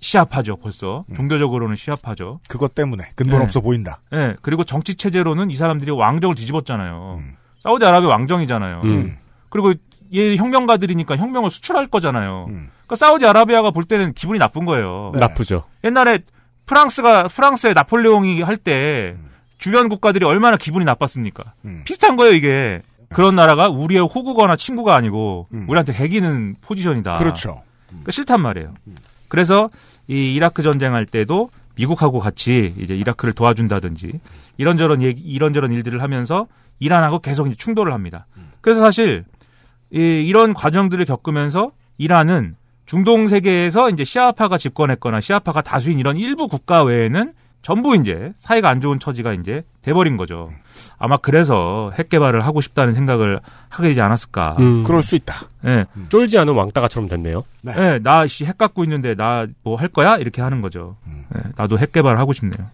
시아파죠 0.00 0.56
벌써 0.56 1.04
종교적으로는 1.14 1.76
시아파죠. 1.76 2.40
그것 2.48 2.74
때문에 2.74 3.04
근본 3.14 3.38
네. 3.38 3.44
없어 3.44 3.60
보인다. 3.60 4.00
예, 4.12 4.34
그리고 4.42 4.64
정치 4.64 4.96
체제로는 4.96 5.52
이 5.52 5.54
사람들이 5.54 5.92
왕정을 5.92 6.34
뒤집었잖아요. 6.34 7.20
사우디아라비아 7.62 8.10
왕정이잖아요. 8.10 8.80
음. 8.82 9.18
그리고 9.50 9.74
얘 10.12 10.34
혁명가들이니까 10.34 11.16
혁명을 11.16 11.52
수출할 11.52 11.86
거잖아요. 11.86 12.46
그러니까 12.48 12.96
사우디아라비아가 12.96 13.70
볼 13.70 13.84
때는 13.84 14.14
기분이 14.14 14.40
나쁜 14.40 14.64
거예요. 14.64 15.12
나쁘죠. 15.14 15.62
옛날에 15.84 16.24
프랑스가 16.70 17.24
프랑스의 17.24 17.74
나폴레옹이 17.74 18.42
할 18.42 18.56
때 18.56 19.16
주변 19.58 19.88
국가들이 19.88 20.24
얼마나 20.24 20.56
기분이 20.56 20.84
나빴습니까? 20.84 21.52
비슷한 21.84 22.16
거예요 22.16 22.32
이게. 22.32 22.80
그런 23.08 23.34
나라가 23.34 23.68
우리의 23.68 24.02
호구거나 24.02 24.54
친구가 24.56 24.94
아니고 24.94 25.48
우리한테 25.66 25.92
해기는 25.92 26.54
포지션이다. 26.62 27.14
그렇죠. 27.14 27.62
그러니까 27.88 28.12
싫단 28.12 28.40
말이에요. 28.40 28.72
그래서 29.28 29.68
이 30.06 30.34
이라크 30.34 30.62
전쟁할 30.62 31.04
때도 31.06 31.50
미국하고 31.74 32.20
같이 32.20 32.72
이제 32.78 32.94
이라크를 32.96 33.32
도와준다든지 33.34 34.20
이런저런 34.58 35.02
얘기, 35.02 35.22
이런저런 35.22 35.72
일들을 35.72 36.00
하면서 36.00 36.46
이란하고 36.78 37.18
계속 37.18 37.48
이제 37.48 37.56
충돌을 37.56 37.92
합니다. 37.92 38.26
그래서 38.60 38.80
사실 38.80 39.24
이, 39.92 39.98
이런 39.98 40.54
과정들을 40.54 41.04
겪으면서 41.04 41.72
이란은 41.98 42.54
중동 42.90 43.28
세계에서 43.28 43.88
이제 43.90 44.02
시아파가 44.02 44.58
집권했거나 44.58 45.20
시아파가 45.20 45.62
다수인 45.62 46.00
이런 46.00 46.16
일부 46.16 46.48
국가 46.48 46.82
외에는 46.82 47.30
전부 47.62 47.94
이제 47.94 48.32
사이가 48.36 48.68
안 48.68 48.80
좋은 48.80 48.98
처지가 48.98 49.32
이제 49.34 49.62
돼버린 49.82 50.16
거죠. 50.16 50.50
아마 50.98 51.16
그래서 51.16 51.92
핵 51.96 52.08
개발을 52.08 52.44
하고 52.44 52.60
싶다는 52.60 52.92
생각을 52.92 53.38
하게 53.68 53.90
되지 53.90 54.00
않았을까. 54.00 54.56
음. 54.58 54.82
그럴 54.82 55.04
수 55.04 55.14
있다. 55.14 55.46
예. 55.66 55.86
쫄지 56.08 56.36
않은 56.40 56.52
왕따가처럼 56.52 57.08
됐네요. 57.08 57.44
예, 57.68 58.00
나, 58.02 58.26
씨, 58.26 58.44
핵 58.44 58.58
갖고 58.58 58.82
있는데, 58.82 59.14
나, 59.14 59.46
뭐, 59.62 59.76
할 59.76 59.86
거야? 59.86 60.16
이렇게 60.16 60.42
하는 60.42 60.60
거죠. 60.60 60.96
예, 61.36 61.42
나도 61.56 61.78
핵 61.78 61.92
개발을 61.92 62.18
하고 62.18 62.32
싶네요. 62.32 62.66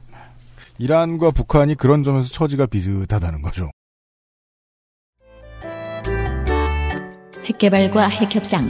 이란과 0.79 1.33
북한이 1.33 1.75
그런 1.75 2.03
점에서 2.03 2.31
처지가 2.31 2.65
비슷하다는 2.65 3.43
거죠. 3.43 3.71
핵 7.45 7.59
개발과 7.59 8.09
핵 8.09 8.35
협상. 8.35 8.63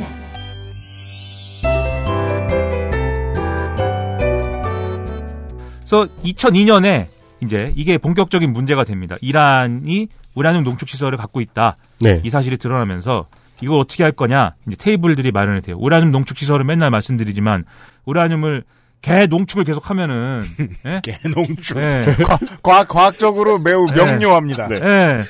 그래서 5.88 6.08
2002년에, 6.24 7.06
이제, 7.42 7.72
이게 7.76 7.96
본격적인 7.96 8.52
문제가 8.52 8.82
됩니다. 8.82 9.16
이란이 9.20 10.08
우라늄 10.34 10.64
농축 10.64 10.88
시설을 10.88 11.16
갖고 11.16 11.40
있다. 11.40 11.76
네. 12.00 12.20
이 12.24 12.30
사실이 12.30 12.56
드러나면서, 12.56 13.26
이걸 13.62 13.78
어떻게 13.78 14.02
할 14.02 14.12
거냐? 14.12 14.54
이제 14.66 14.76
테이블들이 14.76 15.30
마련이 15.30 15.62
돼요. 15.62 15.76
우라늄 15.78 16.10
농축 16.10 16.36
시설은 16.36 16.66
맨날 16.66 16.90
말씀드리지만, 16.90 17.64
우라늄을, 18.04 18.64
개 19.06 19.26
농축을 19.26 19.64
계속 19.64 19.88
하면은, 19.90 20.44
예? 20.84 21.00
개 21.02 21.16
농축. 21.28 21.76
예. 21.78 22.04
과, 22.24 22.38
과학, 22.62 22.88
과학적으로 22.88 23.58
매우 23.58 23.86
네. 23.86 23.94
명료합니다. 24.04 24.68
예. 24.72 25.22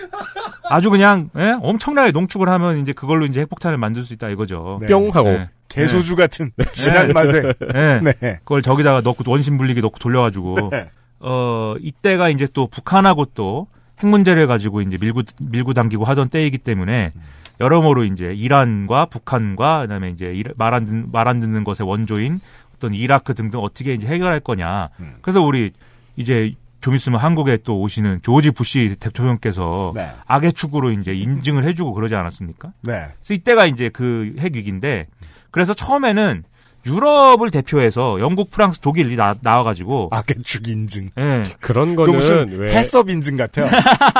아주 0.70 0.90
그냥 0.90 1.28
예? 1.36 1.56
엄청나게 1.60 2.12
농축을 2.12 2.48
하면 2.48 2.78
이제 2.78 2.92
그걸로 2.92 3.26
이제 3.26 3.40
핵폭탄을 3.40 3.76
만들 3.78 4.02
수 4.04 4.14
있다 4.14 4.28
이거죠. 4.30 4.78
네. 4.80 4.86
뿅 4.88 5.10
하고. 5.12 5.28
예. 5.28 5.50
개소주 5.68 6.12
예. 6.12 6.16
같은 6.16 6.52
진한 6.72 7.08
맛에. 7.08 7.42
예. 7.74 8.00
네. 8.02 8.38
그걸 8.44 8.62
저기다가 8.62 9.02
넣고 9.02 9.24
원심 9.30 9.58
분리기 9.58 9.80
넣고 9.82 9.98
돌려가지고 9.98 10.70
네. 10.70 10.90
어 11.20 11.74
이때가 11.80 12.30
이제 12.30 12.46
또 12.52 12.66
북한하고 12.68 13.26
또 13.34 13.66
핵 13.98 14.10
문제를 14.10 14.46
가지고 14.46 14.82
이제 14.82 14.98
밀고 15.00 15.22
밀고 15.40 15.72
당기고 15.72 16.04
하던 16.04 16.28
때이기 16.28 16.58
때문에 16.58 17.12
여러모로 17.60 18.04
이제 18.04 18.34
이란과 18.34 19.06
북한과 19.06 19.80
그다음에 19.80 20.10
이제 20.10 20.42
말 20.58 20.74
안 20.74 20.84
듣는 20.84 21.06
말 21.10 21.28
안 21.28 21.40
듣는 21.40 21.64
것의 21.64 21.88
원조인 21.88 22.38
어떤 22.76 22.94
이라크 22.94 23.34
등등 23.34 23.60
어떻게 23.60 23.94
이제 23.94 24.06
해결할 24.06 24.40
거냐. 24.40 24.90
그래서 25.22 25.40
우리 25.40 25.72
이제 26.16 26.54
좀 26.80 26.94
있으면 26.94 27.18
한국에 27.18 27.58
또 27.64 27.80
오시는 27.80 28.20
조지 28.22 28.50
부시 28.50 28.96
대통령께서 29.00 29.92
네. 29.94 30.08
악의 30.26 30.52
축으로 30.52 30.92
이제 30.92 31.12
인증을 31.14 31.66
해주고 31.66 31.92
그러지 31.94 32.14
않았습니까? 32.14 32.72
네. 32.82 33.06
그래서 33.16 33.34
이때가 33.34 33.66
이제 33.66 33.88
그 33.88 34.34
핵위기인데 34.38 35.08
그래서 35.50 35.74
처음에는 35.74 36.44
유럽을 36.86 37.50
대표해서 37.50 38.20
영국, 38.20 38.50
프랑스, 38.50 38.78
독일이 38.78 39.16
나, 39.16 39.34
나와가지고 39.40 40.10
악의 40.12 40.36
축 40.44 40.68
인증. 40.68 41.10
예. 41.18 41.42
그런 41.60 41.96
그 41.96 42.04
거는 42.04 42.14
무슨 42.14 42.48
왜 42.58 42.76
해썹 42.76 43.10
인증 43.10 43.36
같아요. 43.36 43.66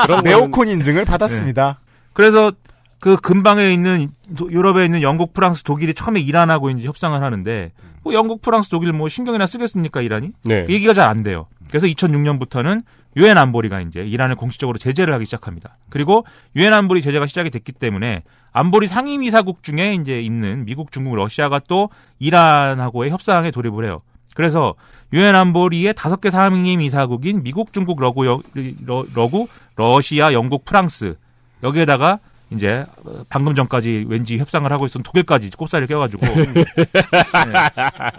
그런 0.05 0.23
네오콘 0.23 0.67
인증을 0.67 1.05
받았습니다. 1.05 1.79
그래서 2.11 2.51
그 2.99 3.15
근방에 3.17 3.71
있는 3.71 4.09
도- 4.35 4.51
유럽에 4.51 4.85
있는 4.85 5.01
영국, 5.01 5.33
프랑스, 5.33 5.63
독일이 5.63 5.93
처음에 5.93 6.19
이란하고 6.19 6.69
이제 6.71 6.85
협상을 6.87 7.21
하는데 7.21 7.71
뭐 8.03 8.13
영국, 8.13 8.41
프랑스, 8.41 8.69
독일 8.69 8.91
뭐 8.93 9.07
신경이나 9.09 9.45
쓰겠습니까 9.45 10.01
이란이? 10.01 10.31
네. 10.45 10.65
그 10.65 10.73
얘기가 10.73 10.93
잘 10.93 11.09
안 11.09 11.21
돼요. 11.23 11.47
그래서 11.69 11.85
2006년부터는 11.87 12.83
유엔 13.17 13.37
안보리가 13.37 13.81
이제 13.81 14.01
이란을 14.01 14.35
공식적으로 14.35 14.77
제재를 14.77 15.13
하기 15.15 15.25
시작합니다. 15.25 15.77
그리고 15.89 16.25
유엔 16.55 16.73
안보리 16.73 17.01
제재가 17.01 17.25
시작이 17.27 17.49
됐기 17.49 17.71
때문에 17.73 18.23
안보리 18.53 18.87
상임이사국 18.87 19.63
중에 19.63 19.95
이제 19.99 20.19
있는 20.21 20.65
미국, 20.65 20.91
중국, 20.91 21.15
러시아가 21.15 21.59
또 21.67 21.89
이란하고의 22.19 23.11
협상에 23.11 23.51
돌입을 23.51 23.85
해요. 23.85 24.01
그래서 24.35 24.75
유엔 25.13 25.35
안보리의 25.35 25.93
다섯 25.95 26.21
개 26.21 26.29
상임이사국인 26.29 27.41
미국, 27.43 27.73
중국, 27.73 27.99
러구, 27.99 28.27
여- 28.27 28.41
러, 28.85 29.05
러구, 29.15 29.47
러시아, 29.75 30.31
영국, 30.33 30.63
프랑스 30.65 31.15
여기에다가 31.63 32.19
이제 32.49 32.85
어, 33.03 33.23
방금 33.29 33.55
전까지 33.55 34.05
왠지 34.07 34.37
협상을 34.37 34.71
하고 34.71 34.85
있었던 34.85 35.03
독일까지 35.03 35.49
꼽사리를 35.51 35.87
껴가지고 35.87 36.25
네. 36.55 36.65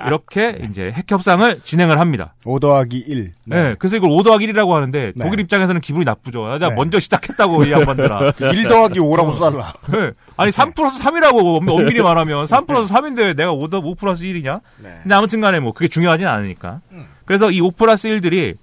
이렇게 0.06 0.58
이제 0.68 0.92
핵 0.94 1.10
협상을 1.10 1.60
진행을 1.62 1.98
합니다. 1.98 2.34
5 2.44 2.60
더하기 2.60 2.98
1. 2.98 3.32
네. 3.44 3.74
그래서 3.78 3.96
이걸 3.96 4.10
5 4.10 4.22
더하기 4.22 4.46
1이라고 4.48 4.72
하는데 4.72 5.12
네. 5.14 5.24
독일 5.24 5.40
입장에서는 5.40 5.80
기분이 5.80 6.04
나쁘죠. 6.04 6.46
야, 6.46 6.52
내가 6.54 6.68
네. 6.70 6.74
먼저 6.74 7.00
시작했다고 7.00 7.64
이 7.64 7.72
양반들아. 7.72 8.32
1 8.52 8.68
더하기 8.68 8.98
5라고 9.00 9.32
써달라. 9.38 9.72
네. 9.90 10.12
아니 10.36 10.52
3 10.52 10.72
플러스 10.72 11.02
3이라고 11.02 11.66
엄밀히 11.68 12.02
말하면 12.02 12.46
3 12.46 12.66
플러스 12.66 12.92
3인데 12.92 13.34
내가 13.34 13.52
5, 13.52 13.68
더, 13.68 13.78
5 13.78 13.94
플러스 13.94 14.24
1이냐? 14.24 14.60
네. 14.82 14.98
근데 15.02 15.14
아무튼 15.14 15.40
간에 15.40 15.58
뭐 15.60 15.72
그게 15.72 15.88
중요하진 15.88 16.26
않으니까. 16.26 16.80
그래서 17.24 17.50
이 17.50 17.60
5 17.60 17.70
플러스 17.72 18.08
1들이 18.08 18.56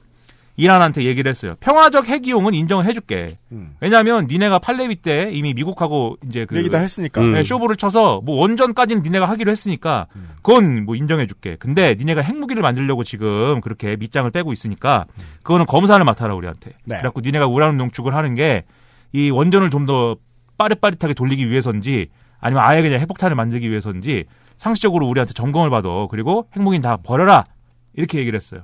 이란한테 0.58 1.03
얘기를 1.03 1.30
했어요. 1.30 1.56
평화적 1.60 2.08
핵 2.08 2.28
이용은 2.28 2.53
인정을 2.53 2.86
해줄게. 2.86 3.38
왜냐하면 3.82 4.28
니네가 4.28 4.60
팔레비 4.60 4.97
때 4.97 5.30
이미 5.32 5.53
미국하고 5.53 6.18
이제 6.28 6.45
그 6.45 6.58
얘기 6.58 6.70
다 6.70 6.78
했으니까. 6.78 7.22
네, 7.22 7.39
음. 7.39 7.43
쇼부를 7.43 7.76
쳐서 7.76 8.22
뭐 8.24 8.38
원전까지는 8.38 9.03
니네가 9.03 9.26
하기로 9.26 9.51
했으니까 9.51 10.08
그건 10.41 10.86
뭐 10.86 10.95
인정해줄게. 10.95 11.58
근데 11.60 11.95
니네가 11.97 12.22
핵무기를 12.22 12.62
만들려고 12.62 13.03
지금 13.03 13.60
그렇게 13.62 13.95
밑장을 13.97 14.30
빼고 14.32 14.53
있으니까 14.53 15.06
그거는 15.43 15.66
검사를 15.66 16.03
맡아라 16.03 16.36
우리한테. 16.36 16.72
네. 16.86 16.97
그래갖고 16.97 17.22
니네가 17.22 17.47
우라늄 17.47 17.78
농축을 17.78 18.16
하는 18.16 18.36
게 18.36 18.64
이 19.14 19.30
원전을 19.30 19.70
좀 19.70 19.86
더 19.86 20.18
빠릿빠릿하게 20.58 21.14
돌리기 21.14 21.49
위해서인지 21.49 22.08
아니면 22.39 22.64
아예 22.66 22.82
그냥 22.82 22.99
핵폭탄을 22.99 23.36
만들기 23.36 23.70
위해서인지 23.70 24.26
상식적으로 24.58 25.06
우리한테 25.08 25.34
점검을 25.34 25.70
받아. 25.70 25.89
그리고 26.10 26.47
핵무기는 26.56 26.82
다 26.82 26.97
버려라. 26.97 27.43
이렇게 27.93 28.18
얘기를 28.20 28.36
했어요. 28.38 28.62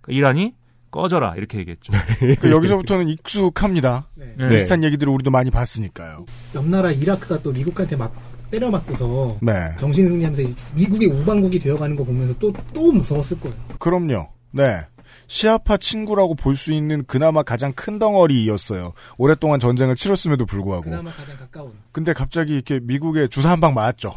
그러니까 0.00 0.18
이란이 0.18 0.54
꺼져라 0.92 1.34
이렇게 1.36 1.58
얘기했죠. 1.58 1.92
그 2.40 2.50
여기서부터는 2.52 3.08
익숙합니다. 3.08 4.06
네. 4.14 4.48
비슷한 4.48 4.84
얘기들을 4.84 5.12
우리도 5.12 5.30
많이 5.32 5.50
봤으니까요. 5.50 6.24
옆 6.54 6.66
나라 6.68 6.92
이라크가 6.92 7.40
또 7.42 7.50
미국한테 7.50 7.96
막 7.96 8.14
때려 8.52 8.70
맞고서 8.70 9.38
네. 9.42 9.72
정신 9.78 10.06
승리하면서 10.08 10.54
미국의 10.74 11.08
우방국이 11.08 11.58
되어가는 11.58 11.96
거 11.96 12.04
보면서 12.04 12.34
또또 12.38 12.92
무서웠을 12.92 13.40
거예요. 13.40 13.56
그럼요. 13.78 14.28
네. 14.52 14.86
시아파 15.28 15.78
친구라고 15.78 16.34
볼 16.34 16.54
수 16.56 16.72
있는 16.72 17.04
그나마 17.06 17.42
가장 17.42 17.72
큰 17.72 17.98
덩어리였어요. 17.98 18.92
오랫동안 19.16 19.58
전쟁을 19.60 19.94
치렀음에도 19.96 20.44
불구하고. 20.44 20.82
그나마 20.84 21.10
가장 21.10 21.38
가까운. 21.38 21.72
근데 21.92 22.12
갑자기 22.12 22.52
이렇게 22.54 22.78
미국에 22.82 23.28
주사 23.28 23.50
한 23.50 23.60
방 23.60 23.72
맞았죠. 23.72 24.14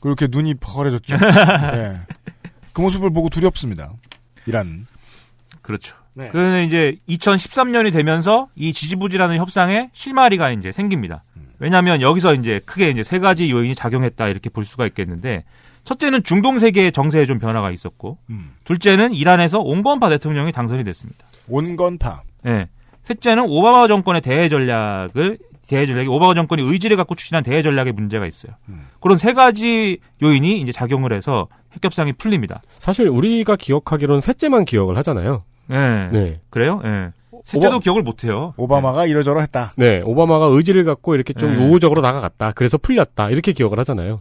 그렇게 0.00 0.26
눈이 0.28 0.54
펄해졌죠. 0.54 1.14
네. 1.72 2.00
그 2.72 2.80
모습을 2.80 3.10
보고 3.10 3.28
두렵습니다. 3.28 3.92
이란. 4.46 4.86
그렇죠. 5.64 5.96
네. 6.12 6.28
그는 6.28 6.64
이제 6.66 6.96
2013년이 7.08 7.92
되면서 7.92 8.48
이 8.54 8.72
지지부진하는 8.72 9.38
협상에 9.38 9.90
실마리가 9.94 10.52
이제 10.52 10.70
생깁니다. 10.70 11.24
왜냐하면 11.58 12.02
여기서 12.02 12.34
이제 12.34 12.60
크게 12.66 12.90
이제 12.90 13.02
세 13.02 13.18
가지 13.18 13.50
요인이 13.50 13.74
작용했다 13.74 14.28
이렇게 14.28 14.50
볼 14.50 14.64
수가 14.64 14.86
있겠는데 14.86 15.44
첫째는 15.84 16.22
중동 16.22 16.58
세계의 16.58 16.92
정세에 16.92 17.26
좀 17.26 17.38
변화가 17.38 17.70
있었고 17.70 18.18
둘째는 18.64 19.14
이란에서 19.14 19.60
온건파 19.60 20.10
대통령이 20.10 20.52
당선이 20.52 20.84
됐습니다. 20.84 21.24
온건파. 21.48 22.22
네. 22.42 22.68
셋째는 23.02 23.46
오바마 23.48 23.88
정권의 23.88 24.20
대외 24.20 24.48
전략을 24.48 25.38
대외 25.66 25.86
전략이 25.86 26.08
오바마 26.08 26.34
정권이 26.34 26.62
의지를 26.62 26.96
갖고 26.96 27.14
추진한 27.14 27.42
대외 27.42 27.62
전략에 27.62 27.92
문제가 27.92 28.26
있어요. 28.26 28.52
그런 29.00 29.16
세 29.16 29.32
가지 29.32 29.98
요인이 30.22 30.60
이제 30.60 30.70
작용을 30.70 31.14
해서 31.14 31.48
핵협상이 31.72 32.12
풀립니다. 32.12 32.62
사실 32.78 33.08
우리가 33.08 33.56
기억하기로는 33.56 34.20
셋째만 34.20 34.66
기억을 34.66 34.96
하잖아요. 34.98 35.42
네. 35.66 36.08
네. 36.12 36.40
그래요? 36.50 36.80
네. 36.82 37.10
셋째도 37.44 37.76
오바- 37.78 37.82
기억을 37.82 38.02
못 38.02 38.24
해요. 38.24 38.54
오바마가 38.56 39.06
이러저러 39.06 39.40
했다. 39.40 39.72
네, 39.76 40.00
오바마가 40.04 40.46
의지를 40.46 40.84
갖고 40.84 41.14
이렇게 41.14 41.32
좀 41.34 41.56
네. 41.58 41.64
우호적으로 41.66 42.00
나가갔다. 42.00 42.52
그래서 42.54 42.78
풀렸다. 42.78 43.28
이렇게 43.30 43.52
기억을 43.52 43.78
하잖아요. 43.80 44.20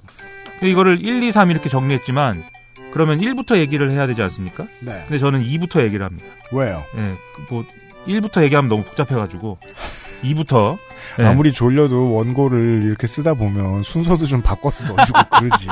근데 0.60 0.70
이거를 0.70 1.06
1, 1.06 1.24
2, 1.24 1.32
3 1.32 1.50
이렇게 1.52 1.70
정리했지만 1.70 2.44
그러면 2.92 3.20
1부터 3.20 3.58
얘기를 3.58 3.90
해야 3.92 4.08
되지 4.08 4.22
않습니까? 4.24 4.66
네. 4.82 5.04
근데 5.08 5.18
저는 5.20 5.42
2부터 5.42 5.82
얘기를 5.84 6.06
합니다. 6.06 6.26
왜요? 6.52 6.84
예, 6.98 7.14
그뭐 7.48 7.64
1부터 8.08 8.44
얘기하면 8.44 8.68
너무 8.70 8.84
복잡해가지고 8.84 9.58
2부터 10.24 10.78
예. 11.20 11.26
아무리 11.26 11.52
졸려도 11.52 12.14
원고를 12.16 12.84
이렇게 12.86 13.08
쓰다 13.08 13.34
보면 13.34 13.84
순서도 13.84 14.26
좀 14.26 14.42
바꿔서 14.42 14.84
넣어주고 14.86 15.20
그러지. 15.40 15.68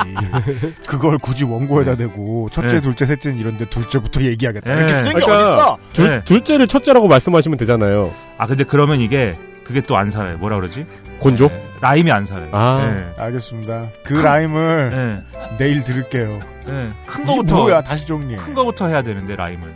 그걸 0.86 1.18
굳이 1.18 1.44
원고에다 1.44 1.96
대고 1.96 2.48
첫째, 2.52 2.74
네. 2.74 2.80
둘째, 2.80 3.06
셋째는 3.06 3.38
이런데 3.38 3.64
둘째부터 3.66 4.22
얘기하겠다. 4.24 4.72
네. 4.74 4.78
이렇게 4.80 4.92
쓰는 4.92 5.04
게 5.14 5.20
그러니까 5.20 5.54
어딨어? 5.54 5.78
둘, 5.92 6.08
네. 6.10 6.20
둘째를 6.24 6.66
첫째라고 6.66 7.08
말씀하시면 7.08 7.58
되잖아요. 7.58 8.12
아 8.38 8.46
근데 8.46 8.64
그러면 8.64 9.00
이게 9.00 9.34
그게 9.64 9.80
또 9.80 9.96
안 9.96 10.10
살아요. 10.10 10.36
뭐라 10.38 10.56
그러지? 10.56 10.84
곤조? 11.20 11.44
예, 11.44 11.62
라임이 11.80 12.10
안 12.10 12.26
살아요. 12.26 12.48
아. 12.52 12.78
예. 13.16 13.22
알겠습니다. 13.22 13.88
그 14.02 14.14
라임을 14.14 14.90
예. 14.92 15.56
내일 15.58 15.84
들을게요. 15.84 16.40
예. 16.68 16.88
큰 17.06 17.24
거부터 17.24 17.56
뭐야? 17.58 17.80
다시 17.82 18.06
정리해. 18.06 18.38
큰 18.40 18.54
거부터 18.54 18.88
해야 18.88 19.02
되는데 19.02 19.36
라임을. 19.36 19.72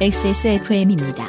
XSFM입니다. 0.00 1.24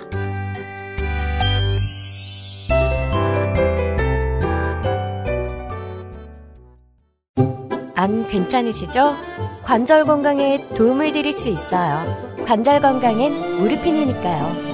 안 8.00 8.26
괜찮으시죠? 8.30 9.14
관절 9.62 10.06
건강에 10.06 10.66
도움을 10.70 11.12
드릴 11.12 11.34
수 11.34 11.50
있어요. 11.50 12.02
관절 12.45 12.80
건강엔 12.80 13.58
무르핀이니까요. 13.58 14.70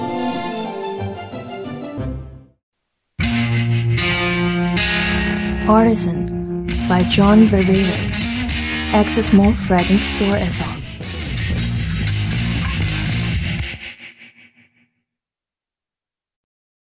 Artisan 5.68 6.68
by 6.88 7.10
John 7.10 7.48
Ververes. 7.48 8.16
Access 8.94 9.34
Mall 9.34 9.52
Fragrance 9.54 10.06
Store 10.14 10.40
as 10.40 10.62
on. 10.62 10.68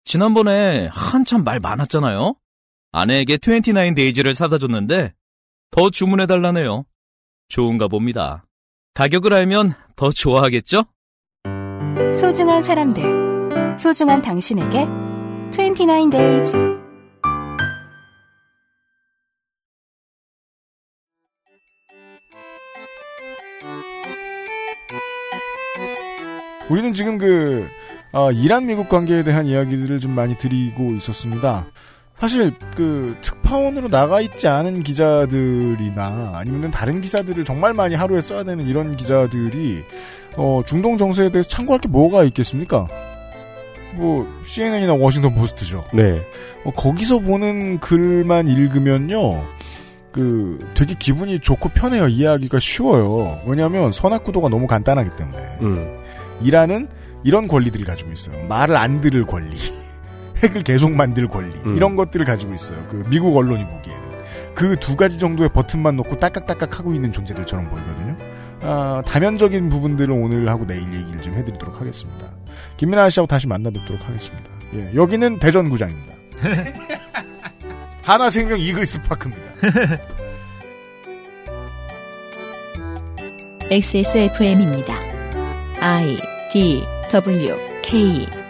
지난번에 0.06 0.90
한참 0.92 1.44
말 1.44 1.60
많았잖아요. 1.60 2.34
아내에게 2.94 3.38
29 3.38 3.94
데이즈를 3.94 4.34
사다 4.34 4.58
줬는데 4.58 5.14
더 5.72 5.90
주문해 5.90 6.26
달라네요. 6.28 6.84
좋은가 7.48 7.88
봅니다. 7.88 8.46
가격을 8.94 9.34
알면 9.34 9.74
더 9.96 10.10
좋아하겠죠? 10.10 10.84
소중한 12.14 12.62
사람들, 12.62 13.78
소중한 13.80 14.22
당신에게 14.22 14.86
29days. 15.50 16.82
우리는 26.70 26.92
지금 26.94 27.18
그 27.18 27.66
어, 28.14 28.30
이란 28.32 28.66
미국 28.66 28.90
관계에 28.90 29.24
대한 29.24 29.46
이야기들을 29.46 30.00
좀 30.00 30.12
많이 30.12 30.38
드리고 30.38 30.92
있었습니다. 30.96 31.66
사실 32.22 32.54
그 32.76 33.18
특파원으로 33.24 33.88
나가 33.88 34.22
있지 34.22 34.48
않은 34.48 34.84
기자들이나 34.84 36.34
아니면 36.36 36.70
다른 36.70 37.02
기사들을 37.02 37.44
정말 37.46 37.74
많이 37.74 37.96
하루에 37.96 38.22
써야 38.22 38.44
되는 38.44 38.64
이런 38.68 38.96
기자들이 38.96 39.84
어, 40.38 40.62
중동 40.68 41.00
정세에 41.00 41.30
대해서 41.30 41.50
참고할 41.50 41.82
게 41.82 41.88
뭐가 41.88 42.24
있겠습니까? 42.26 42.88
뭐 43.96 44.28
CNN이나 44.46 44.94
워싱턴 44.94 45.34
포스트죠. 45.34 45.84
네. 45.96 46.22
어, 46.64 46.70
거기서 46.70 47.22
보는 47.22 47.80
글만 47.80 48.48
읽으면요. 48.48 49.44
그 50.12 50.60
되게 50.76 50.94
기분이 50.94 51.40
좋고 51.40 51.70
편해요. 51.70 52.08
이해하기가 52.08 52.60
쉬워요. 52.60 53.40
왜냐하면 53.48 53.92
선악 53.92 54.24
구도가 54.26 54.50
너무 54.50 54.68
간단하기 54.68 55.10
때문에. 55.18 55.58
음. 55.62 55.98
이란은 56.44 56.88
이런 57.24 57.48
권리들을 57.48 57.84
가지고 57.84 58.12
있어요. 58.12 58.46
말을 58.46 58.78
안 58.78 59.02
들을 59.02 59.26
권리, 59.26 59.58
핵을 60.44 60.64
계속 60.64 60.92
만들 60.94 61.28
권리 61.28 61.54
음. 61.66 61.76
이런 61.76 61.96
것들을 61.96 62.26
가지고 62.26 62.54
있어요. 62.54 62.78
그 62.90 63.04
미국 63.10 63.36
언론이 63.38 63.66
보기에는 63.66 64.02
그 64.56 64.76
두 64.80 64.96
가지 64.96 65.18
정도의 65.20 65.50
버튼만 65.50 65.96
놓고 65.98 66.18
딸깍딸깍 66.18 66.80
하고 66.80 66.94
있는 66.94 67.12
존재들처럼 67.12 67.70
보이거든요. 67.70 68.16
아, 68.64 69.02
다면적인 69.06 69.70
부분들을 69.70 70.14
오늘 70.14 70.48
하고 70.50 70.66
내일 70.68 70.82
얘기를 70.94 71.22
좀 71.22 71.34
해드리도록 71.36 71.80
하겠습니다. 71.80 72.28
김민아 72.78 73.10
씨하고 73.10 73.28
다시 73.28 73.48
만나 73.48 73.70
뵙도록 73.70 74.08
하겠습니다. 74.08 74.50
예, 74.76 74.92
여기는 74.94 75.40
대전구장입니다. 75.40 76.14
하나생명 78.04 78.60
이글스 78.62 79.02
파크입니다. 79.04 79.42
XSFM입니다. 83.72 84.94
I 85.80 86.18
D 86.52 86.84
W 87.12 87.56
K 87.82 88.41